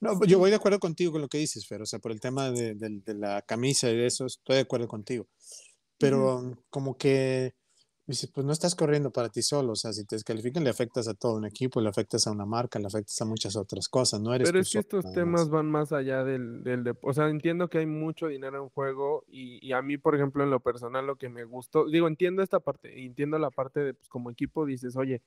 No, 0.00 0.22
yo 0.24 0.38
voy 0.38 0.50
de 0.50 0.56
acuerdo 0.56 0.78
contigo 0.78 1.12
con 1.12 1.20
lo 1.22 1.28
que 1.28 1.38
dices, 1.38 1.66
Fer, 1.66 1.82
o 1.82 1.86
sea, 1.86 1.98
por 1.98 2.12
el 2.12 2.20
tema 2.20 2.50
de, 2.50 2.74
de- 2.74 3.00
de 3.00 3.14
la 3.14 3.42
camisa 3.42 3.90
y 3.90 3.96
de 3.96 4.06
eso, 4.06 4.26
estoy 4.26 4.56
de 4.56 4.62
acuerdo 4.62 4.86
contigo. 4.88 5.26
Pero 5.98 6.54
como 6.70 6.96
que, 6.96 7.54
dices, 8.06 8.30
pues 8.32 8.44
no 8.46 8.52
estás 8.52 8.74
corriendo 8.74 9.12
para 9.12 9.30
ti 9.30 9.42
solo, 9.42 9.72
o 9.72 9.76
sea, 9.76 9.92
si 9.92 10.04
te 10.06 10.16
descalifican 10.16 10.64
le 10.64 10.70
afectas 10.70 11.08
a 11.08 11.14
todo 11.14 11.34
un 11.36 11.46
equipo, 11.46 11.80
le 11.80 11.88
afectas 11.88 12.26
a 12.26 12.32
una 12.32 12.46
marca, 12.46 12.78
le 12.78 12.86
afectas 12.86 13.20
a 13.20 13.24
muchas 13.26 13.56
otras 13.56 13.88
cosas, 13.88 14.20
no 14.20 14.34
eres 14.34 14.52
Pero 14.52 14.58
es 14.60 14.68
que 14.68 14.78
estos 14.78 15.10
temas 15.10 15.48
más. 15.48 15.50
van 15.50 15.70
más 15.70 15.92
allá 15.92 16.22
del, 16.22 16.62
del 16.62 16.84
dep- 16.84 16.98
O 17.02 17.12
sea, 17.12 17.28
entiendo 17.30 17.68
que 17.68 17.78
hay 17.78 17.86
mucho 17.86 18.28
dinero 18.28 18.62
en 18.62 18.68
juego 18.68 19.24
y, 19.26 19.58
y 19.66 19.72
a 19.72 19.82
mí, 19.82 19.96
por 19.98 20.14
ejemplo, 20.14 20.44
en 20.44 20.50
lo 20.50 20.60
personal, 20.60 21.06
lo 21.06 21.16
que 21.16 21.28
me 21.30 21.44
gustó, 21.44 21.86
digo, 21.88 22.06
entiendo 22.06 22.42
esta 22.42 22.60
parte, 22.60 23.04
entiendo 23.04 23.38
la 23.38 23.50
parte 23.50 23.80
de, 23.80 23.94
pues, 23.94 24.08
como 24.08 24.30
equipo 24.30 24.66
dices, 24.66 24.96
oye, 24.96 25.22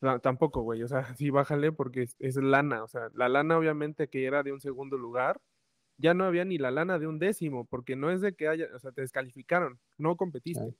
ta- 0.00 0.20
tampoco, 0.20 0.62
güey, 0.62 0.82
o 0.84 0.88
sea, 0.88 1.04
sí, 1.18 1.30
bájale 1.30 1.72
porque 1.72 2.02
es, 2.02 2.16
es 2.20 2.36
lana, 2.36 2.84
o 2.84 2.88
sea, 2.88 3.10
la 3.14 3.28
lana 3.30 3.58
obviamente 3.58 4.08
que 4.08 4.26
era 4.26 4.42
de 4.44 4.52
un 4.52 4.60
segundo 4.60 4.98
lugar, 4.98 5.40
ya 5.98 6.14
no 6.14 6.24
había 6.24 6.44
ni 6.46 6.58
la 6.58 6.70
lana 6.72 6.98
de 6.98 7.06
un 7.08 7.18
décimo, 7.20 7.66
porque 7.66 7.96
no 7.96 8.10
es 8.10 8.20
de 8.22 8.34
que 8.34 8.48
haya, 8.48 8.68
o 8.74 8.78
sea, 8.80 8.92
te 8.92 9.02
descalificaron, 9.02 9.80
no 9.98 10.16
competiste. 10.16 10.76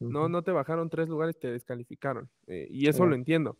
No, 0.00 0.28
no 0.28 0.42
te 0.42 0.52
bajaron 0.52 0.90
tres 0.90 1.08
lugares, 1.08 1.38
te 1.38 1.50
descalificaron. 1.50 2.28
eh, 2.46 2.66
y 2.70 2.88
eso 2.88 3.06
lo 3.06 3.14
entiendo. 3.14 3.58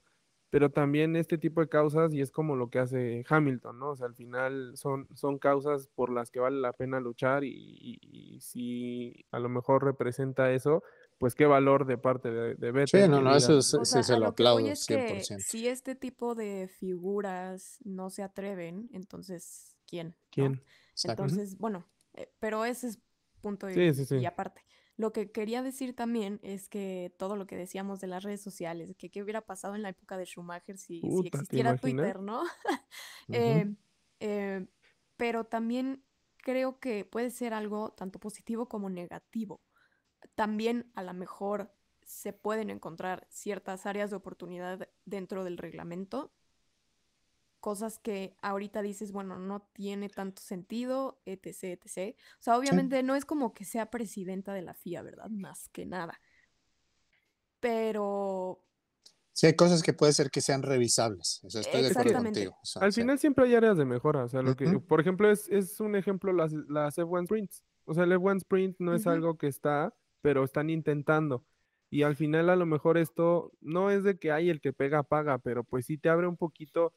Pero 0.51 0.71
también 0.71 1.17
este 1.17 1.37
tipo 1.37 1.61
de 1.61 1.69
causas, 1.69 2.15
y 2.15 2.21
es 2.21 2.31
como 2.31 2.55
lo 2.55 2.71
que 2.71 2.79
hace 2.79 3.25
Hamilton, 3.29 3.77
¿no? 3.79 3.91
O 3.91 3.97
sea, 3.97 4.07
al 4.07 4.15
final 4.15 4.77
son, 4.77 5.09
son 5.15 5.39
causas 5.39 5.89
por 5.97 6.13
las 6.13 6.31
que 6.31 6.39
vale 6.39 6.61
la 6.61 6.73
pena 6.73 7.01
luchar 7.01 7.43
y, 7.43 7.51
y- 7.51 7.99
y 8.37 8.41
si 8.41 9.27
a 9.33 9.41
lo 9.41 9.49
mejor 9.49 9.83
representa 9.85 10.53
eso, 10.53 10.85
pues 11.19 11.35
qué 11.35 11.47
valor 11.47 11.87
de 11.87 11.99
parte 11.99 12.31
de, 12.31 12.55
de 12.55 12.71
Vettel. 12.71 13.03
Sí, 13.03 13.09
no, 13.09 13.19
que 13.19 13.25
no, 13.25 13.37
eso 13.37 13.59
es- 13.59 13.75
O 13.75 13.85
sí 13.85 13.93
sea, 13.93 14.03
se 14.05 14.13
a 14.13 14.17
lo 14.19 14.27
lo 14.27 14.35
que 14.35 14.45
aplaudo 14.45 14.69
es 14.69 14.87
que 14.87 14.97
100%. 14.97 15.45
si 15.45 15.67
este 15.67 15.97
tipo 15.97 16.37
de 16.37 16.69
figuras 16.69 17.79
no 17.85 18.11
se 18.11 18.23
atreven, 18.23 18.89
entonces, 18.93 19.75
¿quién? 19.89 20.09
¿no? 20.09 20.15
¿Quién? 20.31 20.63
Exacto. 20.93 21.25
Entonces, 21.25 21.59
bueno, 21.59 21.85
eh, 22.15 22.31
pero 22.39 22.65
ese 22.65 22.89
es 22.89 22.99
punto 23.41 23.69
y, 23.69 23.75
Sí, 23.75 23.93
sí, 23.95 24.05
sí. 24.05 24.17
y 24.19 24.25
aparte. 24.25 24.63
Lo 24.97 25.13
que 25.13 25.33
quería 25.33 25.63
decir 25.63 25.95
también 25.97 26.39
es 26.43 26.69
que 26.69 27.13
todo 27.19 27.37
lo 27.37 27.47
que 27.47 27.57
decíamos 27.57 28.01
de 28.01 28.07
las 28.07 28.23
redes 28.23 28.41
sociales, 28.41 28.95
que 28.97 29.11
qué 29.11 29.23
hubiera 29.23 29.41
pasado 29.41 29.75
en 29.75 29.83
la 29.83 29.89
época 29.89 30.17
de 30.17 30.25
Schumacher 30.25 30.79
si, 30.79 31.01
si 31.01 31.09
Puta, 31.09 31.31
¿te 31.31 31.37
existiera? 31.39 31.77
Twitter, 31.77 32.21
¿no? 32.21 32.43
Eh, 33.29 33.75
eh, 34.21 34.67
pero 35.17 35.45
también 35.45 36.05
creo 36.37 36.79
que 36.79 37.05
puede 37.05 37.31
ser 37.31 37.55
algo 37.55 37.93
tanto 37.93 38.21
positivo 38.21 38.69
como 38.69 38.91
negativo. 38.91 39.63
También 40.35 40.93
a 40.95 41.03
lo 41.03 41.15
mejor 41.15 41.73
se 42.05 42.33
pueden 42.33 42.71
encontrar 42.71 43.27
ciertas 43.31 43.87
áreas 43.87 44.11
de 44.11 44.17
oportunidad 44.17 44.89
dentro 45.05 45.43
del 45.43 45.57
reglamento, 45.57 46.33
cosas 47.65 47.99
que 47.99 48.37
ahorita 48.43 48.83
dices, 48.83 49.11
bueno, 49.11 49.39
no 49.39 49.63
tiene 49.73 50.11
tanto 50.11 50.43
sentido, 50.43 51.23
etc, 51.25 51.81
etc. 51.83 52.15
O 52.39 52.43
sea, 52.43 52.59
obviamente 52.59 53.03
no 53.03 53.15
es 53.17 53.25
como 53.25 53.55
que 53.55 53.65
sea 53.65 53.91
presidenta 53.91 54.53
de 54.53 54.61
la 54.61 54.75
FIA, 54.75 55.01
¿verdad? 55.01 55.31
Más 55.31 55.71
que 55.71 55.87
nada. 55.87 56.21
Pero 57.61 58.61
Sí, 59.33 59.47
hay 59.47 59.57
cosas 59.57 59.83
que 59.83 59.95
puede 59.95 60.13
ser 60.13 60.31
que 60.31 60.43
sean 60.43 60.63
revisables, 60.63 61.41
o 61.43 61.49
sea, 61.49 61.63
estoy 61.63 61.81
de 61.81 61.89
acuerdo 61.89 62.13
contigo. 62.13 62.55
o 62.63 62.67
sea, 62.67 62.83
Al 62.83 62.93
sí. 62.93 63.01
final 63.01 63.19
siempre 63.19 63.47
hay 63.47 63.55
áreas 63.55 63.79
de 63.79 63.87
mejora. 63.87 64.25
O 64.25 64.29
sea, 64.29 64.43
lo 64.43 64.55
que, 64.55 64.67
Ujú. 64.67 64.87
por 64.87 65.01
ejemplo, 65.01 65.31
es, 65.31 65.49
es 65.49 65.81
un 65.81 65.97
ejemplo 65.97 66.35
las, 66.35 66.53
las 66.69 66.99
F1 66.99 67.25
Sprints. 67.25 67.63
O 67.87 67.95
sea, 67.95 68.05
el 68.05 68.13
F1 68.13 68.37
Sprint 68.37 68.77
no 68.79 68.95
es 68.95 69.07
Ujú. 69.07 69.11
algo 69.11 69.39
que 69.39 69.47
está, 69.47 69.95
pero 70.21 70.45
están 70.45 70.69
intentando. 70.69 71.47
Y 71.89 72.03
al 72.03 72.15
final 72.15 72.51
a 72.51 72.57
lo 72.57 72.67
mejor 72.67 72.99
esto 72.99 73.53
no 73.63 73.91
es 73.91 74.05
de 74.05 74.19
que 74.19 74.33
hay 74.33 74.51
el 74.51 74.61
que 74.61 74.75
pega, 74.75 75.03
paga, 75.03 75.39
pero 75.39 75.65
pues 75.65 75.87
sí 75.87 75.97
te 75.97 76.11
abre 76.11 76.29
un 76.29 76.37
poquito 76.37 76.93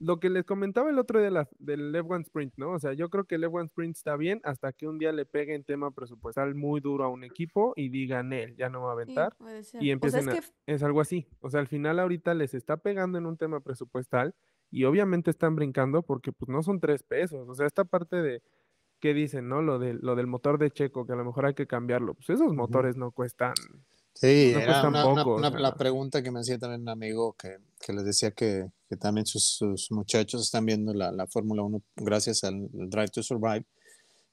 lo 0.00 0.18
que 0.18 0.30
les 0.30 0.44
comentaba 0.44 0.88
el 0.90 0.98
otro 0.98 1.18
día 1.18 1.26
de 1.26 1.30
la- 1.30 1.48
del 1.58 1.94
F1 1.94 2.22
Sprint, 2.22 2.54
¿no? 2.56 2.72
O 2.72 2.78
sea, 2.78 2.94
yo 2.94 3.10
creo 3.10 3.24
que 3.24 3.34
el 3.36 3.44
F1 3.44 3.66
Sprint 3.66 3.96
está 3.96 4.16
bien 4.16 4.40
hasta 4.44 4.72
que 4.72 4.88
un 4.88 4.98
día 4.98 5.12
le 5.12 5.26
pegue 5.26 5.54
en 5.54 5.62
tema 5.62 5.90
presupuestal 5.90 6.54
muy 6.54 6.80
duro 6.80 7.04
a 7.04 7.08
un 7.08 7.22
equipo 7.22 7.74
y 7.76 7.90
digan 7.90 8.32
él, 8.32 8.56
ya 8.56 8.70
no 8.70 8.80
va 8.82 8.92
a 8.92 8.96
sí, 8.96 9.02
aventar 9.02 9.36
puede 9.36 9.62
ser. 9.62 9.82
y 9.82 9.84
O 9.84 9.86
sea, 9.86 9.92
empiecen 9.92 10.20
es 10.20 10.28
a- 10.28 10.32
que 10.40 10.72
es 10.74 10.82
algo 10.82 11.00
así. 11.02 11.26
O 11.40 11.50
sea, 11.50 11.60
al 11.60 11.68
final 11.68 11.98
ahorita 12.00 12.32
les 12.34 12.54
está 12.54 12.78
pegando 12.78 13.18
en 13.18 13.26
un 13.26 13.36
tema 13.36 13.60
presupuestal 13.60 14.34
y 14.70 14.84
obviamente 14.84 15.30
están 15.30 15.54
brincando 15.54 16.02
porque 16.02 16.32
pues 16.32 16.48
no 16.48 16.62
son 16.62 16.80
tres 16.80 17.02
pesos. 17.02 17.46
O 17.48 17.54
sea, 17.54 17.66
esta 17.66 17.84
parte 17.84 18.16
de 18.22 18.42
que 19.00 19.12
dicen, 19.14 19.48
¿no? 19.48 19.60
Lo 19.62 19.78
del, 19.78 19.98
lo 20.02 20.14
del 20.16 20.26
motor 20.26 20.58
de 20.58 20.70
Checo, 20.70 21.06
que 21.06 21.12
a 21.12 21.16
lo 21.16 21.24
mejor 21.24 21.44
hay 21.46 21.54
que 21.54 21.66
cambiarlo. 21.66 22.14
Pues 22.14 22.30
esos 22.30 22.52
motores 22.54 22.96
no 22.96 23.12
cuestan. 23.12 23.54
Sí, 24.20 24.50
No 24.52 24.60
era 24.60 24.80
una, 24.88 25.06
una- 25.06 25.22
poco, 25.24 25.36
una- 25.36 25.50
sea. 25.50 25.60
la 25.60 25.74
pregunta 25.74 26.22
que 26.22 26.30
me 26.30 26.40
hacía 26.40 26.58
también 26.58 26.82
un 26.82 26.88
amigo 26.90 27.32
que, 27.34 27.56
que 27.80 27.92
les 27.94 28.04
decía 28.04 28.30
que, 28.32 28.70
que 28.88 28.96
también 28.96 29.24
sus, 29.24 29.44
sus 29.44 29.90
muchachos 29.90 30.42
están 30.42 30.66
viendo 30.66 30.92
la, 30.92 31.10
la 31.10 31.26
Fórmula 31.26 31.62
1 31.62 31.82
gracias 31.96 32.44
al 32.44 32.68
Drive 32.70 33.08
to 33.08 33.22
Survive. 33.22 33.64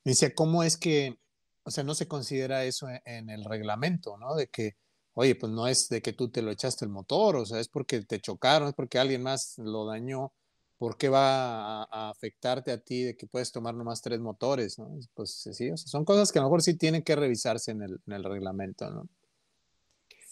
Me 0.04 0.12
decía, 0.12 0.34
¿cómo 0.36 0.63
es 0.63 0.76
que, 0.78 1.17
o 1.63 1.71
sea, 1.71 1.84
no 1.86 1.95
se 1.95 2.08
considera 2.08 2.65
eso 2.65 2.89
en, 2.89 3.02
en 3.06 3.30
el 3.30 3.45
reglamento, 3.45 4.17
¿no? 4.17 4.36
De 4.36 4.47
que, 4.47 4.76
oye, 5.13 5.36
pues 5.36 5.52
no 5.54 5.67
es 5.67 5.88
de 5.88 6.02
que 6.02 6.12
tú 6.12 6.30
te 6.30 6.41
lo 6.41 6.52
echaste 6.52 6.84
el 6.84 6.91
motor, 6.91 7.38
o 7.38 7.45
sea, 7.45 7.60
es 7.62 7.69
porque 7.69 8.02
te 8.02 8.19
chocaron, 8.19 8.67
es 8.67 8.73
porque 8.73 9.00
alguien 9.00 9.23
más 9.23 9.58
lo 9.58 9.86
dañó. 9.86 10.34
¿Por 10.78 10.95
qué 10.97 11.10
va 11.10 11.82
a, 11.84 11.88
a 11.89 12.10
afectarte 12.12 12.71
a 12.71 12.78
ti 12.78 13.02
de 13.04 13.17
que 13.17 13.26
puedes 13.26 13.52
tomar 13.52 13.73
nomás 13.73 14.02
tres 14.02 14.19
motores, 14.19 14.78
¿no? 14.78 15.00
Pues 15.15 15.32
sí, 15.52 15.71
o 15.71 15.78
sea, 15.78 15.88
son 15.88 16.06
cosas 16.06 16.32
que 16.32 16.38
a 16.38 16.43
lo 16.43 16.50
mejor 16.50 16.62
sí 16.62 16.76
tienen 16.76 17.02
que 17.02 17.15
revisarse 17.15 17.71
en 17.71 17.82
el, 17.82 18.00
en 18.06 18.13
el 18.13 18.23
reglamento, 18.23 18.88
¿no? 18.91 19.08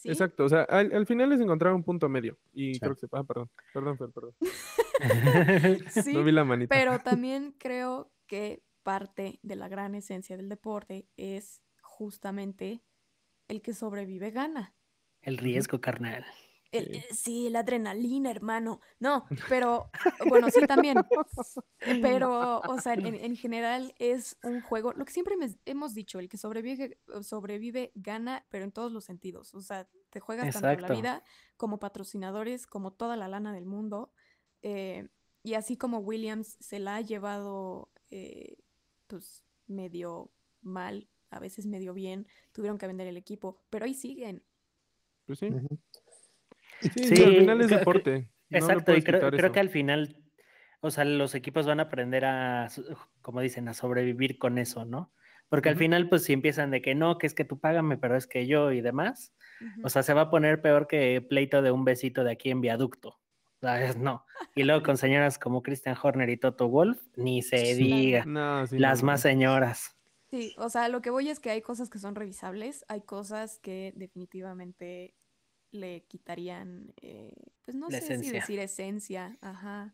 Sí, 0.06 0.12
Exacto. 0.12 0.46
O 0.46 0.50
sea, 0.50 0.62
al, 0.64 0.94
al 0.94 1.06
final 1.06 1.30
les 1.30 1.40
encontraron 1.42 1.78
un 1.78 1.84
punto 1.84 2.08
medio. 2.10 2.38
Y 2.54 2.76
Sí. 2.76 2.80
creo 2.80 2.94
que 2.96 3.02
se. 3.02 3.08
Ah, 3.12 3.24
perdón. 3.24 3.50
Perdón, 3.74 3.98
Fer, 3.98 4.10
perdón. 4.12 4.34
sí, 5.90 6.14
No 6.14 6.24
vi 6.24 6.32
la 6.32 6.44
manita. 6.46 6.74
Pero 6.76 7.00
también 7.04 7.54
creo 7.58 8.12
que 8.28 8.64
parte 8.84 9.40
de 9.42 9.56
la 9.56 9.68
gran 9.68 9.96
esencia 9.96 10.38
del 10.38 10.50
deporte 10.50 11.08
es 11.18 11.62
justamente 11.82 12.84
el 13.48 13.62
que 13.62 13.74
sobrevive 13.74 14.32
gana. 14.32 14.74
El 15.22 15.38
riesgo, 15.38 15.82
carnal. 15.82 16.26
El- 16.78 16.86
Sí. 16.88 16.96
eh, 16.98 17.06
sí, 17.14 17.50
la 17.50 17.60
adrenalina, 17.60 18.30
hermano. 18.32 18.82
No, 19.00 19.26
pero 19.50 19.90
bueno, 20.28 20.50
sí 20.50 20.66
también. 20.68 20.98
Eh, 21.82 22.00
Pero, 22.02 22.60
o 22.62 22.80
sea, 22.80 22.94
en, 22.94 23.06
en 23.16 23.36
general 23.36 23.94
es 24.00 24.38
un 24.44 24.62
juego, 24.62 24.94
lo 24.94 25.06
que 25.06 25.12
siempre 25.14 25.38
me- 25.38 25.56
hemos 25.66 25.94
dicho, 25.94 26.20
el 26.20 26.28
que 26.30 26.38
sobrevive, 26.38 26.98
sobrevive 27.22 27.92
gana, 27.96 28.46
pero 28.50 28.64
en 28.64 28.72
todos 28.72 28.92
los 28.92 29.06
sentidos. 29.06 29.54
O 29.54 29.62
sea, 29.62 29.88
te 30.10 30.20
juegas 30.20 30.46
tanto 30.54 30.82
la 30.82 30.88
vida 31.02 31.24
como 31.58 31.80
patrocinadores, 31.80 32.66
como 32.68 32.94
toda 32.94 33.16
la 33.18 33.28
lana 33.28 33.54
del 33.54 33.66
mundo. 33.66 34.12
eh, 34.62 35.08
y 35.44 35.54
así 35.54 35.78
como 35.78 36.00
Williams 36.00 36.58
se 36.60 36.80
la 36.80 36.96
ha 36.96 37.02
llevado, 37.02 37.92
eh, 38.10 38.58
pues, 39.06 39.44
medio 39.68 40.32
mal, 40.62 41.08
a 41.30 41.38
veces 41.40 41.68
medio 41.68 41.94
bien, 41.94 42.26
tuvieron 42.52 42.80
que 42.80 42.88
vender 42.88 43.06
el 43.06 43.16
equipo, 43.18 43.62
pero 43.70 43.86
ahí 43.86 43.94
siguen. 43.94 44.44
Pues. 45.28 45.38
Sí, 45.40 45.50
Sí, 46.82 46.90
sí, 47.16 47.24
al 47.24 47.36
final 47.38 47.62
es 47.62 47.70
deporte. 47.70 48.30
no 48.50 48.58
Exacto, 48.58 48.96
y 48.96 49.02
creo, 49.02 49.32
creo 49.32 49.52
que 49.52 49.60
al 49.60 49.70
final, 49.70 50.22
o 50.82 50.92
sea, 50.92 51.06
los 51.06 51.34
equipos 51.36 51.66
van 51.66 51.80
a 51.80 51.84
aprender 51.84 52.26
a, 52.26 52.68
como 53.22 53.42
dicen, 53.42 53.68
a 53.68 53.74
sobrevivir 53.74 54.38
con 54.38 54.58
eso, 54.58 54.86
¿no? 54.86 55.12
Porque 55.50 55.70
al 55.70 55.78
final, 55.78 56.10
pues 56.10 56.24
si 56.24 56.34
empiezan 56.34 56.72
de 56.72 56.82
que 56.82 56.96
no, 56.96 57.18
que 57.18 57.28
es 57.28 57.34
que 57.36 57.46
tú 57.46 57.60
págame, 57.60 57.98
pero 57.98 58.16
es 58.16 58.26
que 58.28 58.48
yo 58.48 58.72
y 58.72 58.82
demás, 58.82 59.34
o 59.84 59.90
sea, 59.90 60.02
se 60.04 60.14
va 60.14 60.22
a 60.22 60.30
poner 60.30 60.62
peor 60.62 60.88
que 60.88 61.22
pleito 61.22 61.62
de 61.62 61.72
un 61.72 61.86
besito 61.86 62.24
de 62.24 62.32
aquí 62.32 62.50
en 62.50 62.62
viaducto. 62.62 63.20
¿Sabes? 63.62 63.96
No. 63.98 64.26
Y 64.54 64.64
luego 64.64 64.84
con 64.84 64.98
señoras 64.98 65.40
como 65.40 65.64
Christian 65.64 65.96
Horner 66.02 66.30
y 66.30 66.38
Toto 66.38 66.68
Wolf, 66.68 67.00
ni 67.16 67.42
se 67.42 67.74
Sí. 67.76 67.84
diga. 67.84 68.26
No, 68.26 68.68
sí, 68.68 68.78
Las 68.78 69.02
no, 69.02 69.08
más 69.08 69.20
no. 69.24 69.30
señoras. 69.30 69.96
Sí, 70.30 70.54
o 70.58 70.70
sea, 70.70 70.90
lo 70.90 71.02
que 71.02 71.10
voy 71.10 71.30
es 71.30 71.40
que 71.40 71.52
hay 71.52 71.62
cosas 71.62 71.90
que 71.90 71.98
son 72.00 72.16
revisables, 72.16 72.84
hay 72.90 73.02
cosas 73.02 73.60
que 73.60 73.94
definitivamente 73.96 75.16
le 75.76 76.02
quitarían, 76.08 76.94
eh, 77.02 77.34
pues 77.64 77.76
no 77.76 77.90
La 77.90 78.00
sé 78.02 78.18
si 78.24 78.32
decir 78.32 78.60
esencia, 78.60 79.38
ajá. 79.42 79.94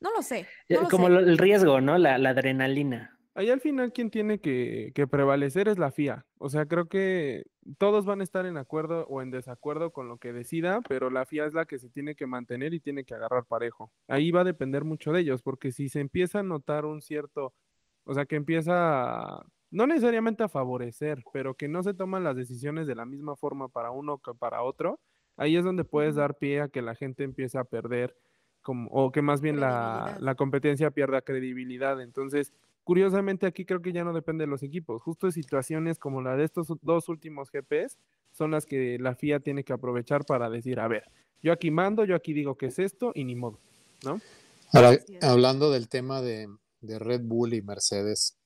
No 0.00 0.12
lo 0.12 0.22
sé, 0.22 0.46
no 0.68 0.82
lo 0.82 0.88
Como 0.88 1.08
sé. 1.08 1.14
el 1.14 1.38
riesgo, 1.38 1.80
¿no? 1.80 1.98
La, 1.98 2.18
la 2.18 2.30
adrenalina. 2.30 3.14
Ahí 3.34 3.50
al 3.50 3.60
final 3.60 3.92
quien 3.92 4.10
tiene 4.10 4.40
que, 4.40 4.90
que 4.96 5.06
prevalecer 5.06 5.68
es 5.68 5.78
la 5.78 5.92
FIA. 5.92 6.26
O 6.38 6.48
sea, 6.48 6.66
creo 6.66 6.88
que 6.88 7.44
todos 7.78 8.04
van 8.04 8.20
a 8.20 8.24
estar 8.24 8.46
en 8.46 8.56
acuerdo 8.56 9.06
o 9.08 9.22
en 9.22 9.30
desacuerdo 9.30 9.92
con 9.92 10.08
lo 10.08 10.18
que 10.18 10.32
decida, 10.32 10.80
pero 10.88 11.08
la 11.08 11.24
FIA 11.24 11.46
es 11.46 11.54
la 11.54 11.64
que 11.64 11.78
se 11.78 11.88
tiene 11.88 12.16
que 12.16 12.26
mantener 12.26 12.74
y 12.74 12.80
tiene 12.80 13.04
que 13.04 13.14
agarrar 13.14 13.44
parejo. 13.44 13.92
Ahí 14.08 14.32
va 14.32 14.40
a 14.40 14.44
depender 14.44 14.82
mucho 14.82 15.12
de 15.12 15.20
ellos, 15.20 15.42
porque 15.42 15.70
si 15.70 15.88
se 15.88 16.00
empieza 16.00 16.40
a 16.40 16.42
notar 16.42 16.84
un 16.84 17.00
cierto, 17.00 17.54
o 18.04 18.14
sea, 18.14 18.26
que 18.26 18.34
empieza 18.36 18.72
a- 19.38 19.46
no 19.70 19.86
necesariamente 19.86 20.42
a 20.42 20.48
favorecer, 20.48 21.22
pero 21.32 21.54
que 21.54 21.68
no 21.68 21.82
se 21.84 21.94
toman 21.94 22.24
las 22.24 22.34
decisiones 22.36 22.86
de 22.88 22.94
la 22.96 23.04
misma 23.04 23.36
forma 23.36 23.68
para 23.68 23.90
uno 23.92 24.18
que 24.18 24.32
para 24.34 24.62
otro, 24.62 24.98
ahí 25.38 25.56
es 25.56 25.64
donde 25.64 25.84
puedes 25.84 26.14
dar 26.14 26.36
pie 26.36 26.60
a 26.60 26.68
que 26.68 26.82
la 26.82 26.94
gente 26.94 27.24
empiece 27.24 27.56
a 27.56 27.64
perder, 27.64 28.14
como, 28.60 28.90
o 28.90 29.10
que 29.10 29.22
más 29.22 29.40
bien 29.40 29.58
la, 29.58 30.18
la 30.20 30.34
competencia 30.34 30.90
pierda 30.90 31.22
credibilidad. 31.22 32.02
Entonces, 32.02 32.52
Curiosamente 32.88 33.44
aquí 33.44 33.66
creo 33.66 33.82
que 33.82 33.92
ya 33.92 34.02
no 34.02 34.14
depende 34.14 34.44
de 34.44 34.50
los 34.50 34.62
equipos. 34.62 35.02
Justo 35.02 35.30
situaciones 35.30 35.98
como 35.98 36.22
la 36.22 36.36
de 36.36 36.44
estos 36.44 36.68
dos 36.80 37.10
últimos 37.10 37.50
GPs 37.52 37.98
son 38.32 38.50
las 38.50 38.64
que 38.64 38.96
la 38.98 39.14
FIA 39.14 39.40
tiene 39.40 39.62
que 39.62 39.74
aprovechar 39.74 40.24
para 40.24 40.48
decir, 40.48 40.80
a 40.80 40.88
ver, 40.88 41.02
yo 41.42 41.52
aquí 41.52 41.70
mando, 41.70 42.06
yo 42.06 42.16
aquí 42.16 42.32
digo 42.32 42.56
que 42.56 42.68
es 42.68 42.78
esto 42.78 43.12
y 43.14 43.24
ni 43.24 43.36
modo, 43.36 43.58
¿no? 44.06 44.22
Ahora, 44.72 44.98
hablando 45.20 45.70
del 45.70 45.90
tema 45.90 46.22
de, 46.22 46.48
Red 46.80 47.20
Bull 47.24 47.52
y 47.52 47.60
Mercedes, 47.60 48.38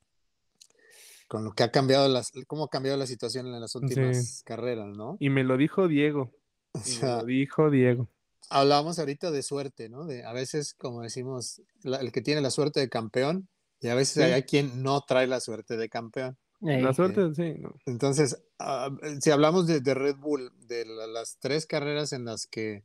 con 1.29 1.45
lo 1.45 1.53
que 1.53 1.63
ha 1.63 1.71
cambiado, 1.71 2.09
las, 2.09 2.33
cómo 2.49 2.65
ha 2.65 2.69
cambiado 2.69 2.99
la 2.99 3.07
situación 3.07 3.47
en 3.47 3.61
las 3.61 3.77
últimas 3.77 4.43
carreras, 4.45 4.89
¿no? 4.89 5.19
Y 5.21 5.31
me 5.31 5.45
lo 5.45 5.57
dijo 5.57 5.87
Diego. 5.87 6.33
me 7.03 7.09
lo 7.09 7.25
dijo 7.25 7.71
Diego. 7.71 8.09
Hablábamos 8.51 8.99
ahorita 8.99 9.31
de 9.31 9.43
suerte, 9.43 9.89
¿no? 9.89 10.05
De 10.05 10.25
a 10.25 10.33
veces, 10.33 10.75
como 10.75 11.03
decimos, 11.03 11.63
el 11.85 12.13
que 12.13 12.21
tiene 12.21 12.41
la 12.41 12.51
suerte 12.51 12.81
de 12.81 12.89
campeón, 12.89 13.49
y 13.81 13.89
a 13.89 13.95
veces 13.95 14.33
hay 14.33 14.43
quien 14.45 14.83
no 14.83 15.01
trae 15.01 15.27
la 15.27 15.41
suerte 15.41 15.77
de 15.77 15.89
campeón. 15.89 16.37
La 16.61 16.95
suerte, 16.95 17.35
sí. 17.35 17.61
Entonces, 17.87 18.41
ah, 18.61 18.91
si 19.21 19.31
hablamos 19.33 19.67
de, 19.67 19.81
Red 19.95 20.17
Bull, 20.17 20.53
de 20.69 20.85
las 20.85 21.39
tres 21.41 21.67
carreras 21.67 22.13
en 22.13 22.25
las 22.25 22.47
que 22.47 22.85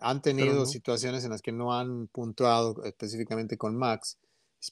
han 0.00 0.22
tenido 0.22 0.64
situaciones 0.66 1.24
en 1.24 1.30
las 1.30 1.42
que 1.42 1.50
no 1.50 1.74
han 1.74 2.06
puntuado 2.06 2.84
específicamente 2.84 3.56
con 3.56 3.76
Max, 3.76 4.18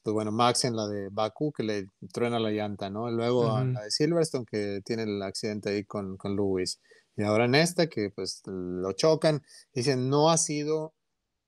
pues 0.02 0.14
bueno, 0.14 0.30
Max 0.30 0.64
en 0.64 0.76
la 0.76 0.86
de 0.86 1.08
Baku 1.10 1.52
que 1.52 1.64
le 1.64 1.88
truena 2.12 2.38
la 2.38 2.50
llanta, 2.50 2.88
¿no? 2.88 3.10
Luego 3.10 3.58
en 3.58 3.74
la 3.74 3.82
de 3.82 3.90
Silverstone 3.90 4.44
que 4.44 4.80
tiene 4.84 5.02
el 5.02 5.20
accidente 5.22 5.70
ahí 5.70 5.84
con, 5.84 6.16
con 6.16 6.36
Lewis. 6.36 6.80
Y 7.16 7.22
ahora 7.22 7.46
en 7.46 7.54
esta 7.54 7.88
que 7.88 8.10
pues 8.10 8.42
lo 8.46 8.92
chocan, 8.92 9.42
dicen, 9.72 10.08
no 10.10 10.30
ha 10.30 10.36
sido 10.36 10.94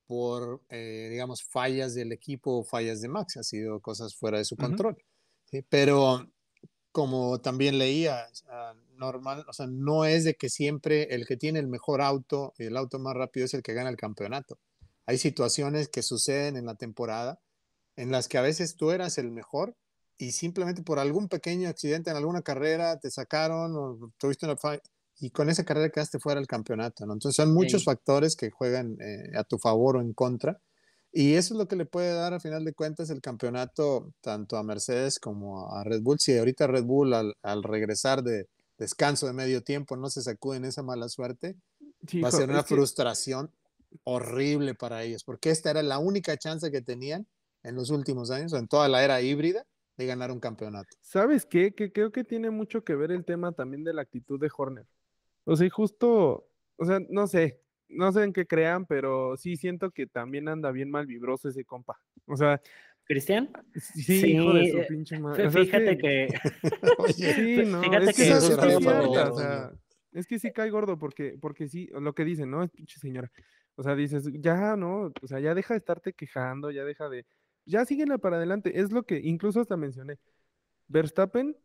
por, 0.06 0.62
eh, 0.70 1.08
digamos, 1.10 1.42
fallas 1.44 1.94
del 1.94 2.12
equipo 2.12 2.58
o 2.58 2.64
fallas 2.64 3.02
de 3.02 3.08
Max, 3.08 3.36
ha 3.36 3.42
sido 3.42 3.80
cosas 3.80 4.16
fuera 4.16 4.38
de 4.38 4.46
su 4.46 4.56
control. 4.56 4.96
¿sí? 5.44 5.62
Pero 5.68 6.26
como 6.90 7.40
también 7.40 7.78
leía, 7.78 8.26
normal, 8.96 9.44
o 9.46 9.52
sea, 9.52 9.66
no 9.66 10.06
es 10.06 10.24
de 10.24 10.34
que 10.34 10.48
siempre 10.48 11.14
el 11.14 11.26
que 11.26 11.36
tiene 11.36 11.58
el 11.58 11.68
mejor 11.68 12.00
auto 12.00 12.54
y 12.58 12.64
el 12.64 12.76
auto 12.76 12.98
más 12.98 13.14
rápido 13.14 13.46
es 13.46 13.54
el 13.54 13.62
que 13.62 13.74
gana 13.74 13.90
el 13.90 13.96
campeonato. 13.96 14.58
Hay 15.06 15.18
situaciones 15.18 15.88
que 15.88 16.02
suceden 16.02 16.56
en 16.56 16.66
la 16.66 16.74
temporada 16.74 17.38
en 17.96 18.10
las 18.10 18.28
que 18.28 18.38
a 18.38 18.42
veces 18.42 18.76
tú 18.76 18.90
eras 18.90 19.18
el 19.18 19.30
mejor 19.30 19.76
y 20.16 20.32
simplemente 20.32 20.82
por 20.82 20.98
algún 20.98 21.28
pequeño 21.28 21.68
accidente 21.68 22.10
en 22.10 22.16
alguna 22.16 22.42
carrera 22.42 22.98
te 22.98 23.10
sacaron 23.10 23.76
o 23.76 24.12
tuviste 24.18 24.46
una 24.46 24.56
falla 24.56 24.80
y 25.20 25.30
con 25.30 25.48
esa 25.50 25.64
carrera 25.64 25.90
quedaste 25.90 26.18
fuera 26.18 26.40
del 26.40 26.46
campeonato, 26.46 27.04
¿no? 27.06 27.14
Entonces 27.14 27.36
son 27.36 27.52
muchos 27.52 27.84
factores 27.84 28.36
que 28.36 28.50
juegan 28.50 28.96
eh, 29.00 29.36
a 29.36 29.44
tu 29.44 29.58
favor 29.58 29.96
o 29.96 30.00
en 30.00 30.12
contra 30.12 30.60
y 31.12 31.34
eso 31.34 31.54
es 31.54 31.58
lo 31.58 31.68
que 31.68 31.76
le 31.76 31.86
puede 31.86 32.12
dar 32.12 32.34
a 32.34 32.40
final 32.40 32.64
de 32.64 32.74
cuentas 32.74 33.10
el 33.10 33.20
campeonato 33.20 34.12
tanto 34.20 34.56
a 34.56 34.62
Mercedes 34.62 35.18
como 35.18 35.74
a 35.74 35.82
Red 35.84 36.02
Bull. 36.02 36.18
Si 36.20 36.36
ahorita 36.36 36.66
Red 36.66 36.84
Bull 36.84 37.14
al, 37.14 37.62
regresar 37.62 38.22
de 38.22 38.48
descanso 38.76 39.26
de 39.26 39.32
medio 39.32 39.62
tiempo 39.62 39.96
no 39.96 40.10
se 40.10 40.22
sacuden 40.22 40.64
esa 40.64 40.82
mala 40.82 41.08
suerte, 41.08 41.56
va 42.22 42.28
a 42.28 42.32
ser 42.32 42.50
una 42.50 42.62
frustración 42.62 43.50
horrible 44.04 44.74
para 44.74 45.02
ellos, 45.02 45.24
porque 45.24 45.50
esta 45.50 45.70
era 45.70 45.82
la 45.82 45.98
única 45.98 46.36
chance 46.36 46.70
que 46.70 46.82
tenían 46.82 47.26
en 47.62 47.74
los 47.74 47.90
últimos 47.90 48.30
años, 48.30 48.52
en 48.52 48.68
toda 48.68 48.86
la 48.88 49.02
era 49.02 49.20
híbrida, 49.22 49.66
de 49.96 50.06
ganar 50.06 50.30
un 50.30 50.38
campeonato. 50.38 50.96
¿Sabes 51.00 51.46
qué? 51.46 51.74
Que 51.74 51.90
creo 51.90 52.12
que 52.12 52.22
tiene 52.22 52.50
mucho 52.50 52.84
que 52.84 52.94
ver 52.94 53.10
el 53.10 53.24
tema 53.24 53.52
también 53.52 53.82
de 53.82 53.94
la 53.94 54.02
actitud 54.02 54.38
de 54.38 54.50
Horner. 54.56 54.86
O 55.48 55.56
sea, 55.56 55.70
justo, 55.70 56.46
o 56.76 56.84
sea, 56.84 57.00
no 57.08 57.26
sé, 57.26 57.62
no 57.88 58.12
sé 58.12 58.22
en 58.22 58.34
qué 58.34 58.46
crean, 58.46 58.84
pero 58.84 59.34
sí 59.38 59.56
siento 59.56 59.90
que 59.90 60.06
también 60.06 60.46
anda 60.46 60.70
bien 60.72 60.90
mal 60.90 61.06
vibroso 61.06 61.48
ese 61.48 61.64
compa. 61.64 61.98
O 62.26 62.36
sea, 62.36 62.60
¿Cristian? 63.04 63.50
Sí, 63.74 64.26
hijo 64.26 64.52
de 64.52 64.70
su 64.70 64.86
pinche 64.86 65.18
madre. 65.18 65.50
fíjate 65.50 65.96
que. 65.96 66.28
sí, 67.14 67.62
no, 67.64 67.82
es 67.82 68.14
que, 68.14 68.28
es, 68.28 68.50
o 68.50 69.34
sea, 69.38 69.72
es 70.12 70.26
que 70.26 70.38
sí 70.38 70.52
cae 70.52 70.68
gordo 70.68 70.98
porque, 70.98 71.38
porque 71.40 71.66
sí, 71.66 71.88
lo 71.98 72.12
que 72.12 72.26
dicen, 72.26 72.50
¿no? 72.50 72.62
Es 72.62 72.70
pinche 72.70 73.00
señora. 73.00 73.32
O 73.76 73.82
sea, 73.82 73.94
dices, 73.94 74.28
ya, 74.34 74.76
¿no? 74.76 75.10
O 75.22 75.26
sea, 75.26 75.40
ya 75.40 75.54
deja 75.54 75.72
de 75.72 75.78
estarte 75.78 76.12
quejando, 76.12 76.70
ya 76.70 76.84
deja 76.84 77.08
de. 77.08 77.24
Ya 77.64 77.86
síguela 77.86 78.18
para 78.18 78.36
adelante. 78.36 78.78
Es 78.78 78.92
lo 78.92 79.04
que 79.04 79.18
incluso 79.18 79.62
hasta 79.62 79.78
mencioné. 79.78 80.18
Verstappen 80.88 81.56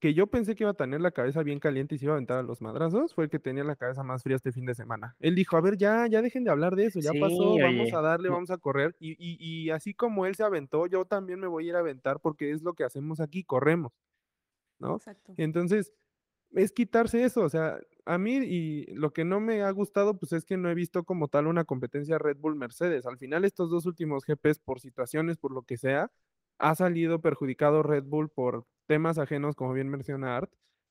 que 0.00 0.14
yo 0.14 0.26
pensé 0.26 0.54
que 0.54 0.64
iba 0.64 0.70
a 0.70 0.74
tener 0.74 1.00
la 1.02 1.10
cabeza 1.10 1.42
bien 1.42 1.60
caliente 1.60 1.94
y 1.94 1.98
se 1.98 2.06
iba 2.06 2.14
a 2.14 2.16
aventar 2.16 2.38
a 2.38 2.42
los 2.42 2.62
madrazos, 2.62 3.14
fue 3.14 3.24
el 3.24 3.30
que 3.30 3.38
tenía 3.38 3.62
la 3.64 3.76
cabeza 3.76 4.02
más 4.02 4.22
fría 4.22 4.36
este 4.36 4.50
fin 4.50 4.64
de 4.64 4.74
semana. 4.74 5.14
Él 5.20 5.34
dijo, 5.34 5.58
a 5.58 5.60
ver, 5.60 5.76
ya, 5.76 6.06
ya 6.06 6.22
dejen 6.22 6.42
de 6.42 6.50
hablar 6.50 6.74
de 6.74 6.86
eso, 6.86 7.00
ya 7.00 7.12
pasó, 7.20 7.56
vamos 7.58 7.92
a 7.92 8.00
darle, 8.00 8.30
vamos 8.30 8.50
a 8.50 8.56
correr. 8.56 8.96
Y, 8.98 9.12
y, 9.12 9.36
y, 9.38 9.70
así 9.70 9.92
como 9.92 10.24
él 10.24 10.34
se 10.34 10.42
aventó, 10.42 10.86
yo 10.86 11.04
también 11.04 11.38
me 11.38 11.46
voy 11.46 11.66
a 11.66 11.68
ir 11.68 11.76
a 11.76 11.80
aventar 11.80 12.18
porque 12.20 12.50
es 12.50 12.62
lo 12.62 12.72
que 12.72 12.84
hacemos 12.84 13.20
aquí, 13.20 13.44
corremos, 13.44 13.92
¿no? 14.78 14.96
Exacto. 14.96 15.34
Entonces, 15.36 15.92
es 16.52 16.72
quitarse 16.72 17.22
eso, 17.22 17.42
o 17.42 17.48
sea, 17.50 17.78
a 18.06 18.16
mí 18.16 18.36
y 18.36 18.86
lo 18.94 19.12
que 19.12 19.24
no 19.24 19.38
me 19.38 19.62
ha 19.62 19.70
gustado, 19.70 20.18
pues 20.18 20.32
es 20.32 20.46
que 20.46 20.56
no 20.56 20.70
he 20.70 20.74
visto 20.74 21.04
como 21.04 21.28
tal 21.28 21.46
una 21.46 21.64
competencia 21.64 22.18
Red 22.18 22.38
Bull 22.38 22.56
Mercedes. 22.56 23.04
Al 23.04 23.18
final, 23.18 23.44
estos 23.44 23.70
dos 23.70 23.84
últimos 23.84 24.24
GPs, 24.24 24.58
por 24.60 24.80
situaciones, 24.80 25.36
por 25.36 25.52
lo 25.52 25.62
que 25.62 25.76
sea, 25.76 26.10
ha 26.58 26.74
salido 26.74 27.20
perjudicado 27.20 27.82
Red 27.82 28.04
Bull 28.04 28.30
por 28.30 28.66
temas 28.90 29.18
ajenos, 29.18 29.54
como 29.54 29.72
bien 29.72 29.88
menciona 29.88 30.36
Art. 30.36 30.50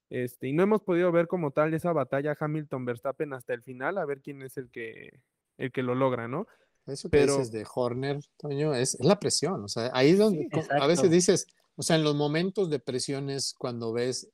Este, 0.10 0.48
y 0.48 0.54
no 0.54 0.64
hemos 0.64 0.82
podido 0.84 1.12
ver 1.12 1.28
como 1.28 1.52
tal 1.52 1.74
esa 1.74 1.92
batalla 1.92 2.38
Hamilton-Verstappen 2.40 3.34
hasta 3.34 3.54
el 3.54 3.62
final, 3.62 3.98
a 3.98 4.06
ver 4.06 4.22
quién 4.22 4.42
es 4.42 4.56
el 4.56 4.72
que, 4.72 5.20
el 5.58 5.74
que 5.74 5.84
lo 5.84 5.96
logra, 5.96 6.30
¿no? 6.30 6.48
Eso 6.88 7.10
que 7.10 7.24
dices 7.24 7.52
de 7.52 7.68
Horner, 7.76 8.22
Toño, 8.38 8.74
es, 8.74 8.98
la 9.02 9.20
presión. 9.20 9.66
O 9.66 9.68
sea, 9.68 9.92
ahí 9.94 10.14
donde 10.14 10.48
a 10.80 10.88
veces 10.88 11.12
dices, 11.12 11.46
o 11.76 11.84
sea, 11.84 11.98
en 11.98 12.06
los 12.06 12.16
momentos 12.16 12.70
de 12.70 12.80
presiones, 12.80 13.54
cuando 13.58 13.92
ves 13.92 14.30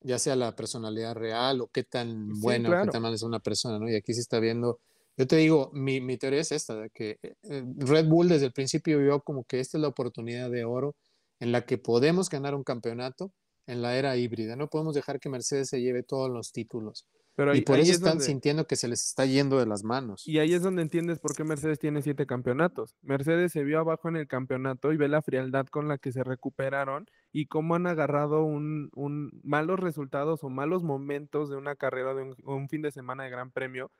ya 0.00 0.18
sea 0.18 0.34
la 0.34 0.56
personalidad 0.56 1.14
real 1.14 1.60
o 1.60 1.68
qué 1.68 1.84
tan 1.84 2.40
buena 2.40 2.70
o 2.70 2.84
qué 2.86 2.90
tan 2.90 3.02
mal 3.02 3.12
es 3.12 3.22
una 3.22 3.40
persona, 3.40 3.78
¿no? 3.78 3.86
Y 3.86 3.96
aquí 3.96 4.14
se 4.14 4.22
está 4.22 4.40
viendo 4.40 4.80
yo 5.20 5.26
te 5.26 5.36
digo, 5.36 5.70
mi, 5.74 6.00
mi 6.00 6.16
teoría 6.16 6.40
es 6.40 6.50
esta, 6.50 6.74
de 6.74 6.88
que 6.88 7.18
eh, 7.22 7.64
Red 7.76 8.06
Bull 8.06 8.30
desde 8.30 8.46
el 8.46 8.52
principio 8.52 8.98
vio 8.98 9.20
como 9.20 9.44
que 9.44 9.60
esta 9.60 9.76
es 9.76 9.82
la 9.82 9.88
oportunidad 9.88 10.50
de 10.50 10.64
oro 10.64 10.96
en 11.40 11.52
la 11.52 11.66
que 11.66 11.78
podemos 11.78 12.30
ganar 12.30 12.54
un 12.54 12.64
campeonato 12.64 13.32
en 13.66 13.82
la 13.82 13.96
era 13.96 14.16
híbrida. 14.16 14.56
No 14.56 14.68
podemos 14.68 14.94
dejar 14.94 15.20
que 15.20 15.28
Mercedes 15.28 15.68
se 15.68 15.80
lleve 15.80 16.02
todos 16.02 16.30
los 16.30 16.52
títulos. 16.52 17.06
Pero 17.36 17.54
y 17.54 17.62
por 17.62 17.78
eso 17.78 17.92
están 17.92 18.20
sintiendo 18.20 18.66
que 18.66 18.76
se 18.76 18.88
les 18.88 19.02
está 19.06 19.24
yendo 19.24 19.58
de 19.58 19.64
las 19.64 19.82
manos. 19.82 20.26
Y 20.26 20.38
ahí 20.40 20.52
es 20.52 20.62
donde 20.62 20.82
entiendes 20.82 21.20
por 21.20 21.34
qué 21.34 21.42
Mercedes 21.42 21.78
tiene 21.78 22.02
siete 22.02 22.26
campeonatos. 22.26 22.96
Mercedes 23.00 23.52
se 23.52 23.64
vio 23.64 23.78
abajo 23.78 24.08
en 24.08 24.16
el 24.16 24.26
campeonato 24.26 24.92
y 24.92 24.98
ve 24.98 25.08
la 25.08 25.22
frialdad 25.22 25.66
con 25.66 25.88
la 25.88 25.96
que 25.96 26.12
se 26.12 26.22
recuperaron 26.22 27.06
y 27.32 27.46
cómo 27.46 27.76
han 27.76 27.86
agarrado 27.86 28.44
un, 28.44 28.90
un 28.94 29.40
malos 29.42 29.80
resultados 29.80 30.44
o 30.44 30.50
malos 30.50 30.82
momentos 30.82 31.48
de 31.48 31.56
una 31.56 31.76
carrera 31.76 32.12
de 32.12 32.34
un 32.44 32.68
fin 32.68 32.82
de 32.82 32.90
semana 32.90 33.24
de 33.24 33.30
gran 33.30 33.50
premio 33.52 33.90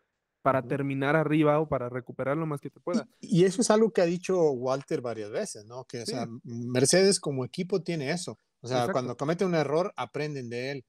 para 0.42 0.62
terminar 0.62 1.16
arriba 1.16 1.60
o 1.60 1.68
para 1.68 1.88
recuperar 1.88 2.36
lo 2.36 2.46
más 2.46 2.60
que 2.60 2.70
te 2.70 2.80
pueda. 2.80 3.06
Y, 3.20 3.44
eso 3.44 3.60
es 3.60 3.70
algo 3.70 3.92
que 3.92 4.00
ha 4.00 4.06
dicho 4.06 4.50
Walter 4.52 5.00
varias 5.00 5.30
veces, 5.30 5.64
¿no? 5.66 5.84
Que, 5.84 6.02
o 6.02 6.06
sea, 6.06 6.26
Mercedes 6.44 7.20
como 7.20 7.44
equipo 7.44 7.82
tiene 7.82 8.10
eso. 8.10 8.38
O 8.60 8.68
sea, 8.68 8.88
cuando 8.92 9.16
comete 9.16 9.44
un 9.44 9.54
error, 9.54 9.92
aprenden 9.96 10.48
de 10.48 10.70
él. 10.72 10.84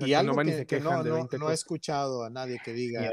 y 0.00 0.14
algo 0.14 0.36
que, 0.66 0.80
no, 0.80 1.02
no, 1.02 1.50
he 1.50 1.54
escuchado 1.54 2.24
a 2.24 2.30
nadie 2.30 2.58
que 2.64 2.72
diga, 2.72 3.10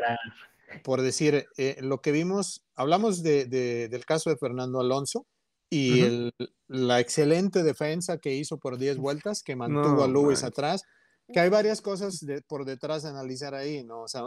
por 0.84 1.02
decir, 1.02 1.46
eh, 1.58 1.78
lo 1.82 2.02
que 2.02 2.12
vimos, 2.12 2.64
hablamos 2.76 3.22
de, 3.22 3.46
del 3.46 4.06
caso 4.06 4.30
de 4.30 4.38
Fernando 4.38 4.80
Alonso 4.80 5.28
y 5.70 6.02
el, 6.02 6.34
la 6.68 7.00
excelente 7.00 7.64
defensa 7.64 8.18
que 8.18 8.34
hizo 8.36 8.58
por 8.58 8.78
10 8.78 8.98
vueltas, 8.98 9.44
que 9.44 9.56
mantuvo 9.56 10.04
a 10.04 10.08
Lewis 10.08 10.44
atrás 10.44 10.84
que 11.32 11.40
hay 11.40 11.50
varias 11.50 11.82
cosas 11.82 12.26
por 12.48 12.66
detrás 12.66 13.04
de 13.04 13.10
analizar 13.10 13.54
ahí, 13.54 13.84
¿no? 13.84 14.02
O 14.02 14.08
sea, 14.08 14.24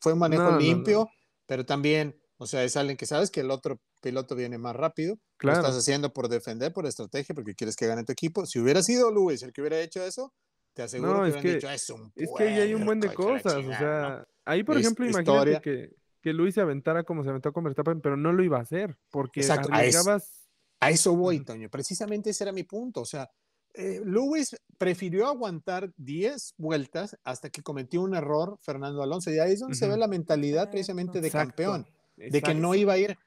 fue 0.00 0.12
un 0.14 0.18
manejo 0.18 0.56
limpio, 0.58 1.08
pero 1.46 1.64
también, 1.64 2.20
o 2.38 2.46
sea, 2.46 2.64
es 2.64 2.76
alguien 2.76 2.96
que 2.96 3.06
sabes 3.06 3.30
que 3.30 3.40
el 3.40 3.50
otro 3.50 3.80
piloto 4.00 4.34
viene 4.34 4.58
más 4.58 4.74
rápido. 4.74 5.18
Claro. 5.36 5.58
Lo 5.58 5.66
estás 5.66 5.78
haciendo 5.78 6.12
por 6.12 6.28
defender, 6.28 6.72
por 6.72 6.86
estrategia, 6.86 7.34
porque 7.34 7.54
quieres 7.54 7.76
que 7.76 7.86
gane 7.86 8.04
tu 8.04 8.12
equipo. 8.12 8.46
Si 8.46 8.58
hubiera 8.58 8.82
sido 8.82 9.10
Luis 9.10 9.42
el 9.42 9.52
que 9.52 9.60
hubiera 9.60 9.80
hecho 9.80 10.02
eso, 10.02 10.32
te 10.74 10.82
aseguro 10.82 11.14
que 11.14 11.30
hubieran 11.30 11.42
dicho, 11.42 11.70
es 11.70 11.90
un 11.90 12.12
Es 12.14 12.30
que 12.36 12.44
ahí 12.44 12.60
hay 12.60 12.74
un 12.74 12.84
buen 12.84 13.00
de 13.00 13.12
cosas, 13.12 13.54
o 13.54 13.68
sea, 13.68 14.26
ahí 14.44 14.62
por 14.64 14.78
ejemplo, 14.78 15.06
imagínate 15.06 15.60
que, 15.60 15.90
que 16.20 16.32
Luis 16.32 16.54
se 16.54 16.60
aventara 16.60 17.04
como 17.04 17.22
se 17.22 17.30
aventó 17.30 17.52
con 17.52 17.64
Verstappen, 17.64 18.00
pero 18.00 18.16
no 18.16 18.32
lo 18.32 18.42
iba 18.42 18.58
a 18.58 18.62
hacer, 18.62 18.96
porque 19.10 19.40
Exacto. 19.40 19.68
arriesgabas... 19.72 20.40
A 20.82 20.88
eso 20.90 21.14
voy, 21.14 21.44
Toño. 21.44 21.68
Precisamente 21.68 22.30
ese 22.30 22.44
era 22.44 22.52
mi 22.52 22.64
punto. 22.64 23.02
O 23.02 23.04
sea, 23.04 23.30
eh, 23.74 24.00
Lewis 24.04 24.56
prefirió 24.78 25.26
aguantar 25.26 25.92
10 25.96 26.54
vueltas 26.56 27.16
hasta 27.24 27.50
que 27.50 27.62
cometió 27.62 28.02
un 28.02 28.14
error 28.14 28.58
Fernando 28.60 29.02
Alonso. 29.02 29.30
Y 29.30 29.38
ahí 29.38 29.52
es 29.52 29.60
donde 29.60 29.76
se 29.76 29.88
ve 29.88 29.96
la 29.96 30.08
mentalidad 30.08 30.70
precisamente 30.70 31.20
de 31.20 31.30
campeón, 31.30 31.86
de 32.16 32.42
que 32.42 32.54
no 32.54 32.74
iba 32.74 32.94
a 32.94 32.98
ir 32.98 33.18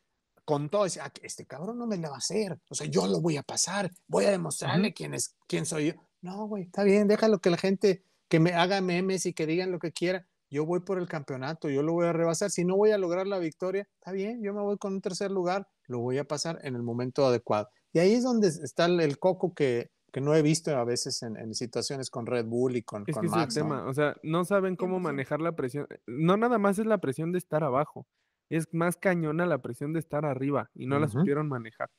con 0.45 0.69
todo. 0.69 0.83
Decía, 0.83 1.05
ah, 1.05 1.13
este 1.21 1.45
cabrón 1.45 1.77
no 1.77 1.87
me 1.87 1.97
la 1.97 2.09
va 2.09 2.15
a 2.15 2.19
hacer. 2.19 2.59
O 2.69 2.75
sea, 2.75 2.87
yo 2.87 3.07
lo 3.07 3.21
voy 3.21 3.37
a 3.37 3.43
pasar, 3.43 3.91
voy 4.07 4.25
a 4.25 4.31
demostrarle 4.31 4.93
quién, 4.93 5.13
es, 5.13 5.35
quién 5.47 5.65
soy 5.65 5.87
yo. 5.87 5.93
No, 6.21 6.47
güey, 6.47 6.63
está 6.63 6.83
bien, 6.83 7.07
déjalo 7.07 7.39
que 7.39 7.49
la 7.49 7.57
gente 7.57 8.03
que 8.29 8.39
me 8.39 8.53
haga 8.53 8.81
memes 8.81 9.25
y 9.25 9.33
que 9.33 9.45
digan 9.45 9.71
lo 9.71 9.79
que 9.79 9.91
quiera. 9.91 10.25
Yo 10.49 10.65
voy 10.65 10.81
por 10.81 10.99
el 10.99 11.07
campeonato, 11.07 11.69
yo 11.69 11.81
lo 11.81 11.93
voy 11.93 12.05
a 12.05 12.13
rebasar. 12.13 12.51
Si 12.51 12.63
no 12.63 12.75
voy 12.75 12.91
a 12.91 12.97
lograr 12.97 13.27
la 13.27 13.39
victoria, 13.39 13.87
está 13.95 14.11
bien, 14.11 14.41
yo 14.43 14.53
me 14.53 14.61
voy 14.61 14.77
con 14.77 14.93
un 14.93 15.01
tercer 15.01 15.31
lugar, 15.31 15.67
lo 15.87 15.99
voy 15.99 16.19
a 16.19 16.25
pasar 16.25 16.59
en 16.63 16.75
el 16.75 16.83
momento 16.83 17.25
adecuado. 17.25 17.69
Y 17.91 17.99
ahí 17.99 18.13
es 18.13 18.23
donde 18.23 18.47
está 18.47 18.85
el 18.85 19.19
coco 19.19 19.53
que, 19.53 19.91
que 20.13 20.21
no 20.21 20.35
he 20.35 20.43
visto 20.43 20.77
a 20.77 20.83
veces 20.83 21.23
en, 21.23 21.55
situaciones 21.55 22.11
con 22.11 22.27
Red 22.27 22.45
Bull 22.45 22.75
y 22.75 22.83
con, 22.83 23.03
es 23.07 23.15
con 23.15 23.25
Max. 23.25 23.55
tema. 23.55 23.87
O 23.87 23.93
sea, 23.95 24.15
no 24.21 24.45
saben 24.45 24.75
cómo 24.75 24.99
manejar 24.99 25.41
la 25.41 25.55
presión. 25.55 25.87
No 26.05 26.37
nada 26.37 26.59
más 26.59 26.77
es 26.77 26.85
la 26.85 26.99
presión 26.99 27.31
de 27.31 27.39
estar 27.39 27.63
abajo, 27.63 28.05
es 28.47 28.71
más 28.75 28.95
cañona 28.95 29.47
la 29.47 29.63
presión 29.63 29.91
de 29.91 29.99
estar 29.99 30.23
arriba 30.23 30.69
y 30.75 30.85
no 30.85 30.99
la 30.99 31.07
supieron 31.07 31.49
manejar. 31.49 31.89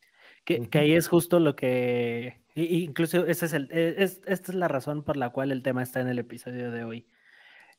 Que, 0.44 0.68
que 0.68 0.78
ahí 0.78 0.92
es 0.92 1.08
justo 1.08 1.40
lo 1.40 1.56
que, 1.56 2.44
incluso 2.54 3.26
ese 3.26 3.46
es 3.46 3.52
el, 3.52 3.68
e, 3.72 3.96
es, 4.04 4.20
esta 4.26 4.52
es 4.52 4.54
la 4.54 4.68
razón 4.68 5.02
por 5.02 5.16
la 5.16 5.30
cual 5.30 5.50
el 5.50 5.64
tema 5.64 5.82
está 5.82 6.00
en 6.00 6.06
el 6.06 6.20
episodio 6.20 6.70
de 6.70 6.84
hoy. 6.84 7.08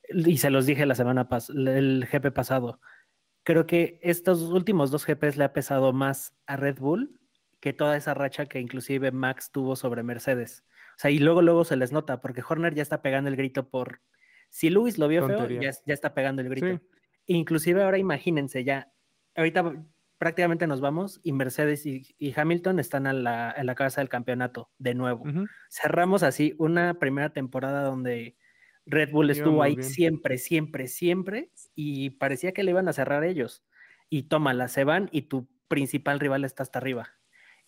Y 0.10 0.38
se 0.38 0.50
los 0.50 0.66
dije 0.66 0.86
la 0.86 0.96
semana 0.96 1.30
pasada, 1.30 1.78
el 1.78 2.10
GP 2.12 2.34
pasado. 2.34 2.82
Creo 3.44 3.66
que 3.66 4.02
estos 4.04 4.42
últimos 4.42 4.92
dos 4.92 5.06
GPs 5.06 5.38
le 5.38 5.46
ha 5.46 5.54
pesado 5.54 5.94
más 5.94 6.36
a 6.46 6.58
Red 6.58 6.80
Bull 6.80 7.22
que 7.66 7.74
toda 7.74 7.98
esa 7.98 8.14
racha 8.14 8.46
que 8.46 8.60
inclusive 8.60 9.12
Max 9.12 9.50
tuvo 9.52 9.76
sobre 9.76 10.04
Mercedes. 10.04 10.64
O 10.92 11.00
sea, 11.00 11.10
y 11.10 11.18
luego, 11.18 11.42
luego 11.42 11.66
se 11.66 11.76
les 11.76 11.92
nota, 11.92 12.22
porque 12.22 12.44
Horner 12.48 12.76
ya 12.76 12.84
está 12.84 13.02
pegando 13.02 13.28
el 13.28 13.36
grito 13.36 13.70
por... 13.70 14.02
Si 14.50 14.70
Luis 14.70 15.00
lo 15.00 15.08
vio 15.08 15.26
feo, 15.26 15.50
ya, 15.50 15.72
ya, 15.72 15.94
está 15.96 16.14
pegando 16.14 16.44
el 16.44 16.50
grito. 16.50 16.80
Inclusive 17.26 17.82
ahora 17.82 17.98
imagínense 17.98 18.64
ya, 18.64 18.92
ahorita 19.36 19.84
prácticamente 20.20 20.68
nos 20.68 20.80
vamos 20.80 21.20
y 21.24 21.32
Mercedes 21.32 21.88
y, 21.88 22.06
Hamilton 22.36 22.78
están 22.78 23.08
en 23.08 23.24
la 23.24 23.76
cabeza 23.76 24.02
del 24.02 24.10
campeonato 24.10 24.70
de 24.78 24.94
nuevo. 24.94 25.24
Cerramos 25.68 26.22
así 26.22 26.54
una 26.60 27.00
primera 27.00 27.34
temporada 27.34 27.82
donde 27.82 28.38
Red 28.86 29.10
Bull 29.10 29.32
estuvo 29.32 29.64
ahí 29.64 29.82
siempre, 29.82 30.38
siempre, 30.38 30.88
siempre 30.88 31.50
y 31.74 32.12
parecía 32.12 32.52
que 32.52 32.62
le 32.62 32.70
iban 32.70 32.88
a 32.90 32.94
cerrar 32.94 33.24
ellos. 33.24 33.66
Y 34.08 34.28
tómala, 34.28 34.68
se 34.68 34.84
van 34.84 35.10
y 35.12 35.24
tu 35.24 35.50
principal 35.68 36.20
rival 36.20 36.46
está 36.46 36.62
hasta 36.62 36.78
arriba. 36.78 37.10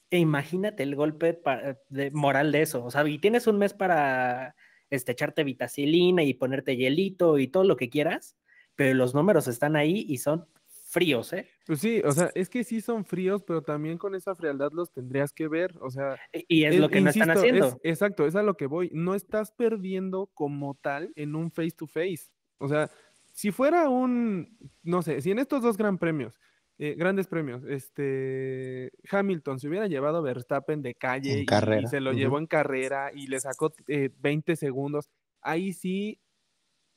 E 0.10 0.20
imagínate 0.20 0.84
el 0.84 0.95
golpe 0.95 1.41
de 1.89 2.12
moral 2.12 2.51
de 2.51 2.62
eso. 2.62 2.84
O 2.84 2.91
sea, 2.91 3.08
y 3.08 3.20
tienes 3.20 3.47
un 3.47 3.58
mes 3.58 3.74
para 3.74 4.55
este, 4.89 5.12
echarte 5.12 5.43
vitacilina 5.43 6.24
y 6.24 6.34
ponerte 6.34 6.78
hielito 6.78 7.39
y 7.39 7.47
todo 7.47 7.64
lo 7.64 7.76
que 7.76 7.89
quieras, 7.89 8.38
pero 8.76 8.93
los 8.93 9.14
números 9.14 9.47
están 9.47 9.76
ahí 9.76 10.05
y 10.08 10.18
son 10.18 10.47
fríos, 10.88 11.34
¿eh? 11.34 11.47
Pues 11.66 11.80
sí, 11.80 12.01
o 12.05 12.12
sea, 12.12 12.32
es 12.34 12.49
que 12.49 12.64
sí 12.64 12.80
son 12.80 13.03
fríos, 13.03 13.43
pero 13.43 13.62
también 13.62 13.97
con 13.97 14.16
esa 14.16 14.34
frialdad 14.34 14.72
los 14.72 14.91
tendrías 14.91 15.34
que 15.34 15.47
ver, 15.47 15.76
o 15.82 15.89
sea. 15.89 16.18
Y 16.47 16.64
es, 16.64 16.80
lo 16.80 16.89
que 16.89 17.01
no 17.01 17.10
están 17.10 17.32
haciendo. 17.32 17.78
exacto, 17.84 18.26
es 18.26 18.36
a 18.36 18.43
lo 18.43 18.55
que 18.55 18.68
voy. 18.68 18.89
No 18.93 19.14
estás 19.14 19.51
perdiendo 19.51 20.28
como 20.34 20.76
tal 20.76 21.12
en 21.16 21.36
un 21.36 21.51
face 21.51 21.72
to 21.72 21.88
face. 21.88 22.30
O 22.58 22.68
sea, 22.68 22.89
si 23.34 23.51
fuera 23.51 23.89
un, 23.89 24.58
no 24.82 25.01
sé, 25.01 25.22
si 25.22 25.32
en 25.32 25.39
estos 25.39 25.62
dos 25.62 25.78
gran 25.78 25.97
premios, 25.97 26.39
eh, 26.80 26.95
grandes 26.95 27.28
premios, 27.28 27.63
este 27.65 28.91
Hamilton 29.09 29.59
se 29.59 29.67
hubiera 29.67 29.88
llevado 29.88 30.17
a 30.17 30.21
Verstappen 30.21 30.82
de 30.82 30.93
calle 30.93 31.43
y, 31.43 31.88
se 31.88 31.99
lo 31.99 32.13
llevó 32.13 32.38
en 32.38 32.47
carrera 32.47 33.11
y 33.13 33.28
le 33.28 33.39
sacó 33.39 33.73
20 33.88 34.51
eh, 34.51 34.55
segundos, 34.55 35.09
ahí 35.41 35.73
sí, 35.73 36.19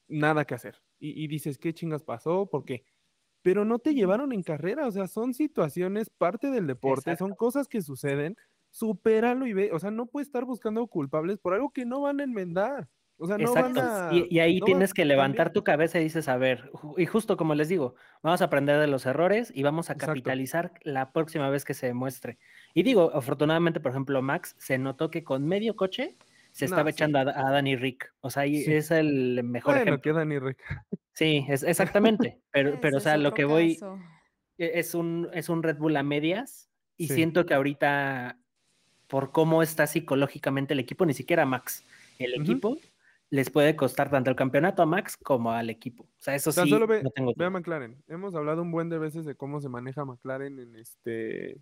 nada 0.09 0.45
que 0.45 0.55
hacer. 0.55 0.83
Y, 0.99 1.24
y 1.24 1.28
dices, 1.28 1.57
¿qué 1.59 1.72
chingas 1.72 2.03
pasó? 2.03 2.47
¿Por 2.51 2.64
qué? 2.64 2.85
pero 3.43 3.64
no 3.64 3.78
te 3.78 3.95
llevaron 3.95 4.33
en 4.33 4.43
carrera, 4.43 4.87
o 4.87 4.91
sea, 4.91 5.07
son 5.07 5.35
situaciones, 5.35 6.11
parte 6.11 6.51
del 6.51 6.66
deporte, 6.66 7.16
son 7.16 7.35
cosas 7.35 7.68
que 7.68 7.81
suceden, 7.81 8.37
supéralo 8.70 9.47
y 9.47 9.53
ve, 9.53 9.70
o 9.72 9.78
sea, 9.78 9.91
no 9.91 10.07
puedes 10.07 10.28
estar 10.28 10.45
buscando 10.45 10.87
culpables 10.87 11.39
por 11.39 11.55
algo 11.55 11.70
que 11.70 11.87
no 11.87 12.03
van 12.03 12.20
a 12.20 12.24
enmendar. 12.24 12.89
O 13.23 13.27
sea, 13.27 13.37
no 13.37 13.53
van 13.53 13.79
a, 13.79 14.11
y, 14.12 14.39
ahí 14.39 14.61
tienes 14.62 14.95
que 14.95 15.05
levantar 15.05 15.53
tu 15.53 15.62
cabeza 15.62 16.01
y 16.01 16.05
dices, 16.05 16.27
a 16.27 16.39
ver, 16.39 16.71
y 16.97 17.05
justo 17.05 17.37
como 17.37 17.55
les 17.55 17.68
digo, 17.68 17.95
vamos 18.23 18.41
a 18.41 18.47
aprender 18.47 18.81
de 18.81 18.87
los 18.87 19.05
errores 19.05 19.53
y 19.55 19.62
vamos 19.62 19.91
a 19.91 19.97
capitalizar 19.97 20.73
la 20.83 21.12
próxima 21.12 21.51
vez 21.51 21.66
que 21.66 21.75
se 21.75 21.87
demuestre. 21.87 22.39
Y 22.73 22.83
digo, 22.83 23.12
afortunadamente, 23.14 23.79
por 23.79 23.91
ejemplo, 23.91 24.23
Max 24.23 24.55
se 24.59 24.79
notó 24.79 25.11
que 25.11 25.23
con 25.23 25.47
medio 25.47 25.77
coche 25.77 26.16
se 26.51 26.64
estaba 26.64 26.89
echando 26.89 27.18
a, 27.18 27.23
a, 27.23 27.51
Danny 27.51 27.77
Rick. 27.77 28.11
O 28.23 28.31
sea, 28.31 28.45
ahí 28.45 28.64
es 28.66 28.91
el 28.91 29.43
mejor 29.45 29.75
bueno, 29.75 29.91
ejemplo. 29.91 30.12
que 30.12 30.18
Danny 30.18 30.39
Rick. 30.39 30.59
Sí, 31.12 31.45
es, 31.49 31.62
exactamente. 31.62 32.41
Pero, 32.53 32.81
pero 32.81 32.97
o 32.97 33.01
sea, 33.01 33.18
lo 33.18 33.35
que 33.35 33.45
voy 33.45 33.79
e, 34.57 34.79
es 34.79 34.95
un, 34.95 35.29
es 35.35 35.51
un 35.51 35.62
Red 35.62 35.77
Bull 35.77 35.97
a 35.97 36.03
medias 36.03 36.71
y 36.97 37.09
siento 37.09 37.45
que 37.45 37.53
ahorita, 37.53 38.39
por 39.07 39.31
cómo 39.31 39.62
está 39.62 39.87
psicológicamente 39.87 40.73
el 40.73 40.81
equipo, 40.81 41.05
ni 41.05 41.12
siquiera 41.14 41.45
Max, 41.45 41.85
el 42.18 42.35
equipo, 42.35 42.79
les 43.31 43.49
puede 43.49 43.76
costar 43.76 44.11
tanto 44.11 44.28
el 44.28 44.37
campeonato 44.37 44.83
a 44.83 44.87
Max 44.87 45.16
como 45.16 45.53
al 45.53 45.70
equipo. 45.70 46.05
O 46.05 46.20
sea, 46.20 46.35
eso 46.35 46.51
sí. 46.51 46.68
Solo 46.68 46.87
ve, 46.87 47.03
no 47.03 47.11
tengo 47.11 47.33
ve 47.37 47.45
a 47.45 47.51
McLaren. 47.51 48.03
Hemos 48.09 48.35
hablado 48.35 48.62
un 48.62 48.72
buen 48.72 48.89
de 48.89 48.99
veces 48.99 49.24
de 49.24 49.37
cómo 49.37 49.61
se 49.61 49.68
maneja 49.68 50.05
McLaren 50.05 50.59
en 50.59 50.76
este. 50.76 51.61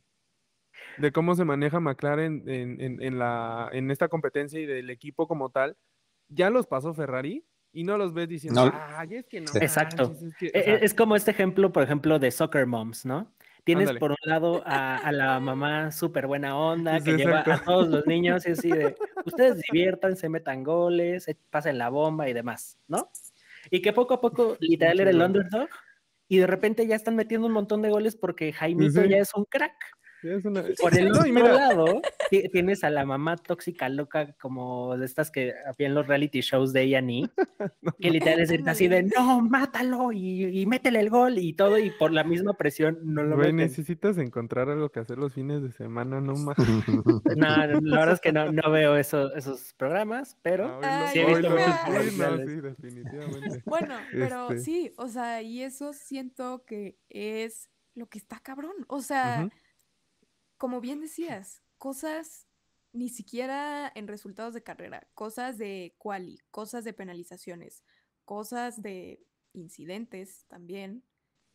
De 0.96 1.12
cómo 1.12 1.34
se 1.34 1.44
maneja 1.44 1.80
McLaren 1.80 2.44
en, 2.46 2.80
en, 2.80 3.02
en, 3.02 3.18
la, 3.18 3.68
en 3.72 3.90
esta 3.90 4.08
competencia 4.08 4.58
y 4.58 4.66
del 4.66 4.90
equipo 4.90 5.28
como 5.28 5.50
tal. 5.50 5.76
Ya 6.28 6.50
los 6.50 6.66
pasó 6.66 6.94
Ferrari 6.94 7.44
y 7.72 7.84
no 7.84 7.98
los 7.98 8.14
ves 8.14 8.28
diciendo, 8.28 8.72
ay, 8.72 9.16
es 9.16 9.26
que 9.26 9.40
no. 9.40 9.50
Exacto. 9.60 10.14
E, 10.40 10.46
e, 10.52 10.78
es, 10.82 10.94
como 10.94 11.16
este 11.16 11.32
ejemplo, 11.32 11.72
por 11.72 11.82
ejemplo, 11.82 12.18
de 12.18 12.30
Soccer 12.30 12.66
Moms, 12.66 13.04
¿no? 13.04 13.32
Tienes 13.64 13.92
por 13.98 14.12
un 14.12 14.16
lado 14.22 14.62
a, 14.64 15.12
la 15.12 15.38
mamá 15.40 15.92
súper 15.92 16.26
buena 16.26 16.56
onda 16.56 17.00
que 17.04 17.16
lleva 17.16 17.40
a 17.40 17.62
todos 17.62 17.88
los 17.88 18.06
niños 18.06 18.46
y 18.46 18.52
así 18.52 18.70
de, 18.70 18.96
ustedes 19.28 19.62
diviértanse, 19.70 20.28
metan 20.28 20.64
goles, 20.64 21.26
pasen 21.50 21.78
la 21.78 21.88
bomba 21.88 22.28
y 22.28 22.32
demás, 22.32 22.78
¿no? 22.88 23.10
Y 23.70 23.82
que 23.82 23.92
poco 23.92 24.14
a 24.14 24.20
poco, 24.20 24.56
literal, 24.60 25.00
era 25.00 25.10
el 25.10 25.22
underdog 25.22 25.68
y 26.28 26.38
de 26.38 26.46
repente 26.46 26.86
ya 26.86 26.94
están 26.94 27.16
metiendo 27.16 27.46
un 27.46 27.52
montón 27.52 27.82
de 27.82 27.90
goles 27.90 28.16
porque 28.16 28.52
Jaimito 28.52 29.04
ya 29.04 29.18
es 29.18 29.34
un 29.34 29.44
crack. 29.44 29.74
Por 30.80 30.98
el 30.98 31.12
otro 31.12 31.32
lado, 31.32 32.02
tienes 32.52 32.82
a 32.82 32.90
la 32.90 33.04
mamá 33.04 33.36
tóxica 33.36 33.88
loca 33.88 34.34
como 34.40 34.96
de 34.96 35.06
estas 35.06 35.30
que 35.30 35.54
había 35.64 35.86
en 35.86 35.94
los 35.94 36.06
reality 36.08 36.40
shows 36.40 36.72
de 36.72 36.96
A&E, 36.96 37.30
que 38.00 38.10
literal 38.10 38.40
es 38.40 38.66
así 38.66 38.88
de, 38.88 39.04
no, 39.04 39.40
mátalo 39.42 40.10
y, 40.12 40.66
métele 40.66 41.00
el 41.00 41.10
gol 41.10 41.38
y 41.38 41.52
todo, 41.52 41.78
y 41.78 41.90
por 41.90 42.12
la 42.12 42.24
misma 42.24 42.54
presión 42.54 42.98
no 43.02 43.22
lo 43.22 43.36
Güey, 43.36 43.52
necesitas 43.52 44.18
encontrar 44.18 44.68
algo 44.68 44.90
que 44.90 45.00
hacer 45.00 45.18
los 45.18 45.32
fines 45.32 45.62
de 45.62 45.70
semana, 45.70 46.20
no 46.20 46.34
más. 46.34 46.56
No, 47.38 47.46
la 47.46 47.98
verdad 47.98 48.14
es 48.14 48.20
que 48.20 48.32
no, 48.32 48.50
no 48.50 48.70
veo 48.70 48.96
eso, 48.96 49.32
esos 49.34 49.72
programas, 49.74 50.36
pero 50.42 50.80
sí 51.12 51.20
he 51.20 51.26
visto 51.26 51.48
sí, 51.48 52.60
definitivamente. 52.60 53.62
Bueno, 53.64 53.94
pero 54.10 54.50
este. 54.50 54.60
sí, 54.60 54.92
o 54.96 55.08
sea, 55.08 55.42
y 55.42 55.62
eso 55.62 55.92
siento 55.92 56.64
que 56.66 56.96
es 57.08 57.70
lo 57.94 58.06
que 58.06 58.18
está 58.18 58.40
cabrón, 58.40 58.74
o 58.88 59.00
sea 59.00 59.48
como 60.58 60.80
bien 60.80 61.00
decías, 61.00 61.62
cosas 61.78 62.48
ni 62.92 63.08
siquiera 63.08 63.90
en 63.94 64.08
resultados 64.08 64.54
de 64.54 64.62
carrera, 64.62 65.08
cosas 65.14 65.56
de 65.56 65.94
quali, 65.98 66.40
cosas 66.50 66.84
de 66.84 66.92
penalizaciones, 66.92 67.84
cosas 68.24 68.82
de 68.82 69.24
incidentes 69.52 70.44
también. 70.48 71.04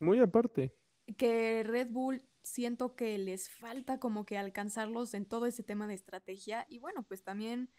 Muy 0.00 0.18
aparte. 0.20 0.74
Que 1.18 1.62
Red 1.64 1.90
Bull 1.90 2.26
siento 2.42 2.96
que 2.96 3.16
les 3.18 3.50
falta 3.50 4.00
como 4.00 4.24
que 4.24 4.38
alcanzarlos 4.38 5.14
en 5.14 5.26
todo 5.26 5.46
ese 5.46 5.62
tema 5.62 5.86
de 5.86 5.94
estrategia 5.94 6.66
y 6.68 6.78
bueno, 6.78 7.02
pues 7.02 7.22
también 7.22 7.70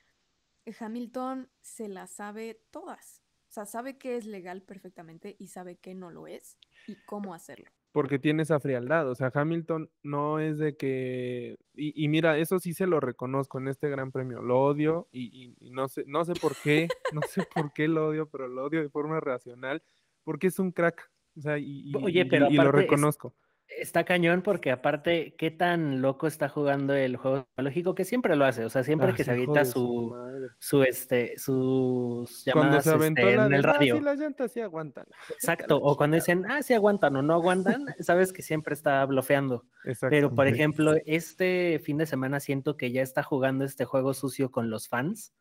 Hamilton 0.80 1.49
se 1.61 1.88
las 1.88 2.11
sabe 2.11 2.61
todas. 2.71 3.23
O 3.49 3.51
sea, 3.55 3.65
sabe 3.65 3.97
que 3.97 4.17
es 4.17 4.26
legal 4.26 4.61
perfectamente 4.61 5.36
y 5.39 5.47
sabe 5.47 5.78
que 5.78 5.95
no 5.95 6.11
lo 6.11 6.28
es 6.28 6.57
y 6.88 6.95
cómo 7.05 7.34
hacerlo 7.34 7.74
porque 7.95 8.19
tiene 8.19 8.43
esa 8.43 8.59
frialdad. 8.59 9.09
O 9.09 9.15
sea, 9.15 9.31
Hamilton 9.33 9.89
no 10.03 10.41
es 10.41 10.57
de 10.57 10.75
que. 10.75 11.55
Y, 11.75 12.09
mira, 12.09 12.37
eso 12.37 12.59
sí 12.59 12.73
se 12.73 12.87
lo 12.87 12.99
reconozco 12.99 13.57
en 13.57 13.69
este 13.69 13.89
gran 13.89 14.11
premio. 14.11 14.41
Lo 14.41 14.59
odio 14.59 15.07
y, 15.13 15.55
no 15.71 15.87
sé, 15.87 16.03
no 16.05 16.25
sé 16.25 16.33
por 16.33 16.57
qué, 16.61 16.89
no 17.13 17.21
sé 17.21 17.47
por 17.55 17.71
qué 17.71 17.87
lo 17.87 18.09
odio, 18.09 18.27
pero 18.29 18.49
lo 18.49 18.65
odio 18.65 18.81
de 18.81 18.89
forma 18.89 19.21
racional, 19.21 19.81
porque 20.25 20.47
es 20.47 20.59
un 20.59 20.73
crack. 20.73 21.09
O 21.37 21.41
sea, 21.41 21.57
y, 21.57 21.93
Oye, 21.95 22.25
pero 22.25 22.49
lo 22.49 22.73
reconozco. 22.73 23.33
Está 23.68 24.03
cañón 24.03 24.41
porque 24.41 24.72
aparte, 24.72 25.36
qué 25.38 25.51
tan 25.51 26.01
loco 26.01 26.28
está 26.28 26.47
jugando 26.49 26.93
el 26.93 27.18
juego 27.18 27.47
lógico 27.57 27.95
que 27.95 28.05
siempre 28.05 28.36
lo 28.36 28.45
hace, 28.45 28.63
o 28.63 28.70
sea, 28.70 28.84
siempre 28.84 29.09
ah, 29.09 29.13
que 29.16 29.24
se 29.24 29.34
evita 29.34 29.66
su, 29.66 30.16
su, 30.59 30.84
este, 30.84 31.38
sus 31.38 32.45
llamadas 32.45 32.86
este, 32.86 33.34
en 33.34 33.53
el 33.53 33.63
radio. 33.63 33.97
Ah, 33.97 34.01
las 34.01 34.20
llantas 34.20 34.51
sí 34.51 34.61
aguantan. 34.61 35.05
Exacto, 35.30 35.78
o 35.78 35.97
cuando 35.97 36.16
dicen, 36.16 36.45
ah, 36.49 36.61
sí 36.61 36.74
aguantan 36.74 37.16
o 37.16 37.22
no 37.22 37.34
aguantan, 37.34 37.86
sabes 37.99 38.32
que 38.32 38.43
siempre 38.43 38.76
está 38.76 39.03
bloqueando. 39.05 39.66
Pero, 40.09 40.34
por 40.34 40.47
ejemplo, 40.47 40.93
este 41.05 41.82
fin 41.84 41.97
de 41.97 42.05
semana 42.05 42.39
siento 42.39 42.78
que 42.78 42.91
ya 42.91 43.01
está 43.01 43.24
jugando 43.24 43.66
este 43.66 43.86
juego 43.86 44.13
sucio 44.13 44.51
con 44.51 44.70
los 44.70 44.88
fans. 44.88 45.34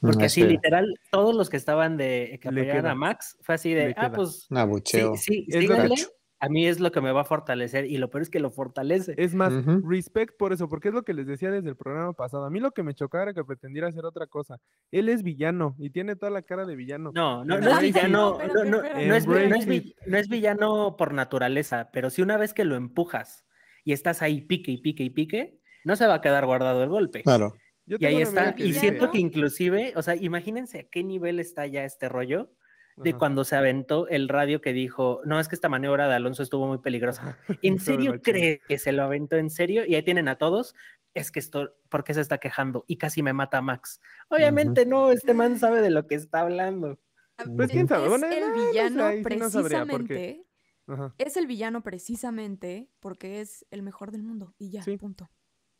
Porque 0.00 0.26
así, 0.26 0.42
literal, 0.44 0.98
todos 1.10 1.34
los 1.34 1.50
que 1.50 1.58
estaban 1.58 1.98
de 1.98 2.38
que 2.40 2.48
apoyaban 2.48 2.86
a 2.86 2.94
Max 2.94 3.36
fue 3.42 3.54
así 3.54 3.74
de, 3.74 3.94
ah, 3.98 4.10
pues. 4.10 4.46
Abucheo. 4.50 5.14
Sí, 5.16 5.46
sí, 5.50 5.68
a 6.40 6.48
mí 6.48 6.66
es 6.66 6.80
lo 6.80 6.90
que 6.90 7.02
me 7.02 7.12
va 7.12 7.20
a 7.20 7.24
fortalecer 7.24 7.84
y 7.84 7.98
lo 7.98 8.10
peor 8.10 8.22
es 8.22 8.30
que 8.30 8.40
lo 8.40 8.50
fortalece. 8.50 9.14
Es 9.18 9.34
más, 9.34 9.52
respect 9.84 10.38
por 10.38 10.54
eso, 10.54 10.70
porque 10.70 10.88
es 10.88 10.94
lo 10.94 11.02
que 11.02 11.12
les 11.12 11.26
decía 11.26 11.50
desde 11.50 11.68
el 11.68 11.76
programa 11.76 12.14
pasado. 12.14 12.46
A 12.46 12.50
mí 12.50 12.60
lo 12.60 12.72
que 12.72 12.82
me 12.82 12.94
chocaba 12.94 13.24
era 13.24 13.34
que 13.34 13.44
pretendiera 13.44 13.88
hacer 13.88 14.06
otra 14.06 14.26
cosa. 14.26 14.58
Él 14.90 15.10
es 15.10 15.22
villano 15.22 15.76
y 15.78 15.90
tiene 15.90 16.16
toda 16.16 16.30
la 16.30 16.40
cara 16.40 16.64
de 16.64 16.76
villano. 16.76 17.12
No, 17.14 17.44
no, 17.44 17.60
no 17.60 17.70
es 17.70 17.80
villano, 17.80 18.38
no, 18.54 18.64
no, 18.64 18.82
es, 20.16 20.28
villano 20.28 20.96
por 20.96 21.12
naturaleza, 21.12 21.90
pero 21.92 22.08
si 22.08 22.22
una 22.22 22.38
vez 22.38 22.54
que 22.54 22.64
lo 22.64 22.74
empujas 22.74 23.44
y 23.84 23.92
estás 23.92 24.22
ahí 24.22 24.40
pique 24.40 24.72
y 24.72 24.78
pique 24.78 25.04
y 25.04 25.10
pique, 25.10 25.60
no 25.84 25.94
se 25.94 26.06
va 26.06 26.14
a 26.14 26.20
quedar 26.22 26.46
guardado 26.46 26.82
el 26.82 26.88
golpe. 26.88 27.22
Claro. 27.22 27.54
Y 27.84 28.02
ahí 28.06 28.22
está. 28.22 28.54
Y 28.56 28.72
siento 28.72 29.10
que 29.10 29.18
inclusive, 29.18 29.92
o 29.94 30.02
sea, 30.02 30.16
imagínense 30.16 30.78
a 30.78 30.84
qué 30.84 31.04
nivel 31.04 31.38
está 31.38 31.66
ya 31.66 31.84
este 31.84 32.08
rollo 32.08 32.50
de 32.96 33.14
cuando 33.14 33.44
se 33.44 33.56
aventó 33.56 34.08
el 34.08 34.28
radio 34.28 34.60
que 34.60 34.72
dijo, 34.72 35.20
no, 35.24 35.40
es 35.40 35.48
que 35.48 35.54
esta 35.54 35.68
maniobra 35.68 36.08
de 36.08 36.14
Alonso 36.14 36.42
estuvo 36.42 36.66
muy 36.66 36.78
peligrosa. 36.78 37.38
¿En 37.62 37.80
serio 37.80 38.20
cree 38.22 38.60
que 38.66 38.78
se 38.78 38.92
lo 38.92 39.02
aventó 39.04 39.36
en 39.36 39.50
serio? 39.50 39.84
Y 39.86 39.94
ahí 39.94 40.02
tienen 40.02 40.28
a 40.28 40.36
todos 40.36 40.74
es 41.14 41.30
que 41.30 41.40
esto, 41.40 41.74
¿por 41.88 42.04
qué 42.04 42.14
se 42.14 42.20
está 42.20 42.38
quejando? 42.38 42.84
Y 42.86 42.96
casi 42.96 43.22
me 43.22 43.32
mata 43.32 43.60
Max. 43.62 44.00
Obviamente 44.28 44.86
no, 44.86 45.10
este 45.10 45.34
man 45.34 45.58
sabe 45.58 45.82
de 45.82 45.90
lo 45.90 46.06
que 46.06 46.14
está 46.14 46.40
hablando. 46.40 47.00
Pues 47.56 47.70
quién 47.70 47.88
sabe. 47.88 48.04
Es 48.04 48.10
Bueno, 48.10 48.26
el 48.28 48.40
no, 48.40 48.48
no 48.48 48.54
sé, 48.54 48.68
villano 48.68 49.12
no 49.16 49.22
precisamente. 49.22 50.46
Ajá. 50.86 51.14
Es 51.18 51.36
el 51.36 51.46
villano 51.46 51.82
precisamente 51.82 52.90
porque 53.00 53.40
es 53.40 53.66
el 53.70 53.82
mejor 53.82 54.10
del 54.10 54.22
mundo. 54.22 54.54
Y 54.58 54.70
ya, 54.70 54.82
Sí. 54.82 54.96
punto. 54.96 55.30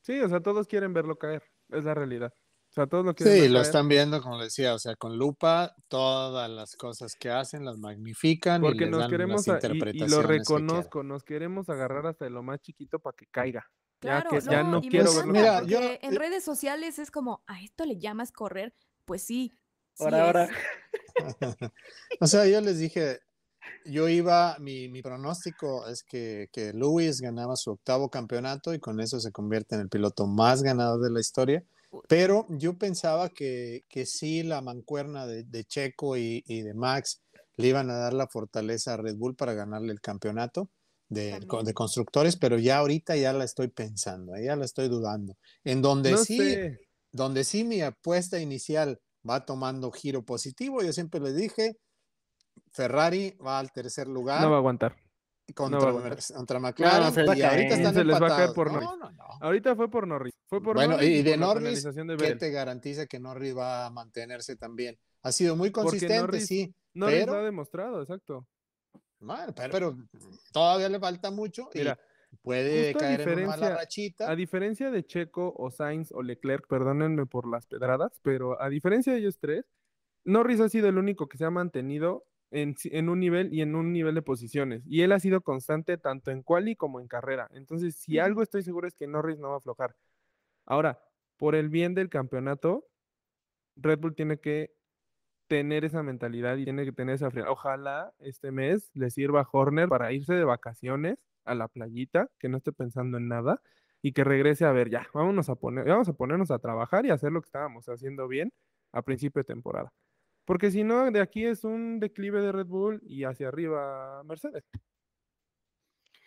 Sí, 0.02 0.18
o 0.20 0.28
sea, 0.28 0.40
todos 0.40 0.66
quieren 0.66 0.94
verlo 0.94 1.18
caer, 1.18 1.42
es 1.68 1.84
la 1.84 1.94
realidad. 1.94 2.32
O 2.70 2.72
sea, 2.72 2.86
todos 2.86 3.04
lo 3.04 3.14
quieren 3.16 3.34
Sí, 3.34 3.48
lo 3.48 3.60
están 3.60 3.88
viendo, 3.88 4.22
como 4.22 4.40
decía, 4.40 4.74
o 4.74 4.78
sea, 4.78 4.94
con 4.94 5.16
lupa, 5.18 5.74
todas 5.88 6.48
las 6.48 6.76
cosas 6.76 7.16
que 7.18 7.28
hacen 7.28 7.64
las 7.64 7.78
magnifican 7.78 8.62
y 8.62 8.66
porque 8.68 8.84
les 8.84 8.90
nos 8.92 9.00
dan 9.00 9.10
queremos, 9.10 9.46
las 9.48 9.48
a- 9.48 9.66
y- 9.66 9.70
y, 9.72 9.74
interpretaciones 9.74 10.10
lo 10.12 10.22
que 10.22 10.38
reconozco, 10.38 11.02
nos 11.02 11.24
queremos 11.24 11.68
agarrar 11.68 12.06
hasta 12.06 12.26
de 12.26 12.30
lo 12.30 12.44
más 12.44 12.60
chiquito 12.60 13.00
para 13.00 13.16
que 13.16 13.26
caiga. 13.26 13.66
Claro, 13.98 14.30
ya 14.34 14.38
que 14.38 14.44
ya 14.46 14.62
no 14.62 14.78
y 14.78 14.82
me 14.82 14.88
quiero 14.88 15.14
verlo. 15.14 15.32
Mira, 15.32 15.62
yo- 15.64 15.80
en 15.80 16.14
eh, 16.14 16.18
redes 16.18 16.44
sociales 16.44 17.00
es 17.00 17.10
como, 17.10 17.42
¿a 17.48 17.60
esto 17.60 17.84
le 17.84 17.98
llamas 17.98 18.30
correr? 18.30 18.72
Pues 19.04 19.24
sí. 19.24 19.52
sí 19.94 20.04
Ahora, 20.04 20.24
ahora. 20.26 20.48
o 22.20 22.26
sea, 22.28 22.46
yo 22.46 22.60
les 22.60 22.78
dije, 22.78 23.18
yo 23.84 24.08
iba, 24.08 24.56
mi, 24.60 24.88
mi 24.88 25.02
pronóstico 25.02 25.88
es 25.88 26.04
que, 26.04 26.48
que 26.52 26.72
Lewis 26.72 27.20
ganaba 27.20 27.56
su 27.56 27.72
octavo 27.72 28.08
campeonato 28.10 28.72
y 28.72 28.78
con 28.78 29.00
eso 29.00 29.18
se 29.18 29.32
convierte 29.32 29.74
en 29.74 29.80
el 29.82 29.88
piloto 29.88 30.28
más 30.28 30.62
ganador 30.62 31.00
de 31.00 31.10
la 31.10 31.18
historia. 31.20 31.64
Pero 32.08 32.46
yo 32.50 32.78
pensaba 32.78 33.28
que, 33.28 33.84
que 33.88 34.06
sí, 34.06 34.42
la 34.42 34.60
mancuerna 34.60 35.26
de, 35.26 35.44
de 35.44 35.64
Checo 35.64 36.16
y, 36.16 36.44
y 36.46 36.62
de 36.62 36.74
Max 36.74 37.22
le 37.56 37.68
iban 37.68 37.90
a 37.90 37.96
dar 37.96 38.12
la 38.12 38.26
fortaleza 38.26 38.94
a 38.94 38.96
Red 38.96 39.16
Bull 39.16 39.36
para 39.36 39.54
ganarle 39.54 39.92
el 39.92 40.00
campeonato 40.00 40.70
de, 41.10 41.74
constructores, 41.74 42.36
pero 42.36 42.58
ya 42.58 42.78
ahorita 42.78 43.16
ya 43.16 43.32
la 43.32 43.44
estoy 43.44 43.68
pensando, 43.68 44.34
eh, 44.36 44.44
ya 44.44 44.56
la 44.56 44.64
estoy 44.64 44.88
dudando. 44.88 45.36
En 45.64 45.82
donde 45.82 46.12
No 46.12 46.18
sí, 46.18 46.38
sé. 46.38 46.80
donde 47.10 47.44
sí 47.44 47.64
mi 47.64 47.82
apuesta 47.82 48.38
inicial 48.38 49.00
va 49.28 49.44
tomando 49.44 49.90
giro 49.90 50.24
positivo, 50.24 50.82
yo 50.82 50.92
siempre 50.92 51.20
les 51.20 51.36
dije, 51.36 51.76
Ferrari 52.72 53.36
va 53.44 53.58
al 53.58 53.72
tercer 53.72 54.06
lugar 54.06 54.40
No 54.40 54.50
va 54.50 54.56
a 54.56 54.58
aguantar. 54.60 54.96
Contra, 55.52 55.92
no 55.92 56.00
contra 56.34 56.58
McLaren 56.60 57.00
No, 57.26 57.32
a 57.32 57.36
y 57.36 57.42
ahorita 57.42 57.74
están 57.74 57.94
Se 57.94 58.04
les 58.04 58.14
va 58.14 58.26
a 58.26 58.28
caer 58.30 58.48
empatados. 58.50 58.54
por 58.54 58.66
no, 58.72 58.80
Norris. 58.80 58.98
no, 58.98 59.10
no. 59.12 59.24
Ahorita 59.40 59.76
fue 59.76 59.90
por 59.90 60.06
Norris. 60.06 60.34
Fue 60.46 60.62
por 60.62 60.76
Bueno, 60.76 60.92
Norris 60.94 61.08
y 61.08 61.22
de 61.22 61.36
Norris, 61.36 61.84
de 61.84 62.16
¿qué 62.16 62.34
te 62.36 62.50
garantiza 62.50 63.06
que 63.06 63.18
Norris 63.20 63.56
va 63.56 63.86
a 63.86 63.90
mantenerse 63.90 64.56
también? 64.56 64.98
Ha 65.22 65.32
sido 65.32 65.56
muy 65.56 65.70
consistente, 65.70 66.18
Norris- 66.22 66.46
sí, 66.46 66.74
Norris 66.94 67.20
pero- 67.20 67.32
lo 67.34 67.38
ha 67.38 67.42
demostrado, 67.44 68.00
exacto. 68.02 68.46
bueno, 69.20 69.52
pero, 69.54 69.70
pero 69.72 69.96
todavía 70.52 70.88
le 70.88 70.98
falta 70.98 71.30
mucho 71.30 71.68
Mira, 71.74 71.98
y 72.32 72.36
puede 72.38 72.92
justo 72.92 72.98
a 72.98 73.08
caer 73.08 73.20
en 73.28 73.38
una 73.40 73.46
mala 73.48 73.76
rachita. 73.76 74.30
A 74.30 74.34
diferencia 74.36 74.90
de 74.90 75.04
Checo 75.04 75.52
o 75.56 75.70
Sainz 75.70 76.10
o 76.12 76.22
Leclerc, 76.22 76.66
perdónenme 76.68 77.26
por 77.26 77.46
las 77.48 77.66
pedradas, 77.66 78.18
pero 78.22 78.60
a 78.60 78.68
diferencia 78.68 79.12
de 79.12 79.18
ellos 79.18 79.38
tres, 79.38 79.66
Norris 80.24 80.60
ha 80.60 80.68
sido 80.68 80.88
el 80.88 80.98
único 80.98 81.28
que 81.28 81.38
se 81.38 81.44
ha 81.44 81.50
mantenido 81.50 82.24
en, 82.50 83.08
un 83.08 83.20
nivel 83.20 83.52
y 83.52 83.62
en 83.62 83.74
un 83.74 83.92
nivel 83.92 84.14
de 84.14 84.22
posiciones. 84.22 84.82
Y 84.86 85.02
él 85.02 85.12
ha 85.12 85.20
sido 85.20 85.40
constante 85.42 85.98
tanto 85.98 86.30
en 86.30 86.42
quali 86.42 86.76
como 86.76 87.00
en 87.00 87.08
carrera. 87.08 87.48
Entonces, 87.52 87.96
si 87.96 88.18
algo 88.18 88.42
estoy 88.42 88.62
seguro 88.62 88.86
es 88.88 88.94
que 88.94 89.06
Norris 89.06 89.38
no 89.38 89.48
va 89.48 89.54
a 89.54 89.58
aflojar. 89.58 89.96
Ahora, 90.66 91.00
por 91.36 91.54
el 91.54 91.68
bien 91.68 91.94
del 91.94 92.08
campeonato, 92.10 92.86
Red 93.76 93.98
Bull 94.00 94.14
tiene 94.14 94.38
que 94.38 94.72
tener 95.48 95.84
esa 95.84 96.02
mentalidad 96.02 96.56
y 96.56 96.64
tiene 96.64 96.84
que 96.84 96.92
tener 96.92 97.16
esa 97.16 97.30
frialdad. 97.30 97.52
Ojalá 97.52 98.14
este 98.20 98.52
mes 98.52 98.90
le 98.94 99.10
sirva 99.10 99.42
a 99.42 99.48
Horner 99.50 99.88
para 99.88 100.12
irse 100.12 100.34
de 100.34 100.44
vacaciones 100.44 101.18
a 101.44 101.54
la 101.54 101.68
playita, 101.68 102.30
que 102.38 102.48
no 102.48 102.58
esté 102.58 102.72
pensando 102.72 103.18
en 103.18 103.28
nada 103.28 103.60
y 104.02 104.12
que 104.12 104.24
regrese 104.24 104.64
a 104.64 104.72
ver, 104.72 104.90
ya, 104.90 105.06
vámonos 105.12 105.48
a 105.48 105.56
poner, 105.56 105.86
vamos 105.86 106.08
a 106.08 106.12
ponernos 106.12 106.50
a 106.50 106.58
trabajar 106.58 107.04
y 107.06 107.10
hacer 107.10 107.32
lo 107.32 107.40
que 107.42 107.46
estábamos 107.46 107.88
haciendo 107.88 108.28
bien 108.28 108.52
a 108.92 109.02
principio 109.02 109.40
de 109.40 109.44
temporada. 109.44 109.92
Porque 110.50 110.72
si 110.72 110.82
no, 110.82 111.08
de 111.12 111.20
aquí 111.20 111.44
es 111.46 111.62
un 111.62 112.00
declive 112.00 112.40
de 112.42 112.50
Red 112.50 112.66
Bull 112.66 113.00
y 113.06 113.22
hacia 113.22 113.46
arriba 113.46 114.20
Mercedes. 114.24 114.64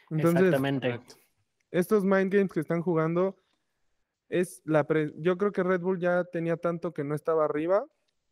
Entonces, 0.09 0.43
Exactamente. 0.43 0.99
estos 1.71 2.05
mind 2.05 2.31
games 2.33 2.53
que 2.53 2.61
están 2.61 2.81
jugando 2.81 3.35
es 4.29 4.61
la 4.63 4.85
pre- 4.85 5.11
yo 5.17 5.37
creo 5.37 5.51
que 5.51 5.61
Red 5.61 5.81
Bull 5.81 5.99
ya 5.99 6.23
tenía 6.23 6.55
tanto 6.55 6.93
que 6.93 7.03
no 7.03 7.15
estaba 7.15 7.43
arriba 7.43 7.85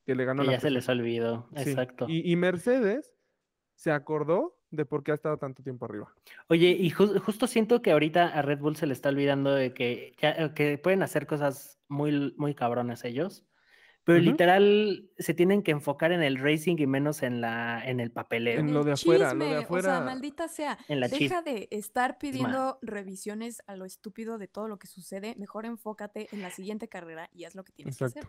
que 0.06 0.16
le 0.16 0.24
ganó 0.24 0.44
Que 0.44 0.48
la 0.48 0.54
ya 0.54 0.60
se 0.62 0.70
les 0.70 0.88
olvidó. 0.88 1.50
Sí, 1.58 1.72
Exacto. 1.72 2.06
Y, 2.08 2.32
y 2.32 2.38
Mercedes 2.38 3.14
se 3.76 3.92
acordó 3.92 4.58
de 4.70 4.86
por 4.86 5.04
qué 5.04 5.12
ha 5.12 5.16
estado 5.16 5.38
tanto 5.40 5.62
tiempo 5.62 5.84
arriba. 5.84 6.14
Oye, 6.48 6.70
y 6.70 6.90
ju- 6.92 7.20
justo 7.20 7.48
siento 7.48 7.82
que 7.82 7.92
ahorita 7.92 8.28
a 8.30 8.42
Red 8.42 8.60
Bull 8.60 8.78
se 8.78 8.86
le 8.88 8.94
está 8.94 9.10
olvidando 9.10 9.54
de 9.54 9.74
que, 9.74 10.14
ya, 10.22 10.54
que 10.54 10.78
pueden 10.78 11.04
hacer 11.04 11.28
cosas 11.28 11.82
muy, 11.90 12.34
muy 12.38 12.56
cabrones 12.56 13.04
ellos, 13.04 13.44
pero 14.04 14.20
literal 14.20 15.10
se 15.20 15.34
tienen 15.34 15.62
que 15.64 15.72
enfocar 15.72 16.12
en 16.12 16.24
el 16.24 16.38
racing 16.38 16.76
y 16.80 16.88
menos 16.88 17.22
en 17.24 17.40
la, 17.42 17.82
en 17.86 18.00
el 18.00 18.12
papeleo. 18.12 18.60
En 18.60 18.74
lo 18.74 18.84
de 18.84 18.94
afuera, 18.94 19.34
lo 19.34 19.46
de 19.46 19.46
chisme, 19.46 19.56
O 19.56 19.60
sea, 19.60 19.60
afuera- 19.66 20.02
maldita 20.02 20.48
sea. 20.48 20.78
En 20.88 21.00
la 21.00 21.08
Deja 21.08 21.42
de 21.42 21.68
estar 21.72 22.18
pidiendo 22.18 22.80
revisiones 22.82 23.62
a 23.68 23.76
lo 23.76 23.86
estúpido 23.86 24.38
de 24.38 24.48
todo 24.48 24.68
lo 24.68 24.80
que 24.80 24.88
sucede. 24.88 25.36
Mejor 25.38 25.66
enfócate 25.66 26.28
en 26.32 26.42
la 26.42 26.50
siguiente 26.52 26.88
carrera 26.88 27.30
y 27.34 27.44
haz 27.46 27.56
lo 27.56 27.64
que 27.64 27.72
tienes 27.74 27.98
que 27.98 28.06
hacer. 28.06 28.28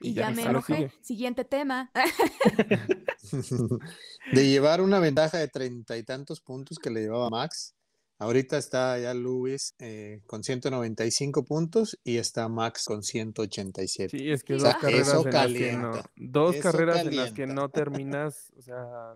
Y, 0.00 0.10
Y 0.10 0.14
ya, 0.14 0.28
ya 0.28 0.34
me 0.36 0.42
enojé. 0.42 0.74
sigue. 0.76 0.90
Siguiente 1.00 1.44
tema. 1.44 1.90
de 4.32 4.48
llevar 4.48 4.80
una 4.80 4.98
ventaja 4.98 5.38
de 5.38 5.48
treinta 5.48 5.96
y 5.96 6.02
tantos 6.02 6.40
puntos 6.40 6.78
que 6.78 6.90
le 6.90 7.00
llevaba 7.02 7.30
Max. 7.30 7.75
Ahorita 8.18 8.56
está 8.56 8.98
ya 8.98 9.12
Lewis 9.12 9.74
eh, 9.78 10.22
con 10.26 10.42
195 10.42 11.44
puntos 11.44 11.98
y 12.02 12.16
está 12.16 12.48
Max 12.48 12.84
con 12.86 13.02
187. 13.02 14.16
Sí, 14.16 14.30
es 14.30 14.42
que 14.42 14.58
Sí, 14.58 14.64
dos 14.64 14.74
ah. 14.74 14.78
carreras 14.80 15.08
Eso 15.08 15.26
en 15.26 15.34
las 15.34 15.52
que 15.52 15.72
no, 15.76 15.92
dos 16.16 16.56
eso 16.56 16.62
carreras 16.62 17.06
en 17.06 17.16
las 17.16 17.32
que 17.32 17.46
no 17.46 17.68
terminas, 17.68 18.52
o 18.56 18.62
sea, 18.62 19.14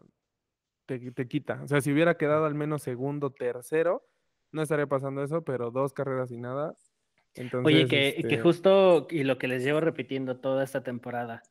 te, 0.84 0.98
te 1.12 1.28
quita. 1.28 1.62
O 1.62 1.68
sea, 1.68 1.80
si 1.80 1.92
hubiera 1.92 2.16
quedado 2.16 2.44
al 2.44 2.54
menos 2.54 2.82
segundo, 2.82 3.30
tercero, 3.30 4.06
no 4.52 4.62
estaría 4.62 4.86
pasando 4.86 5.24
eso, 5.24 5.42
pero 5.44 5.70
dos 5.70 5.94
carreras 5.94 6.30
y 6.30 6.36
nada. 6.36 6.74
Entonces, 7.34 7.66
Oye, 7.66 7.86
que, 7.86 8.14
que 8.16 8.34
este, 8.34 8.40
justo, 8.40 9.06
y 9.08 9.24
lo 9.24 9.38
que 9.38 9.48
les 9.48 9.64
llevo 9.64 9.80
repitiendo 9.80 10.40
toda 10.40 10.62
esta 10.62 10.82
temporada, 10.82 11.42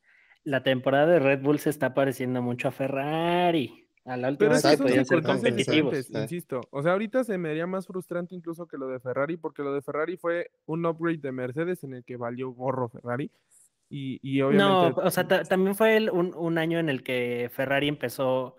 la 0.43 0.61
temporada 0.61 1.07
de 1.07 1.19
Red 1.19 1.41
Bull 1.41 1.59
se 1.59 1.69
está 1.71 1.93
pareciendo 1.93 2.41
mucho 2.41 2.67
a 2.67 2.71
Ferrari. 2.71 3.88
A 4.09 4.17
la 4.17 4.29
última 4.29 4.37
Pero 4.37 4.51
vez 4.51 4.57
es 4.57 4.63
que 4.63 4.69
que 4.69 4.73
Exacto, 4.73 4.77
son 4.77 4.87
podían 4.87 5.05
ser 5.05 5.23
competitivos. 5.23 6.09
insisto. 6.09 6.61
O 6.71 6.81
sea, 6.81 6.93
ahorita 6.93 7.23
se 7.23 7.37
me 7.37 7.49
haría 7.51 7.67
más 7.67 7.85
frustrante 7.85 8.33
incluso 8.33 8.67
que 8.67 8.77
lo 8.77 8.87
de 8.87 8.99
Ferrari, 8.99 9.37
porque 9.37 9.61
lo 9.61 9.71
de 9.71 9.83
Ferrari 9.83 10.17
fue 10.17 10.49
un 10.65 10.83
upgrade 10.85 11.19
de 11.19 11.31
Mercedes 11.31 11.83
en 11.83 11.93
el 11.93 12.03
que 12.03 12.17
valió 12.17 12.49
gorro 12.49 12.89
Ferrari. 12.89 13.31
Y, 13.87 14.19
y 14.23 14.39
No, 14.41 14.47
obviamente. 14.47 15.01
o 15.01 15.11
sea, 15.11 15.27
ta- 15.27 15.43
también 15.43 15.75
fue 15.75 15.95
el- 15.97 16.09
un, 16.09 16.33
un 16.33 16.57
año 16.57 16.79
en 16.79 16.89
el 16.89 17.03
que 17.03 17.51
Ferrari 17.53 17.87
empezó, 17.87 18.55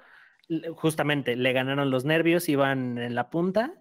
justamente, 0.77 1.35
le 1.35 1.53
ganaron 1.53 1.91
los 1.91 2.05
nervios, 2.05 2.49
iban 2.49 2.99
en 2.99 3.15
la 3.17 3.29
punta 3.31 3.75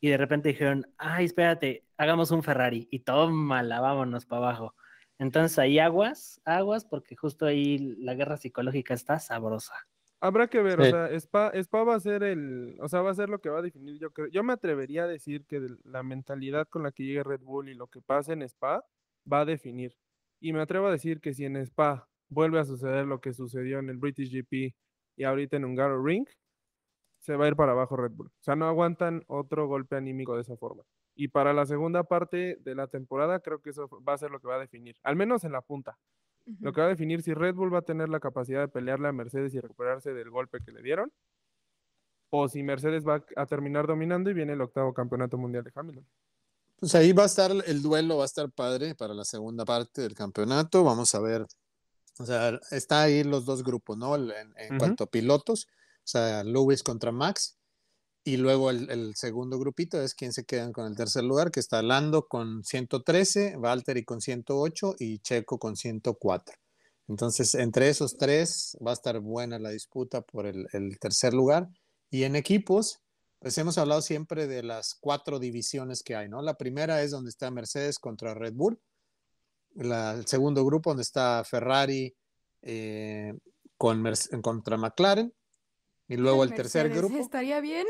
y 0.00 0.08
de 0.08 0.16
repente 0.16 0.48
dijeron, 0.50 0.86
ay, 0.96 1.26
espérate, 1.26 1.84
hagamos 1.98 2.30
un 2.30 2.42
Ferrari 2.42 2.88
y 2.90 3.00
tómala, 3.00 3.80
vámonos 3.80 4.24
para 4.24 4.46
abajo. 4.48 4.74
Entonces 5.18 5.58
ahí 5.58 5.78
aguas, 5.78 6.40
aguas, 6.46 6.86
porque 6.86 7.14
justo 7.14 7.44
ahí 7.44 7.78
la 7.98 8.14
guerra 8.14 8.38
psicológica 8.38 8.94
está 8.94 9.18
sabrosa. 9.18 9.74
Habrá 10.22 10.48
que 10.48 10.60
ver, 10.60 10.80
o 10.80 10.84
sea, 10.84 11.06
Spa, 11.14 11.50
Spa 11.54 11.82
va 11.82 11.94
a 11.94 12.00
ser 12.00 12.22
el, 12.22 12.76
o 12.80 12.88
sea, 12.88 13.00
va 13.00 13.10
a 13.10 13.14
ser 13.14 13.30
lo 13.30 13.40
que 13.40 13.48
va 13.48 13.60
a 13.60 13.62
definir, 13.62 13.98
yo 13.98 14.10
creo. 14.10 14.28
Yo 14.28 14.42
me 14.44 14.52
atrevería 14.52 15.04
a 15.04 15.06
decir 15.06 15.46
que 15.46 15.66
la 15.84 16.02
mentalidad 16.02 16.68
con 16.68 16.82
la 16.82 16.92
que 16.92 17.04
llegue 17.04 17.22
Red 17.24 17.40
Bull 17.40 17.70
y 17.70 17.74
lo 17.74 17.86
que 17.86 18.02
pase 18.02 18.34
en 18.34 18.42
Spa 18.42 18.84
va 19.30 19.40
a 19.40 19.44
definir. 19.46 19.96
Y 20.38 20.52
me 20.52 20.60
atrevo 20.60 20.88
a 20.88 20.92
decir 20.92 21.20
que 21.20 21.32
si 21.32 21.46
en 21.46 21.56
Spa 21.56 22.06
vuelve 22.28 22.58
a 22.60 22.64
suceder 22.64 23.06
lo 23.06 23.20
que 23.20 23.32
sucedió 23.32 23.78
en 23.78 23.88
el 23.88 23.96
British 23.96 24.30
GP 24.30 24.74
y 25.16 25.24
ahorita 25.24 25.56
en 25.56 25.64
Hungaro 25.64 26.02
Ring, 26.02 26.26
se 27.18 27.36
va 27.36 27.46
a 27.46 27.48
ir 27.48 27.56
para 27.56 27.72
abajo 27.72 27.96
Red 27.96 28.12
Bull. 28.12 28.28
O 28.28 28.42
sea, 28.42 28.56
no 28.56 28.66
aguantan 28.66 29.22
otro 29.26 29.68
golpe 29.68 29.96
anímico 29.96 30.34
de 30.34 30.42
esa 30.42 30.56
forma. 30.56 30.82
Y 31.14 31.28
para 31.28 31.52
la 31.52 31.66
segunda 31.66 32.04
parte 32.04 32.56
de 32.60 32.74
la 32.74 32.86
temporada, 32.88 33.40
creo 33.40 33.60
que 33.60 33.70
eso 33.70 33.88
va 34.06 34.14
a 34.14 34.18
ser 34.18 34.30
lo 34.30 34.40
que 34.40 34.48
va 34.48 34.56
a 34.56 34.60
definir, 34.60 34.96
al 35.02 35.16
menos 35.16 35.44
en 35.44 35.52
la 35.52 35.62
punta. 35.62 35.98
Lo 36.60 36.72
que 36.72 36.80
va 36.80 36.86
a 36.86 36.90
definir 36.90 37.22
si 37.22 37.32
Red 37.32 37.54
Bull 37.54 37.72
va 37.72 37.78
a 37.78 37.82
tener 37.82 38.08
la 38.08 38.20
capacidad 38.20 38.60
de 38.60 38.68
pelearle 38.68 39.08
a 39.08 39.12
Mercedes 39.12 39.54
y 39.54 39.60
recuperarse 39.60 40.12
del 40.12 40.30
golpe 40.30 40.58
que 40.64 40.72
le 40.72 40.82
dieron, 40.82 41.12
o 42.30 42.48
si 42.48 42.62
Mercedes 42.62 43.06
va 43.06 43.24
a 43.36 43.46
terminar 43.46 43.86
dominando 43.86 44.30
y 44.30 44.34
viene 44.34 44.52
el 44.52 44.60
octavo 44.60 44.94
campeonato 44.94 45.36
mundial 45.36 45.64
de 45.64 45.72
Hamilton. 45.74 46.06
Pues 46.78 46.94
ahí 46.94 47.12
va 47.12 47.24
a 47.24 47.26
estar 47.26 47.50
el 47.66 47.82
duelo, 47.82 48.16
va 48.16 48.22
a 48.22 48.26
estar 48.26 48.50
padre 48.50 48.94
para 48.94 49.12
la 49.12 49.24
segunda 49.24 49.64
parte 49.64 50.00
del 50.00 50.14
campeonato. 50.14 50.82
Vamos 50.82 51.14
a 51.14 51.20
ver, 51.20 51.46
o 52.18 52.24
sea, 52.24 52.58
está 52.70 53.02
ahí 53.02 53.22
los 53.22 53.44
dos 53.44 53.62
grupos, 53.62 53.98
¿no? 53.98 54.16
En, 54.16 54.78
cuanto 54.78 55.04
a 55.04 55.06
pilotos, 55.06 55.66
o 55.66 56.06
sea, 56.06 56.42
Lewis 56.42 56.82
contra 56.82 57.12
Max. 57.12 57.59
Y 58.22 58.36
luego 58.36 58.70
el, 58.70 59.14
segundo 59.16 59.58
grupito 59.58 60.00
es 60.02 60.14
quien 60.14 60.32
se 60.32 60.44
quedan 60.44 60.72
con 60.72 60.86
el 60.86 60.94
tercer 60.94 61.24
lugar, 61.24 61.50
que 61.50 61.60
está 61.60 61.82
Lando 61.82 62.28
con 62.28 62.62
113, 62.62 63.56
Valtteri 63.56 64.04
con 64.04 64.20
108 64.20 64.96
y 64.98 65.20
Checo 65.20 65.58
con 65.58 65.76
104. 65.76 66.54
Entonces, 67.08 67.54
entre 67.54 67.88
esos 67.88 68.18
tres 68.18 68.76
va 68.86 68.90
a 68.90 68.94
estar 68.94 69.18
buena 69.20 69.58
la 69.58 69.70
disputa 69.70 70.20
por 70.20 70.46
el, 70.46 70.98
tercer 71.00 71.32
lugar. 71.32 71.68
Y 72.10 72.24
en 72.24 72.36
equipos, 72.36 73.00
pues 73.38 73.56
hemos 73.56 73.78
hablado 73.78 74.02
siempre 74.02 74.46
de 74.46 74.62
las 74.62 74.94
cuatro 74.94 75.38
divisiones 75.38 76.02
que 76.02 76.14
hay, 76.14 76.28
¿no? 76.28 76.42
La 76.42 76.54
primera 76.54 77.02
es 77.02 77.10
donde 77.10 77.30
está 77.30 77.50
Mercedes 77.50 77.98
contra 77.98 78.34
Red 78.34 78.52
Bull, 78.52 78.78
el 79.76 80.26
segundo 80.26 80.64
grupo 80.64 80.90
donde 80.90 81.02
está 81.02 81.42
Ferrari 81.44 82.14
eh, 82.62 83.32
con 83.78 84.04
contra 84.42 84.76
McLaren, 84.76 85.32
y 86.10 86.16
luego 86.16 86.42
el 86.42 86.52
tercer 86.52 86.90
grupo. 86.90 87.16
Estaría 87.18 87.60
bien. 87.60 87.86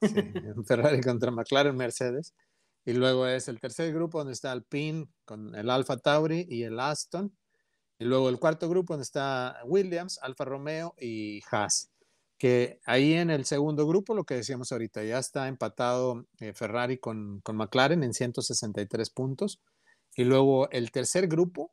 Ferrari 0.66 1.00
contra 1.00 1.30
McLaren, 1.30 1.76
Mercedes. 1.76 2.34
Y 2.84 2.92
luego 2.92 3.24
es 3.28 3.46
el 3.46 3.60
tercer 3.60 3.94
grupo 3.94 4.18
donde 4.18 4.32
está 4.32 4.50
Alpine 4.50 5.06
con 5.24 5.54
el 5.54 5.70
Alfa 5.70 5.96
Tauri 5.96 6.44
y 6.48 6.64
el 6.64 6.80
Aston. 6.80 7.32
Y 8.00 8.04
luego 8.04 8.28
el 8.30 8.40
cuarto 8.40 8.68
grupo 8.68 8.94
donde 8.94 9.04
está 9.04 9.60
Williams, 9.64 10.18
Alfa 10.22 10.44
Romeo 10.44 10.96
y 10.98 11.40
Haas. 11.52 11.92
Que 12.36 12.80
ahí 12.84 13.12
en 13.12 13.30
el 13.30 13.44
segundo 13.44 13.86
grupo, 13.86 14.12
lo 14.14 14.24
que 14.24 14.34
decíamos 14.34 14.72
ahorita, 14.72 15.04
ya 15.04 15.20
está 15.20 15.46
empatado 15.46 16.26
eh, 16.40 16.52
Ferrari 16.52 16.98
con, 16.98 17.40
con, 17.42 17.56
McLaren 17.56 18.02
en 18.02 18.12
163 18.12 19.08
puntos. 19.10 19.60
Y 20.16 20.24
luego 20.24 20.68
el 20.70 20.90
tercer 20.90 21.28
grupo, 21.28 21.70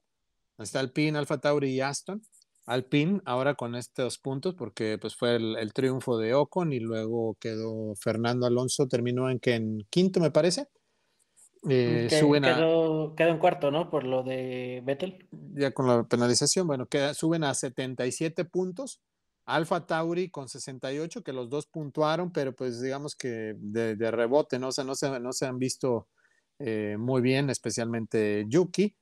donde 0.55 0.68
está 0.68 0.82
Alpine, 0.82 1.18
Alfa 1.18 1.39
Tauri 1.39 1.72
y 1.72 1.82
Aston. 1.82 2.22
Alpine 2.68 3.22
ahora 3.24 3.55
con 3.55 3.76
estos 3.76 4.20
puntos, 4.20 4.53
porque 4.53 4.97
pues 4.99 5.15
fue 5.15 5.38
el, 5.38 5.74
triunfo 5.74 6.18
de 6.18 6.34
Ocon 6.34 6.74
y 6.74 6.80
luego 6.80 7.38
quedó 7.39 7.95
Fernando 7.95 8.45
Alonso, 8.45 8.88
terminó 8.88 9.30
en 9.30 9.39
que 9.39 9.55
en 9.55 9.88
quinto 9.89 10.20
me 10.20 10.32
parece. 10.32 10.68
Eh, 11.70 12.07
quedó, 12.09 13.15
en 13.18 13.39
cuarto, 13.39 13.72
¿no? 13.72 13.89
Por 13.89 14.03
lo 14.03 14.22
de 14.22 14.82
Vettel. 14.86 15.28
Ya 15.53 15.72
con 15.72 15.88
la 15.88 16.03
penalización, 16.03 16.68
bueno, 16.68 16.88
queda, 16.88 17.13
suben 17.13 17.45
a 17.45 17.53
77 17.53 18.43
puntos. 18.43 19.01
Alfa 19.45 19.86
Tauri 19.86 20.30
con 20.30 20.49
68, 20.49 21.24
que 21.24 21.32
los 21.32 21.49
dos 21.49 21.68
puntuaron, 21.68 22.34
pero 22.34 22.53
pues 22.53 22.82
digamos 22.82 23.15
que 23.15 23.55
de, 23.57 24.11
rebote, 24.11 24.59
¿no? 24.59 24.68
O 24.68 24.72
sea, 24.74 24.84
no 24.84 24.93
se, 24.93 25.22
no 25.22 25.32
se 25.32 25.45
han 25.45 25.57
visto 25.57 26.09
eh, 26.59 26.97
muy 26.99 27.22
bien, 27.22 27.49
especialmente 27.49 28.43
Yuki. 28.49 28.93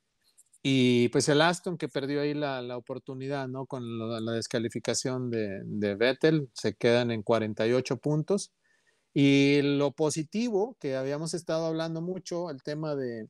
Y 0.68 1.10
pues 1.10 1.30
el 1.30 1.44
Aston 1.44 1.78
que 1.78 1.88
perdió 1.88 2.22
ahí 2.22 2.34
la, 2.34 2.60
la 2.64 2.76
oportunidad, 2.76 3.48
¿no? 3.48 3.68
Con 3.68 4.00
la, 4.00 4.32
descalificación 4.32 5.30
de, 5.30 5.62
de, 5.64 5.94
Vettel, 5.94 6.50
se 6.54 6.74
quedan 6.74 7.12
en 7.12 7.22
48 7.22 7.98
puntos. 7.98 8.52
Y 9.14 9.62
lo 9.62 9.92
positivo, 9.92 10.76
que 10.80 10.96
habíamos 10.96 11.36
estado 11.36 11.68
hablando 11.68 12.02
mucho, 12.02 12.50
el 12.50 12.64
tema 12.64 12.96
de, 12.96 13.30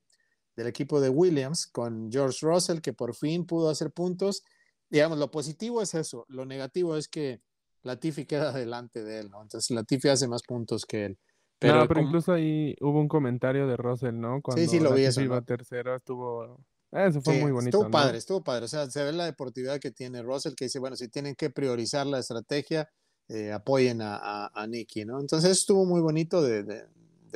del 0.56 0.68
equipo 0.68 1.02
de 1.02 1.10
Williams 1.10 1.68
con 1.68 2.10
George 2.10 2.38
Russell, 2.42 2.80
que 2.80 2.94
por 2.94 3.14
fin 3.14 3.46
pudo 3.46 3.70
hacer 3.70 3.92
puntos. 3.92 4.42
Digamos, 4.90 5.18
lo 5.18 5.30
positivo 5.30 5.82
es 5.82 5.94
eso, 5.94 6.26
lo 6.30 6.46
negativo 6.46 6.96
es 6.96 7.10
que 7.10 7.42
Latifi 7.84 8.24
queda 8.24 8.54
delante 8.54 9.04
de 9.04 9.20
él, 9.20 9.30
¿no? 9.30 9.42
Entonces 9.42 9.72
Latifi 9.72 10.08
hace 10.08 10.30
más 10.30 10.44
puntos 10.44 10.86
que 10.86 11.04
él. 11.04 11.18
Pero, 11.60 11.86
pero 11.86 12.00
incluso 12.00 12.32
ahí 12.32 12.78
hubo 12.80 13.02
un 13.02 13.10
comentario 13.10 13.68
de 13.68 13.76
Russell, 13.76 14.18
¿no? 14.18 14.42
Cuando 14.42 14.62
sí, 14.62 14.70
sí, 14.70 14.80
lo 14.80 14.94
vi 14.94 15.04
eso, 15.04 15.22
iba 15.22 15.42
tercero, 15.42 15.98
estuvo 15.98 16.64
eso 16.96 17.22
fue 17.22 17.40
muy 17.40 17.52
bonito. 17.52 17.78
Estuvo 17.78 17.92
padre, 17.92 18.18
estuvo 18.18 18.44
padre. 18.44 18.66
O 18.66 18.68
sea, 18.68 18.90
se 18.90 19.04
ve 19.04 19.12
la 19.12 19.26
deportividad 19.26 19.80
que 19.80 19.92
tiene 19.92 20.22
Russell, 20.22 20.54
que 20.56 20.66
dice, 20.66 20.80
bueno, 20.80 20.96
si 20.96 21.08
tienen 21.10 21.36
que 21.36 21.50
priorizar 21.50 22.06
la 22.06 22.20
estrategia, 22.20 22.90
eh, 23.28 23.52
apoyen 23.52 24.02
a, 24.02 24.48
a, 24.54 24.68
Nicky, 24.68 25.04
¿no? 25.04 25.20
Entonces 25.20 25.52
estuvo 25.52 25.84
muy 25.84 26.00
bonito 26.00 26.44
de, 26.44 26.64
de, 26.64 26.86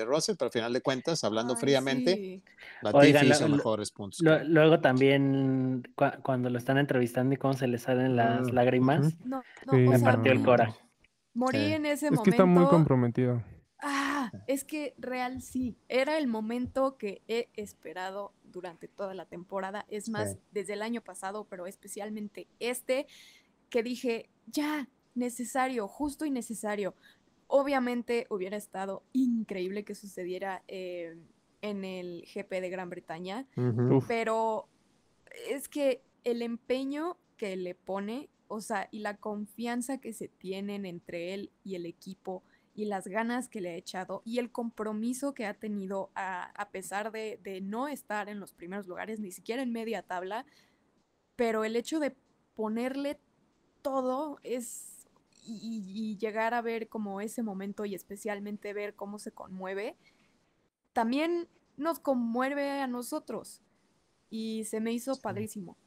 Russell, 0.05 0.35
pero 0.37 0.47
al 0.47 0.53
final 0.53 0.71
de 0.71 0.79
cuentas, 0.79 1.25
hablando 1.25 1.57
fríamente, 1.57 2.41
la 2.81 2.93
Latifi 2.93 3.27
hizo 3.27 3.49
mejores 3.49 3.91
puntos. 3.91 4.21
luego 4.45 4.79
también, 4.79 5.83
cuando 6.23 6.49
lo 6.49 6.57
están 6.57 6.77
entrevistando 6.77 7.33
y 7.33 7.37
cómo 7.37 7.53
se 7.53 7.67
le 7.67 7.79
salen 7.79 8.15
las 8.15 8.47
mm, 8.47 8.53
lágrimas, 8.53 9.13
me 9.69 9.99
partió 9.99 10.31
el 10.31 10.41
cora. 10.41 10.73
Morí 11.33 11.73
en 11.73 11.85
ese 11.85 12.05
momento. 12.05 12.21
Es 12.21 12.23
que 12.23 12.29
está 12.29 12.45
muy 12.45 12.65
comprometido. 12.67 13.43
Ah, 13.81 14.31
es 14.47 14.63
que 14.63 14.93
real 14.97 15.41
sí, 15.41 15.77
era 15.89 16.17
el 16.17 16.27
momento 16.27 16.97
que 16.97 17.21
he 17.27 17.49
esperado 17.55 18.33
durante 18.51 18.87
toda 18.87 19.13
la 19.13 19.25
temporada. 19.25 19.85
Es 19.89 20.09
más, 20.09 20.37
desde 20.51 20.73
el 20.73 20.81
año 20.81 21.01
pasado, 21.01 21.45
pero 21.49 21.67
especialmente 21.67 22.47
este, 22.59 23.07
que 23.69 23.83
dije, 23.83 24.29
ya, 24.47 24.87
necesario, 25.15 25.87
justo 25.87 26.25
y 26.25 26.31
necesario. 26.31 26.95
Obviamente 27.47 28.27
hubiera 28.29 28.57
estado 28.57 29.03
increíble 29.13 29.83
que 29.83 29.95
sucediera 29.95 30.63
eh, 30.67 31.17
en 31.61 31.83
el 31.83 32.25
GP 32.33 32.61
de 32.61 32.69
Gran 32.69 32.89
Bretaña, 32.89 33.45
pero 34.07 34.67
es 35.49 35.67
que 35.67 36.01
el 36.23 36.41
empeño 36.41 37.17
que 37.37 37.55
le 37.55 37.75
pone, 37.75 38.29
o 38.47 38.61
sea, 38.61 38.87
y 38.91 38.99
la 38.99 39.17
confianza 39.17 39.99
que 39.99 40.13
se 40.13 40.27
tienen 40.27 40.85
entre 40.85 41.33
él 41.33 41.51
y 41.63 41.75
el 41.75 41.85
equipo, 41.85 42.43
y 42.73 42.85
las 42.85 43.07
ganas 43.07 43.49
que 43.49 43.61
le 43.61 43.71
ha 43.71 43.75
echado 43.75 44.21
y 44.25 44.39
el 44.39 44.51
compromiso 44.51 45.33
que 45.33 45.45
ha 45.45 45.53
tenido 45.53 46.11
a, 46.15 46.69
pesar 46.71 47.11
de, 47.11 47.59
no 47.61 47.87
estar 47.87 48.29
en 48.29 48.39
los 48.39 48.53
primeros 48.53 48.87
lugares, 48.87 49.19
ni 49.19 49.31
siquiera 49.31 49.61
en 49.61 49.71
media 49.71 50.03
tabla, 50.03 50.45
pero 51.35 51.63
el 51.63 51.75
hecho 51.75 51.99
de 51.99 52.15
ponerle 52.55 53.19
todo 53.81 54.39
es 54.43 55.07
y, 55.45 56.17
llegar 56.17 56.53
a 56.53 56.61
ver 56.61 56.89
como 56.89 57.21
ese 57.21 57.41
momento 57.41 57.85
y 57.85 57.95
especialmente 57.95 58.73
ver 58.73 58.95
cómo 58.95 59.19
se 59.19 59.31
conmueve, 59.31 59.95
también 60.93 61.47
nos 61.75 61.99
conmueve 61.99 62.69
a 62.81 62.87
nosotros 62.87 63.61
y 64.29 64.65
se 64.65 64.79
me 64.79 64.91
hizo 64.91 65.19
padrísimo. 65.19 65.77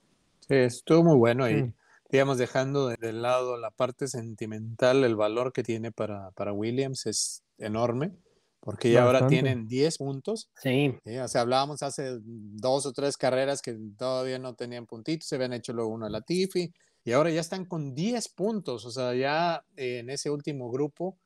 Sí, 0.40 0.54
estuvo 0.56 1.04
muy 1.04 1.16
bueno 1.16 1.48
y 1.48 1.72
digamos, 2.12 2.36
dejando 2.36 2.88
de, 2.88 3.12
lado 3.12 3.56
la 3.56 3.70
parte 3.70 4.06
sentimental, 4.06 5.02
el 5.02 5.16
valor 5.16 5.52
que 5.54 5.62
tiene 5.62 5.92
para, 5.92 6.30
para 6.32 6.52
Williams 6.52 7.06
es 7.06 7.42
enorme, 7.56 8.12
porque 8.60 8.92
ya 8.92 9.04
ahora 9.04 9.26
tienen 9.26 9.66
10 9.66 9.96
puntos. 9.96 10.50
Sí. 10.56 10.94
O 11.22 11.28
sea, 11.28 11.40
hablábamos 11.40 11.82
hace 11.82 12.18
dos 12.22 12.84
o 12.84 12.92
tres 12.92 13.16
carreras 13.16 13.62
que 13.62 13.76
todavía 13.96 14.38
no 14.38 14.54
tenían 14.54 14.86
puntitos, 14.86 15.26
se 15.26 15.36
habían 15.36 15.54
hecho 15.54 15.72
luego 15.72 15.90
uno 15.90 16.04
a 16.04 16.10
la 16.10 16.20
Tifi, 16.20 16.70
y 17.02 17.12
ahora 17.12 17.30
ya 17.30 17.40
están 17.40 17.64
con 17.64 17.94
10 17.94 18.28
puntos, 18.34 18.84
o 18.84 18.90
sea, 18.90 19.14
ya 19.14 19.64
en 19.76 20.10
ese 20.10 20.28
último 20.28 20.70
grupo, 20.70 21.18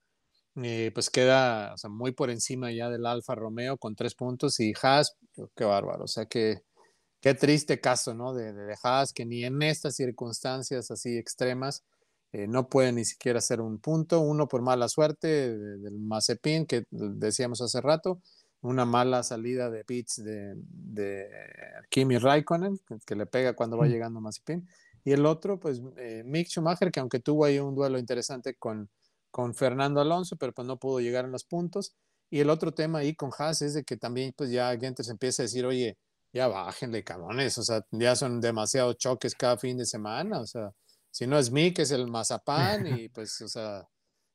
eh, 0.63 0.93
pues 0.95 1.11
queda 1.11 1.75
o 1.75 1.77
sea, 1.77 1.91
muy 1.91 2.13
por 2.13 2.31
encima 2.31 2.71
ya 2.71 2.89
del 2.89 3.05
Alfa 3.05 3.35
Romeo 3.35 3.77
con 3.77 3.97
3 3.97 4.15
puntos 4.15 4.61
y 4.61 4.73
Haas, 4.81 5.17
qué 5.57 5.65
bárbaro, 5.65 6.05
o 6.05 6.09
sea 6.09 6.27
que 6.27 6.63
qué 7.27 7.35
triste 7.35 7.81
caso, 7.81 8.15
¿no? 8.15 8.35
De, 8.35 8.53
de 8.53 8.77
Haas, 8.85 9.13
que 9.13 9.27
ni 9.27 9.45
en 9.45 9.61
estas 9.61 9.97
circunstancias 9.97 10.93
así 10.93 11.19
extremas 11.19 11.83
eh, 12.31 12.47
no 12.47 12.69
puede 12.69 12.93
ni 12.93 13.05
siquiera 13.05 13.41
hacer 13.41 13.61
un 13.61 13.81
punto, 13.81 14.21
uno 14.21 14.47
por 14.47 14.63
mala 14.63 14.89
suerte 14.89 15.59
del 15.59 15.99
Mazepin, 15.99 16.67
que 16.67 16.85
decíamos 16.91 17.61
hace 17.63 17.81
rato, 17.81 18.21
una 18.61 18.85
mala 18.85 19.25
salida 19.25 19.71
de 19.71 19.85
pits 19.85 20.23
de, 20.23 20.55
de 20.55 21.29
Kimi 21.91 22.17
Raikkonen, 22.17 22.79
que, 23.05 23.17
le 23.17 23.27
pega 23.27 23.57
cuando 23.57 23.77
va 23.77 23.89
llegando 23.89 24.21
Mazepin, 24.21 24.65
y 25.03 25.11
el 25.11 25.27
otro, 25.27 25.59
pues 25.59 25.83
eh, 25.97 26.23
Mick 26.25 26.47
Schumacher, 26.47 26.93
que 26.93 27.01
aunque 27.01 27.19
tuvo 27.19 27.45
ahí 27.45 27.59
un 27.59 27.75
duelo 27.75 27.99
interesante 27.99 28.55
con, 28.55 28.89
con 29.33 29.53
Fernando 29.53 30.01
Alonso, 30.01 30.37
pero 30.37 30.53
pues 30.53 30.69
no 30.69 30.79
pudo 30.79 31.01
llegar 31.01 31.25
en 31.25 31.33
los 31.33 31.43
puntos, 31.43 31.97
y 32.31 32.39
el 32.39 32.51
otro 32.51 32.73
tema 32.73 33.01
ahí 33.01 33.17
con 33.17 33.31
Haas 33.37 33.63
es 33.63 33.75
de 33.75 33.83
que 33.83 33.97
también 33.97 34.33
pues 34.37 34.49
ya 34.51 34.79
se 34.79 35.11
empieza 35.11 35.43
a 35.43 35.47
decir, 35.47 35.67
oye, 35.67 35.99
ya 36.33 36.49
bájenle, 36.49 37.05
cabrones, 37.05 37.59
o 37.59 37.63
sea, 37.63 37.83
ya 37.91 38.17
son 38.17 38.41
demasiados 38.41 38.97
choques 38.99 39.35
cada 39.35 39.57
fin 39.59 39.79
de 39.79 39.87
semana, 39.87 40.41
o 40.41 40.47
sea, 40.47 40.71
si 41.11 41.27
no 41.27 41.39
es 41.39 41.51
mí, 41.51 41.73
que 41.73 41.83
es 41.83 41.91
el 41.93 42.09
mazapán, 42.09 42.87
y 42.87 43.09
pues, 43.09 43.41
o 43.43 43.49
sea, 43.49 43.89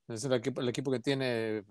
es 0.08 0.24
el 0.26 0.34
equipo, 0.34 0.62
el 0.62 0.70
equipo 0.70 0.92
que 0.92 1.00
tiene, 1.00 1.64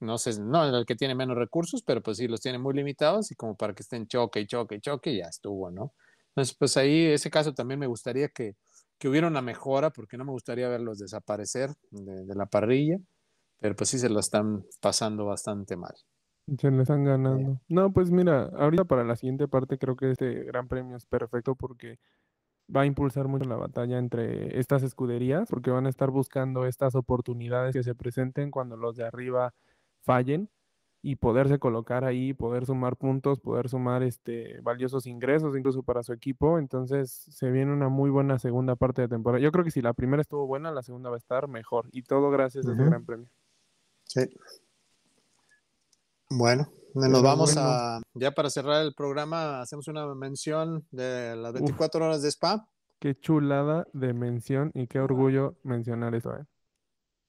no 0.00 0.18
sé, 0.18 0.38
no 0.40 0.64
el 0.64 0.86
que 0.86 0.96
tiene 0.96 1.14
menos 1.14 1.36
recursos, 1.36 1.82
pero 1.82 2.02
pues 2.02 2.18
sí 2.18 2.28
los 2.28 2.40
tiene 2.40 2.58
muy 2.58 2.74
limitados 2.74 3.30
y 3.30 3.34
como 3.36 3.56
para 3.56 3.74
que 3.74 3.82
estén 3.82 4.06
choque 4.08 4.40
y 4.40 4.46
choque 4.46 4.76
y 4.76 4.80
choque, 4.80 5.16
ya 5.16 5.26
estuvo, 5.26 5.70
¿no? 5.70 5.94
Entonces, 6.30 6.56
pues 6.58 6.76
ahí, 6.76 7.06
ese 7.06 7.30
caso 7.30 7.54
también 7.54 7.80
me 7.80 7.86
gustaría 7.86 8.28
que, 8.28 8.56
que 8.98 9.08
hubiera 9.08 9.26
una 9.28 9.42
mejora, 9.42 9.90
porque 9.90 10.16
no 10.16 10.24
me 10.24 10.32
gustaría 10.32 10.68
verlos 10.68 10.98
desaparecer 10.98 11.70
de, 11.90 12.24
de 12.24 12.34
la 12.34 12.46
parrilla, 12.46 12.98
pero 13.58 13.76
pues 13.76 13.90
sí 13.90 13.98
se 13.98 14.10
lo 14.10 14.20
están 14.20 14.64
pasando 14.80 15.26
bastante 15.26 15.76
mal. 15.76 15.94
Se 16.56 16.70
le 16.70 16.82
están 16.82 17.04
ganando. 17.04 17.60
No, 17.68 17.92
pues 17.92 18.10
mira, 18.10 18.44
ahorita 18.56 18.84
para 18.84 19.04
la 19.04 19.16
siguiente 19.16 19.48
parte 19.48 19.76
creo 19.76 19.96
que 19.96 20.10
este 20.10 20.44
gran 20.44 20.66
premio 20.68 20.96
es 20.96 21.04
perfecto 21.04 21.54
porque 21.54 21.98
va 22.74 22.82
a 22.82 22.86
impulsar 22.86 23.28
mucho 23.28 23.48
la 23.48 23.56
batalla 23.56 23.98
entre 23.98 24.58
estas 24.58 24.82
escuderías, 24.82 25.48
porque 25.48 25.70
van 25.70 25.86
a 25.86 25.88
estar 25.90 26.10
buscando 26.10 26.66
estas 26.66 26.94
oportunidades 26.94 27.74
que 27.74 27.82
se 27.82 27.94
presenten 27.94 28.50
cuando 28.50 28.76
los 28.76 28.96
de 28.96 29.04
arriba 29.04 29.54
fallen 30.00 30.48
y 31.00 31.16
poderse 31.16 31.58
colocar 31.58 32.04
ahí, 32.04 32.34
poder 32.34 32.66
sumar 32.66 32.96
puntos, 32.96 33.40
poder 33.40 33.68
sumar 33.68 34.02
este 34.02 34.60
valiosos 34.62 35.06
ingresos 35.06 35.56
incluso 35.56 35.82
para 35.82 36.02
su 36.02 36.12
equipo. 36.12 36.58
Entonces 36.58 37.10
se 37.10 37.50
viene 37.50 37.72
una 37.72 37.88
muy 37.88 38.10
buena 38.10 38.38
segunda 38.38 38.74
parte 38.74 39.02
de 39.02 39.08
temporada. 39.08 39.42
Yo 39.42 39.52
creo 39.52 39.64
que 39.64 39.70
si 39.70 39.80
la 39.80 39.92
primera 39.92 40.20
estuvo 40.20 40.46
buena, 40.46 40.72
la 40.72 40.82
segunda 40.82 41.10
va 41.10 41.16
a 41.16 41.18
estar 41.18 41.46
mejor 41.48 41.88
y 41.92 42.02
todo 42.02 42.30
gracias 42.30 42.66
a 42.66 42.72
ese 42.72 42.84
gran 42.84 43.04
premio. 43.04 43.28
Sí. 44.04 44.22
Bueno, 46.30 46.70
nos 46.94 47.22
vamos 47.22 47.56
a, 47.56 48.00
ya 48.14 48.32
para 48.32 48.50
cerrar 48.50 48.84
el 48.84 48.94
programa, 48.94 49.60
hacemos 49.60 49.88
una 49.88 50.06
mención 50.14 50.86
de 50.90 51.36
las 51.36 51.52
24 51.54 52.04
horas 52.04 52.22
de 52.22 52.28
spa. 52.28 52.68
Qué 52.98 53.18
chulada 53.18 53.86
de 53.92 54.12
mención 54.12 54.70
y 54.74 54.86
qué 54.88 55.00
orgullo 55.00 55.56
mencionar 55.62 56.14
eso, 56.14 56.36
¿eh? 56.36 56.44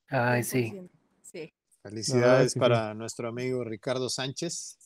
Ay, 0.10 0.44
sí. 0.44 0.90
Sí. 1.22 1.54
Felicidades 1.84 2.54
sí. 2.54 2.60
para 2.60 2.94
nuestro 2.94 3.30
amigo 3.30 3.64
Ricardo 3.64 4.10
Sánchez. 4.10 4.78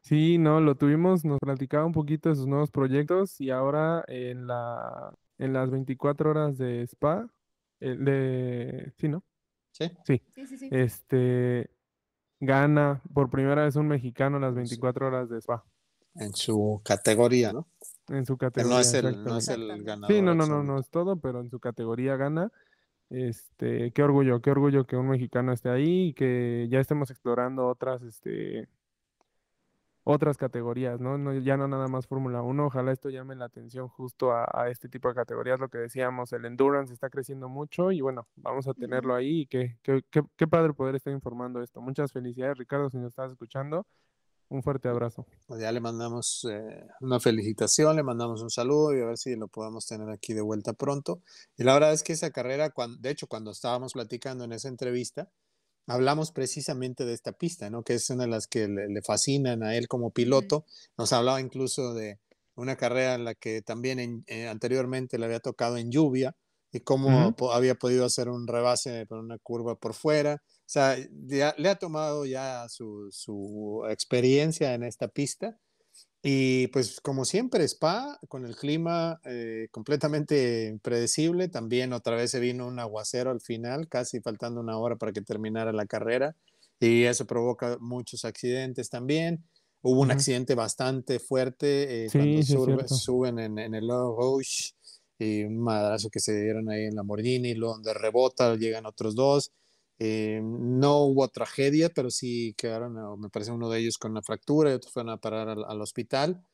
Sí, 0.00 0.38
no, 0.38 0.60
lo 0.60 0.74
tuvimos, 0.74 1.24
nos 1.24 1.38
platicaba 1.38 1.84
un 1.84 1.92
poquito 1.92 2.28
de 2.28 2.36
sus 2.36 2.46
nuevos 2.46 2.70
proyectos 2.70 3.40
y 3.40 3.50
ahora 3.50 4.04
en 4.08 4.46
la 4.46 5.14
en 5.38 5.52
las 5.52 5.70
24 5.70 6.30
horas 6.30 6.58
de 6.58 6.82
Spa, 6.82 7.28
el 7.78 8.04
de, 8.04 8.92
sí, 8.98 9.08
¿no? 9.08 9.22
Sí. 9.70 9.90
Sí, 10.04 10.22
Sí, 10.34 10.46
sí, 10.46 10.58
sí. 10.58 10.68
este 10.72 11.70
gana 12.40 13.02
por 13.12 13.30
primera 13.30 13.64
vez 13.64 13.76
un 13.76 13.88
mexicano 13.88 14.38
las 14.38 14.54
24 14.54 15.06
horas 15.06 15.28
de 15.28 15.38
Spa 15.38 15.64
En 16.14 16.32
su 16.34 16.80
categoría, 16.84 17.52
¿no? 17.52 17.66
en 18.08 18.26
su 18.26 18.36
categoría. 18.36 18.74
no 18.74 18.80
es 18.80 18.94
el, 18.94 19.24
no 19.24 19.36
es 19.36 19.48
el 19.48 19.84
ganador. 19.84 20.14
Sí, 20.14 20.22
no, 20.22 20.34
no, 20.34 20.46
no, 20.46 20.62
no 20.62 20.78
es 20.78 20.88
todo, 20.88 21.16
pero 21.16 21.40
en 21.40 21.50
su 21.50 21.60
categoría 21.60 22.16
gana. 22.16 22.50
Este, 23.10 23.90
qué 23.92 24.02
orgullo, 24.02 24.40
qué 24.40 24.50
orgullo 24.50 24.84
que 24.84 24.96
un 24.96 25.08
mexicano 25.08 25.52
esté 25.52 25.70
ahí 25.70 26.08
y 26.08 26.14
que 26.14 26.68
ya 26.70 26.78
estemos 26.78 27.10
explorando 27.10 27.66
otras, 27.66 28.02
este, 28.02 28.68
otras 30.10 30.36
categorías, 30.38 31.00
¿no? 31.00 31.18
No, 31.18 31.34
ya 31.34 31.56
no 31.56 31.68
nada 31.68 31.86
más 31.88 32.06
Fórmula 32.06 32.42
1. 32.42 32.66
Ojalá 32.66 32.92
esto 32.92 33.10
llame 33.10 33.36
la 33.36 33.44
atención 33.46 33.88
justo 33.88 34.32
a, 34.32 34.46
a 34.52 34.68
este 34.70 34.88
tipo 34.88 35.08
de 35.08 35.14
categorías, 35.14 35.60
lo 35.60 35.68
que 35.68 35.78
decíamos, 35.78 36.32
el 36.32 36.44
endurance 36.46 36.92
está 36.94 37.10
creciendo 37.10 37.48
mucho 37.48 37.92
y 37.92 38.00
bueno, 38.00 38.26
vamos 38.36 38.66
a 38.68 38.74
tenerlo 38.74 39.14
ahí 39.14 39.42
y 39.42 39.46
qué, 39.46 39.76
qué, 39.82 40.00
qué, 40.10 40.22
qué 40.36 40.46
padre 40.46 40.72
poder 40.72 40.94
estar 40.96 41.12
informando 41.12 41.60
esto. 41.62 41.80
Muchas 41.80 42.12
felicidades, 42.12 42.56
Ricardo, 42.58 42.88
si 42.90 42.96
nos 42.98 43.08
estás 43.08 43.30
escuchando. 43.32 43.86
Un 44.50 44.62
fuerte 44.62 44.88
abrazo. 44.88 45.26
Pues 45.46 45.60
ya 45.60 45.70
le 45.72 45.80
mandamos 45.80 46.46
eh, 46.50 46.86
una 47.02 47.20
felicitación, 47.20 47.96
le 47.96 48.02
mandamos 48.02 48.40
un 48.40 48.48
saludo 48.48 48.96
y 48.96 49.02
a 49.02 49.04
ver 49.04 49.18
si 49.18 49.36
lo 49.36 49.48
podemos 49.48 49.86
tener 49.86 50.08
aquí 50.08 50.32
de 50.32 50.40
vuelta 50.40 50.72
pronto. 50.72 51.20
Y 51.58 51.64
la 51.64 51.74
verdad 51.74 51.92
es 51.92 52.02
que 52.02 52.14
esa 52.14 52.30
carrera, 52.30 52.70
cuan- 52.70 52.98
de 53.02 53.10
hecho, 53.10 53.26
cuando 53.26 53.50
estábamos 53.50 53.92
platicando 53.92 54.44
en 54.44 54.52
esa 54.52 54.68
entrevista, 54.68 55.28
hablamos 55.88 56.30
precisamente 56.32 57.04
de 57.04 57.14
esta 57.14 57.32
pista, 57.32 57.70
¿no? 57.70 57.82
Que 57.82 57.94
es 57.94 58.08
una 58.10 58.24
de 58.24 58.30
las 58.30 58.46
que 58.46 58.68
le, 58.68 58.88
le 58.88 59.02
fascinan 59.02 59.62
a 59.62 59.74
él 59.76 59.88
como 59.88 60.10
piloto. 60.10 60.64
Nos 60.96 61.12
hablaba 61.12 61.40
incluso 61.40 61.94
de 61.94 62.18
una 62.54 62.76
carrera 62.76 63.14
en 63.14 63.24
la 63.24 63.34
que 63.34 63.62
también 63.62 63.98
en- 63.98 64.24
eh, 64.26 64.46
anteriormente 64.48 65.18
le 65.18 65.24
había 65.26 65.40
tocado 65.40 65.76
en 65.76 65.90
lluvia 65.90 66.36
y 66.72 66.80
cómo 66.80 67.08
po- 67.36 67.52
había 67.52 67.74
podido 67.76 68.04
hacer 68.04 68.28
un 68.28 68.46
rebase 68.46 69.06
por 69.06 69.18
una 69.18 69.38
curva 69.38 69.76
por 69.76 69.94
fuera. 69.94 70.42
O 70.44 70.70
sea, 70.70 70.96
ya- 71.26 71.54
le 71.56 71.68
ha 71.68 71.76
tomado 71.76 72.26
ya 72.26 72.66
su, 72.68 73.08
su 73.10 73.84
experiencia 73.88 74.74
en 74.74 74.82
esta 74.84 75.08
pista. 75.08 75.58
Y 76.22 76.66
pues 76.68 77.00
como 77.00 77.24
siempre, 77.24 77.64
Spa, 77.64 78.18
con 78.28 78.44
el 78.44 78.56
clima 78.56 79.20
eh, 79.24 79.68
completamente 79.70 80.66
impredecible, 80.66 81.48
también 81.48 81.92
otra 81.92 82.16
vez 82.16 82.32
se 82.32 82.40
vino 82.40 82.66
un 82.66 82.80
aguacero 82.80 83.30
al 83.30 83.40
final, 83.40 83.88
casi 83.88 84.20
faltando 84.20 84.60
una 84.60 84.78
hora 84.78 84.96
para 84.96 85.12
que 85.12 85.22
terminara 85.22 85.72
la 85.72 85.86
carrera, 85.86 86.34
y 86.80 87.04
eso 87.04 87.26
provoca 87.26 87.78
muchos 87.80 88.24
accidentes 88.24 88.90
también. 88.90 89.44
Hubo 89.80 90.00
un 90.00 90.10
accidente 90.10 90.56
bastante 90.56 91.20
fuerte 91.20 92.06
eh, 92.06 92.08
Sí, 92.08 92.18
cuando 92.18 92.42
sí, 92.42 92.96
suben 92.96 93.38
en, 93.38 93.58
en 93.58 93.74
el 93.76 93.88
Rouge 93.88 94.72
y 95.20 95.44
un 95.44 95.58
madrazo 95.58 96.10
que 96.10 96.18
se 96.18 96.40
dieron 96.40 96.68
ahí 96.68 96.84
en 96.84 96.96
Lamborghini, 96.96 97.54
luego 97.54 97.74
donde 97.74 97.94
rebota, 97.94 98.56
llegan 98.56 98.86
otros 98.86 99.14
dos. 99.14 99.52
Eh, 99.98 100.40
no 100.42 100.98
hubo 101.04 101.28
tragedia, 101.28 101.90
pero 101.90 102.10
sí 102.10 102.54
quedaron, 102.56 103.20
me 103.20 103.30
parece 103.30 103.52
uno 103.52 103.68
de 103.70 103.80
ellos 103.80 103.98
con 103.98 104.12
una 104.12 104.22
fractura 104.22 104.70
y 104.70 104.74
otros 104.74 104.92
fueron 104.92 105.10
a 105.10 105.18
parar 105.20 105.48
al, 105.48 105.64
al 105.64 105.80
hospital. 105.82 106.44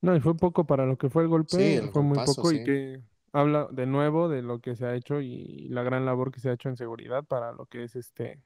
No, 0.00 0.16
y 0.16 0.20
fue 0.20 0.36
poco 0.36 0.66
para 0.66 0.84
lo 0.86 0.96
que 0.98 1.10
fue 1.10 1.22
el 1.22 1.28
golpe, 1.28 1.56
Sí, 1.56 1.76
el 1.76 1.90
fue 1.92 2.02
muy 2.02 2.20
poco 2.20 2.50
sí. 2.50 2.58
y 2.58 2.60
que 2.60 3.02
habla 3.32 3.68
de 3.70 3.86
nuevo 3.86 4.28
de 4.28 4.42
lo 4.42 4.60
que 4.60 4.74
se 4.74 4.84
ha 4.86 4.94
hecho 4.96 5.20
y 5.20 5.68
la 5.68 5.82
gran 5.84 6.04
labor 6.04 6.32
que 6.32 6.40
se 6.40 6.50
ha 6.50 6.54
hecho 6.54 6.68
en 6.68 6.76
seguridad 6.76 7.24
para 7.24 7.52
lo 7.52 7.66
que 7.66 7.84
es 7.84 7.94
este 7.96 8.42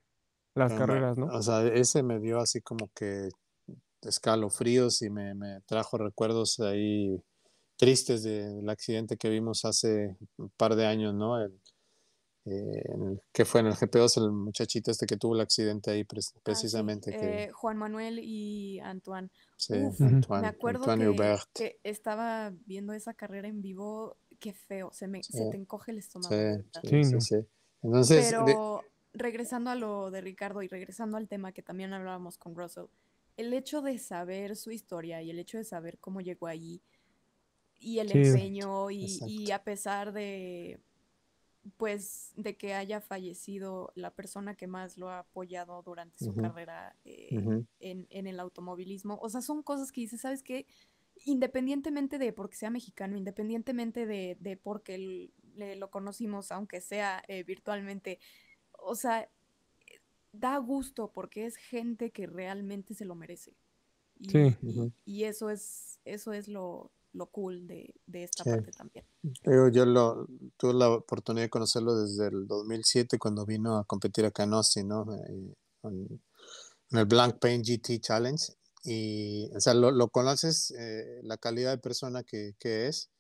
las 0.54 0.74
Pero 0.74 0.74
carreras, 0.74 1.18
¿no? 1.18 1.32
O 1.32 1.42
sea, 1.42 1.66
ese 1.66 2.02
me 2.02 2.18
dio 2.20 2.40
así 2.40 2.60
como 2.60 2.90
que 2.94 3.28
escalofríos 4.02 5.02
y 5.02 5.10
me, 5.10 5.34
me 5.34 5.60
trajo 5.62 5.98
recuerdos 5.98 6.60
ahí 6.60 7.22
tristes 7.76 8.22
de- 8.24 8.48
del 8.56 8.68
accidente 8.70 9.16
que 9.18 9.30
vimos 9.30 9.64
hace 9.64 10.16
un 10.38 10.50
par 10.56 10.76
de 10.76 10.86
años, 10.86 11.14
¿no? 11.14 11.40
El, 11.42 11.60
eh, 12.48 13.18
que 13.32 13.44
fue 13.44 13.60
en 13.60 13.66
el 13.66 13.74
GP2 13.74 14.16
el 14.18 14.30
muchachito 14.30 14.92
este 14.92 15.04
que 15.04 15.16
tuvo 15.16 15.34
el 15.34 15.40
accidente 15.40 15.90
ahí 15.90 16.02
Ah, 16.02 16.20
sí, 16.20 16.38
precisamente 16.44 17.10
que 17.10 17.44
eh, 17.44 17.50
Juan 17.50 17.76
Manuel 17.76 18.20
y 18.22 18.78
Antoine. 18.80 19.30
sí, 19.56 19.74
Uf, 19.74 20.00
Antoine, 20.00 20.42
me 20.42 20.48
acuerdo 20.48 20.88
Antoine 20.90 21.16
que, 21.52 21.80
estaba 21.82 22.52
viendo 22.66 22.92
esa 22.92 23.14
carrera 23.14 23.48
en 23.48 23.62
vivo. 23.62 24.16
Qué 24.38 24.52
feo, 24.52 24.92
se, 24.92 25.08
me, 25.08 25.22
se 25.24 25.50
te 25.50 25.56
encoge 25.56 25.90
el 25.90 25.98
estómago. 25.98 26.34
Sí, 26.82 27.04
sí, 27.04 27.20
Sí. 27.20 27.36
Entonces, 27.82 28.30
de- 28.30 28.36
Pero 28.36 28.84
regresando 29.12 29.70
a 29.70 29.74
lo 29.74 30.10
de 30.10 30.20
Ricardo 30.20 30.62
y 30.62 30.68
regresando 30.68 31.16
al 31.16 31.26
tema 31.26 31.52
que 31.52 31.62
también 31.62 31.92
hablábamos 31.94 32.38
con 32.38 32.54
Russell, 32.54 32.84
el 33.36 33.52
hecho 33.54 33.82
de 33.82 33.98
saber 33.98 34.54
su 34.56 34.70
historia 34.70 35.20
y 35.22 35.30
el 35.30 35.38
hecho 35.38 35.58
de 35.58 35.64
saber 35.64 35.98
cómo 35.98 36.20
llegó 36.20 36.46
allí 36.46 36.82
y 37.80 37.98
el 37.98 38.10
Sí. 38.10 38.18
empeño 38.18 38.90
y 38.90 39.50
a 39.50 39.64
pesar 39.64 40.12
de 40.12 40.80
pues 41.76 42.32
de 42.36 42.56
que 42.56 42.74
haya 42.74 43.00
fallecido 43.00 43.92
la 43.94 44.10
persona 44.12 44.54
que 44.54 44.66
más 44.66 44.96
lo 44.98 45.08
ha 45.10 45.20
apoyado 45.20 45.82
durante 45.82 46.18
su 46.24 46.32
carrera 46.42 46.96
eh, 47.04 47.28
en, 47.80 48.06
en 48.10 48.26
el 48.26 48.38
automovilismo. 48.40 49.18
O 49.20 49.28
sea, 49.28 49.40
son 49.42 49.62
cosas 49.62 49.90
que 49.92 50.00
dices, 50.02 50.20
¿sabes 50.20 50.42
qué? 50.42 50.66
Independientemente 51.24 52.18
de 52.18 52.32
porque 52.32 52.56
sea 52.56 52.70
mexicano, 52.70 53.16
independientemente 53.16 54.06
de, 54.06 54.36
de 54.40 54.56
porque 54.56 55.30
le- 55.54 55.76
lo 55.76 55.90
conocimos, 55.90 56.52
aunque 56.52 56.80
sea 56.80 57.22
eh, 57.26 57.42
virtualmente, 57.42 58.20
o 58.72 58.94
sea, 58.94 59.22
eh, 59.22 59.28
da 60.32 60.58
gusto 60.58 61.10
porque 61.12 61.46
es 61.46 61.56
gente 61.56 62.10
que 62.10 62.26
realmente 62.26 62.94
se 62.94 63.04
lo 63.06 63.14
merece. 63.14 63.54
Y, 64.20 64.30
Sí. 64.30 64.56
y- 64.62 64.92
y 65.04 65.24
eso 65.24 65.50
es, 65.50 65.98
eso 66.04 66.32
es 66.32 66.48
lo, 66.48 66.90
lo 67.16 67.26
cool 67.30 67.66
de, 67.66 67.94
de 68.06 68.24
esta 68.24 68.44
Sí. 68.44 68.50
parte 68.50 68.72
también. 68.72 69.06
Yo, 69.44 69.68
yo 69.68 69.86
lo, 69.86 70.26
tuve 70.56 70.74
la 70.74 70.90
oportunidad 70.90 71.44
de 71.46 71.50
conocerlo 71.50 71.96
desde 71.96 72.28
el 72.28 72.46
2007 72.46 73.18
cuando 73.18 73.44
vino 73.44 73.76
a 73.76 73.84
competir 73.84 74.24
acá 74.24 74.44
en 74.44 74.54
Austin, 74.54 74.88
¿no? 74.88 75.04
Eh, 75.14 75.54
En, 75.82 76.22
en 76.90 76.98
el 76.98 77.06
Blank 77.06 77.38
Paint 77.40 77.64
GT 77.66 78.00
Challenge. 78.00 78.44
Y, 78.84 79.50
o 79.56 79.60
sea, 79.60 79.74
lo, 79.74 79.90
lo 79.90 80.08
conoces, 80.10 80.70
eh, 80.78 81.20
la 81.24 81.36
calidad 81.38 81.72
de 81.72 81.78
persona 81.78 82.22
que, 82.22 82.54
que 82.58 82.86
es, 82.88 83.10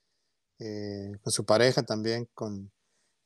eh, 0.60 1.12
con 1.22 1.32
su 1.32 1.44
pareja 1.44 1.82
también, 1.84 2.28
con 2.34 2.72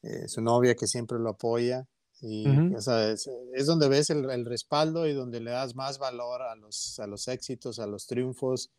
eh, 0.03 0.29
su 0.29 0.43
novia 0.43 0.75
que 0.77 0.87
siempre 0.87 1.19
lo 1.19 1.31
apoya. 1.31 1.87
Y, 2.23 2.61
Ujú. 2.61 2.77
o 2.77 2.81
sea, 2.81 3.11
es, 3.13 3.29
es 3.55 3.67
donde 3.67 3.89
ves 3.89 4.11
el, 4.11 4.31
el 4.31 4.47
respaldo 4.47 5.07
y 5.07 5.15
donde 5.15 5.41
le 5.41 5.53
das 5.53 5.75
más 5.77 5.99
valor 5.99 6.43
a 6.43 6.57
los, 6.57 6.99
a 7.01 7.07
los 7.07 7.29
éxitos, 7.29 7.79
a 7.79 7.87
los 7.87 8.07
triunfos. 8.07 8.71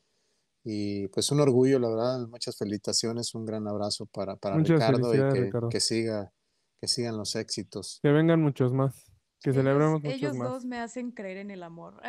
Y 0.63 1.07
pues 1.07 1.31
un 1.31 1.39
orgullo, 1.39 1.79
la 1.79 1.89
verdad, 1.89 2.27
muchas 2.27 2.55
felicitaciones, 2.57 3.33
un 3.33 3.45
gran 3.45 3.67
abrazo 3.67 4.05
para, 4.05 4.35
para 4.35 4.57
Ricardo 4.57 5.13
y 5.13 5.17
que, 5.17 5.41
Ricardo. 5.41 5.69
que 5.69 5.79
siga, 5.79 6.31
que 6.79 6.87
sigan 6.87 7.17
los 7.17 7.35
éxitos. 7.35 7.99
Que 8.03 8.09
vengan 8.11 8.41
muchos 8.41 8.71
más, 8.73 8.93
que 9.39 9.49
Ellos- 9.49 9.55
celebremos 9.63 10.01
muchos 10.01 10.13
ellos 10.13 10.35
más. 10.37 10.49
dos 10.49 10.65
me 10.65 10.79
hacen 10.79 11.11
creer 11.11 11.37
en 11.37 11.49
el 11.51 11.63
amor. 11.63 11.99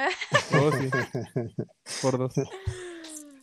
Oh, 0.61 0.71
sí, 0.71 0.91
por 2.03 2.19
dos. 2.19 2.35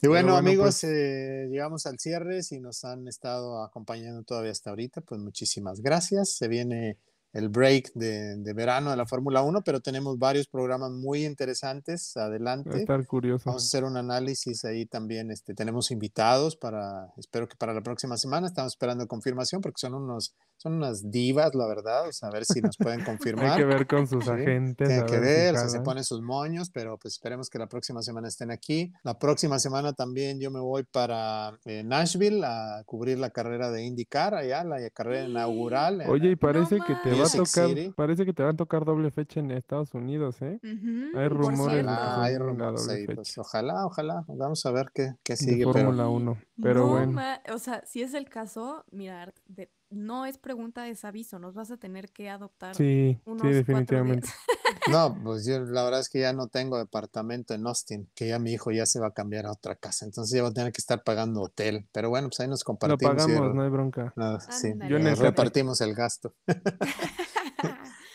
Y 0.02 0.08
bueno, 0.08 0.34
bueno, 0.34 0.38
amigos, 0.38 0.80
pues- 0.82 0.84
eh, 0.86 1.48
llegamos 1.50 1.86
al 1.86 1.98
cierre. 2.00 2.42
Si 2.44 2.60
nos 2.60 2.86
han 2.86 3.08
estado 3.08 3.64
acompañando 3.64 4.24
todavía 4.24 4.52
hasta 4.52 4.70
ahorita, 4.70 5.02
pues 5.02 5.20
muchísimas 5.20 5.82
gracias. 5.82 6.36
Se 6.38 6.48
viene 6.48 6.98
el 7.34 7.50
break 7.50 7.92
de, 7.94 8.38
de 8.38 8.54
verano 8.54 8.90
de 8.90 8.98
la 8.98 9.06
Fórmula 9.06 9.44
1, 9.44 9.62
pero 9.64 9.80
tenemos 9.80 10.18
varios 10.18 10.48
programas 10.48 10.92
muy 10.92 11.26
interesantes. 11.26 12.14
Va 12.18 12.24
a 12.24 12.26
Adelante. 12.26 12.80
estar 12.80 13.06
curioso. 13.06 13.44
Vamos 13.46 13.64
a 13.64 13.68
hacer 13.68 13.84
un 13.84 13.98
análisis 13.98 14.66
ahí 14.66 14.86
también. 14.86 15.30
Este, 15.32 15.54
tenemos 15.54 15.92
invitados 15.92 16.56
para, 16.56 17.14
espero 17.18 17.48
que 17.48 17.56
para 17.56 17.74
la 17.74 17.82
próxima 17.82 18.18
semana. 18.18 18.48
Estamos 18.48 18.74
esperando 18.74 19.08
confirmación 19.08 19.62
porque 19.62 19.80
son 19.80 19.94
unos, 19.94 20.34
son 20.62 20.74
unas 20.74 21.10
divas, 21.10 21.56
la 21.56 21.66
verdad. 21.68 22.08
O 22.08 22.12
sea, 22.12 22.30
a 22.30 22.32
ver 22.32 22.46
si 22.46 22.62
nos 22.62 22.76
pueden 22.78 23.00
Hay 23.00 23.06
confirmar. 23.06 23.58
que 23.58 23.66
ver 23.66 23.88
con 23.88 24.06
sus 24.08 24.26
Sí, 24.26 24.30
agentes. 24.32 24.88
Tienen 24.88 25.04
a 25.04 25.08
que 25.08 25.20
ver 25.20 25.56
si 25.56 25.58
o 25.58 25.60
sea, 25.62 25.70
se 25.70 25.80
ponen 25.82 26.04
sus 26.04 26.22
moños, 26.22 26.70
pero 26.72 26.98
pues 26.98 27.14
esperemos 27.16 27.50
que 27.50 27.58
la 27.60 27.68
próxima 27.68 28.02
semana 28.02 28.28
estén 28.28 28.52
aquí. 28.52 28.92
La 29.04 29.18
próxima 29.18 29.58
semana 29.60 29.94
también 29.94 30.40
yo 30.40 30.52
me 30.52 30.60
voy 30.60 30.84
para 30.84 31.58
eh, 31.66 31.84
Nashville 31.84 32.44
a 32.46 32.84
cubrir 32.86 33.18
la 33.20 33.30
carrera 33.30 33.72
de 33.72 33.84
IndyCar, 33.86 34.36
allá, 34.36 34.64
la 34.64 34.90
carrera 34.92 35.24
inaugural. 35.28 36.02
en- 36.02 36.10
Oye, 36.10 36.32
y 36.32 36.36
parece 36.36 36.78
que 36.86 36.94
te 37.04 37.12
va 37.16 37.26
a 37.26 37.30
tocar, 37.30 37.68
City. 37.70 37.94
parece 37.96 38.26
que 38.26 38.34
te 38.34 38.44
va 38.44 38.50
a 38.50 38.56
tocar 38.56 38.84
doble 38.86 39.12
fecha 39.12 39.40
en 39.40 39.52
Estados 39.52 39.94
Unidos, 39.94 40.42
¿eh? 40.42 40.60
Ujú, 40.64 41.18
Hay 41.18 41.30
por 41.30 41.38
rumores. 41.38 41.84
Ojalá, 41.86 42.24
hay 42.24 42.38
rumores 42.38 42.90
ahí, 42.90 43.06
pues, 43.08 43.38
ojalá, 43.38 43.86
ojalá. 43.86 44.26
Vamos 44.28 44.66
a 44.66 44.72
ver 44.72 44.92
qué, 44.94 45.14
qué 45.24 45.36
sigue, 45.38 45.66
pero 45.66 45.86
Fórmula 45.86 46.10
1. 46.10 46.38
Pero 46.62 46.82
no 46.82 46.88
bueno, 46.90 47.12
ma- 47.14 47.42
o 47.54 47.58
sea, 47.58 47.82
si 47.86 48.02
es 48.02 48.14
el 48.14 48.28
caso, 48.30 48.84
mira, 48.92 49.22
Art, 49.22 49.36
de- 49.48 49.72
no 49.90 50.26
es 50.26 50.38
pregunta, 50.38 50.88
es 50.88 51.06
aviso. 51.06 51.40
Nos 51.40 51.54
vas 51.54 51.72
a 51.72 51.78
tener 51.78 52.12
que 52.12 52.30
adoptar 52.30 52.76
sí, 52.76 53.14
sí, 53.14 53.22
unos 53.26 53.44
definitivamente. 53.44 54.30
no, 54.92 55.18
pues 55.24 55.46
yo 55.46 55.60
la 55.60 55.84
verdad 55.84 56.00
es 56.00 56.10
que 56.10 56.20
ya 56.20 56.34
no 56.34 56.48
tengo 56.48 56.78
departamento 56.78 57.54
en 57.54 57.66
Austin, 57.66 58.10
que 58.16 58.28
ya 58.28 58.40
mi 58.40 58.54
hijo 58.54 58.72
ya 58.72 58.86
se 58.86 59.00
va 59.00 59.08
a 59.08 59.12
cambiar 59.12 59.46
a 59.46 59.52
otra 59.52 59.76
casa, 59.76 60.06
entonces 60.06 60.36
ya 60.36 60.44
va 60.44 60.50
a 60.50 60.54
tener 60.54 60.72
que 60.72 60.80
estar 60.80 61.04
pagando 61.04 61.42
hotel. 61.42 61.88
Pero 61.92 62.10
bueno, 62.10 62.30
pues 62.30 62.40
ahí 62.40 62.48
nos 62.48 62.64
compartimos. 62.64 63.16
pagamos, 63.16 63.56
no 63.56 63.62
hay 63.64 63.70
bronca. 63.70 64.14
no, 64.16 64.40
sí, 64.40 64.74
Yo 64.88 65.00
nos 65.00 65.20
repartimos 65.20 65.82
el 65.82 65.94
gasto. 65.96 66.34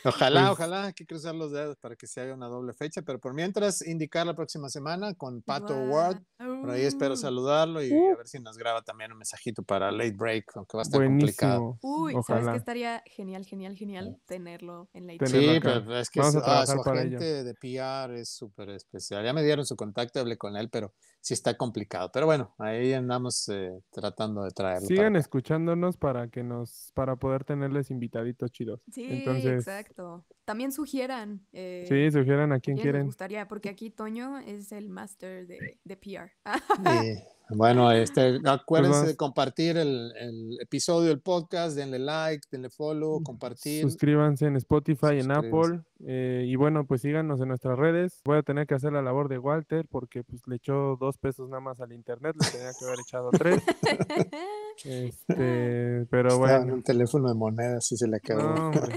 Ojalá, 0.04 0.40
Pues- 0.42 0.52
ojalá, 0.52 0.84
hay 0.86 0.92
que 0.92 1.06
cruzar 1.06 1.34
los 1.34 1.50
dedos 1.52 1.76
para 1.78 1.96
que 1.96 2.06
se 2.06 2.20
haga 2.20 2.34
una 2.34 2.46
doble 2.48 2.72
fecha, 2.74 3.02
pero 3.02 3.18
por 3.18 3.32
mientras 3.34 3.86
indicar 3.86 4.26
la 4.26 4.34
próxima 4.34 4.68
semana 4.68 5.14
con 5.14 5.42
Pato 5.42 5.74
Ward. 5.76 6.20
Por 6.38 6.70
ahí 6.70 6.82
espero 6.82 7.14
Uh. 7.14 7.16
saludarlo 7.16 7.82
y 7.82 7.90
Uh. 7.92 8.12
a 8.12 8.16
ver 8.16 8.28
si 8.28 8.38
nos 8.38 8.56
graba 8.58 8.82
también 8.82 9.12
un 9.12 9.18
mensajito 9.18 9.62
para 9.62 9.90
late 9.90 10.12
break, 10.16 10.44
aunque 10.56 10.76
va 10.76 10.82
a 10.82 10.84
estar 10.84 11.02
complicado. 11.04 11.78
Buenísimo. 11.82 12.02
Uy, 12.04 12.12
¿sabes 12.12 12.24
Ojalá. 12.28 12.52
qué 12.52 12.58
estaría 12.58 13.02
genial, 13.06 13.44
genial, 13.44 13.76
genial 13.76 14.16
tenerlo 14.26 14.88
en 14.92 15.06
la 15.06 15.16
Tenerlo 15.16 15.40
Sí, 15.52 15.56
acá. 15.56 15.82
pero 15.84 15.98
es 15.98 16.10
que 16.10 16.22
su, 16.22 16.38
a 16.38 16.60
ah, 16.62 16.66
su 16.66 16.72
ello. 16.72 16.82
agente 16.92 17.44
de 17.44 17.54
PR 17.54 18.14
es 18.20 18.28
súper 18.28 18.70
especial. 18.70 19.24
Ya 19.24 19.32
me 19.32 19.42
dieron 19.42 19.64
su 19.66 19.76
contacto, 19.76 20.20
hablé 20.20 20.36
con 20.36 20.56
él, 20.56 20.68
pero 20.70 20.92
sí 21.24 21.32
está 21.32 21.56
complicado. 21.56 22.10
Pero 22.12 22.26
bueno, 22.26 22.54
ahí 22.58 22.92
andamos 22.92 23.48
eh, 23.48 23.80
tratando 23.90 24.44
de 24.44 24.50
traerlo. 24.50 24.86
Sigan 24.86 25.16
escuchándonos 25.16 25.96
para 25.96 26.28
que 26.28 26.42
nos, 26.44 26.92
para 26.92 27.16
poder 27.16 27.44
tenerles 27.44 27.90
invitaditos 27.90 28.52
chidos. 28.52 28.82
Sí, 28.92 29.06
Entonces, 29.08 29.66
exacto. 29.66 30.26
También 30.44 30.70
sugieran. 30.70 31.46
eh, 31.52 31.86
sí, 31.88 32.10
sugieran 32.10 32.52
a 32.52 32.60
quien 32.60 32.76
quieren. 32.76 33.06
gustaría, 33.06 33.48
porque 33.48 33.70
aquí 33.70 33.88
Toño 33.88 34.38
es 34.38 34.70
el 34.70 34.90
máster 34.90 35.46
de, 35.46 35.78
de 35.82 35.96
PR. 35.96 36.30
Y, 36.44 37.18
bueno, 37.50 37.90
este, 37.92 38.40
acuérdense 38.44 38.92
vamos. 38.98 39.08
de 39.08 39.16
compartir 39.16 39.76
el, 39.76 40.12
el 40.18 40.56
episodio, 40.60 41.10
el 41.12 41.20
podcast, 41.20 41.76
denle 41.76 41.98
like, 41.98 42.46
denle 42.50 42.70
follow, 42.70 43.22
compartir. 43.22 43.82
Suscríbanse 43.82 44.46
en 44.46 44.56
Spotify, 44.56 45.18
en 45.18 45.24
Suscríbanse. 45.24 45.48
Apple. 45.48 45.80
eh, 46.06 46.44
y 46.46 46.56
bueno, 46.56 46.86
pues 46.86 47.02
síganos 47.02 47.40
en 47.40 47.48
nuestras 47.48 47.78
redes. 47.78 48.20
Voy 48.24 48.38
a 48.38 48.42
tener 48.42 48.66
que 48.66 48.74
hacer 48.74 48.92
la 48.92 49.02
labor 49.02 49.28
de 49.28 49.38
Walter 49.38 49.86
porque 49.90 50.24
pues 50.24 50.42
le 50.46 50.56
echó 50.56 50.96
dos 50.98 51.18
pesos 51.18 51.48
nada 51.48 51.60
más 51.60 51.80
al 51.80 51.92
internet. 51.92 52.34
Le 52.40 52.50
tenía 52.50 52.70
que 52.78 52.84
haber 52.86 52.98
echado 53.00 53.30
tres. 53.30 53.62
Este, 54.84 56.04
pero 56.10 56.28
Estaba 56.30 56.54
en 56.56 56.60
bueno. 56.62 56.74
un 56.74 56.82
teléfono 56.82 57.28
de 57.28 57.34
monedas 57.34 57.92
y 57.92 57.96
se 57.96 58.08
le 58.08 58.16
acabó. 58.16 58.42
No, 58.42 58.66
hombre, 58.70 58.96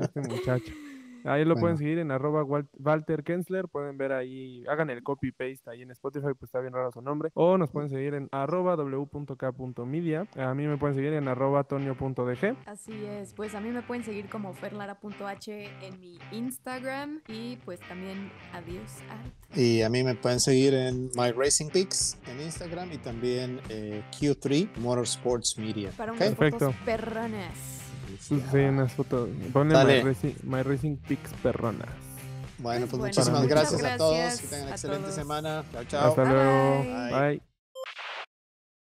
este 0.00 0.20
muchacho. 0.28 0.72
Ahí 1.24 1.44
lo 1.44 1.56
pueden 1.56 1.76
seguir 1.78 1.98
en 1.98 2.10
arroba 2.10 2.42
Wal- 2.44 2.68
Walter 2.78 3.22
Kensler, 3.24 3.68
pueden 3.68 3.98
ver 3.98 4.12
ahí, 4.12 4.64
hagan 4.68 4.90
el 4.90 5.02
copy 5.02 5.32
paste 5.32 5.62
ahí 5.70 5.82
en 5.82 5.90
Spotify, 5.90 6.28
pues 6.38 6.48
está 6.48 6.60
bien 6.60 6.72
raro 6.72 6.90
su 6.92 7.02
nombre. 7.02 7.30
O 7.34 7.58
nos 7.58 7.70
pueden 7.70 7.90
seguir 7.90 8.14
en 8.14 8.28
arroba 8.32 8.76
w.k.media. 8.76 10.26
A 10.36 10.54
mí 10.54 10.66
me 10.66 10.76
pueden 10.78 10.96
seguir 10.96 11.12
en 11.14 11.28
arroba 11.28 11.64
tonio.dg. 11.64 12.56
Así 12.66 13.04
es, 13.04 13.32
pues 13.34 13.54
a 13.54 13.60
mí 13.60 13.70
me 13.70 13.82
pueden 13.82 14.04
seguir 14.04 14.28
como 14.28 14.52
ferlara.h 14.54 15.70
en 15.82 16.00
mi 16.00 16.18
Instagram 16.32 17.20
y 17.28 17.56
pues 17.64 17.80
también 17.80 18.30
adiós 18.52 19.02
art. 19.10 19.56
Y 19.58 19.82
a 19.82 19.88
mí 19.88 20.02
me 20.04 20.14
pueden 20.14 20.40
seguir 20.40 20.74
en 20.74 21.10
My 21.14 21.32
Racing 21.32 21.70
Pics 21.70 22.18
en 22.28 22.40
Instagram 22.40 22.92
y 22.92 22.98
también 22.98 23.60
eh, 23.68 24.02
Q3 24.18 24.76
Motorsports 24.78 25.58
Media. 25.58 25.90
Para 25.96 26.12
unas 26.12 26.24
Perfecto. 26.28 26.72
fotos 26.72 26.76
perronas. 26.84 27.87
Sí, 28.18 28.34
unas 28.68 28.92
fotos. 28.92 29.28
Ponle 29.52 29.74
Dale. 29.74 30.02
my 30.02 30.08
racing, 30.10 30.34
My 30.42 30.62
Racing 30.62 30.96
Pics 30.96 31.32
perronas. 31.42 31.88
Bueno, 32.58 32.86
pues 32.86 32.98
Bueno, 32.98 33.04
muchísimas 33.06 33.46
gracias, 33.46 33.84
a 33.84 33.96
todos. 33.96 34.40
Que 34.40 34.46
tengan 34.48 34.68
a 34.68 34.70
excelente 34.72 35.02
todos. 35.02 35.14
semana. 35.14 35.64
Chao, 35.72 35.84
chao. 35.84 36.08
Hasta 36.10 36.22
Bye, 36.24 36.32
luego. 36.32 36.84
Bye. 37.10 37.47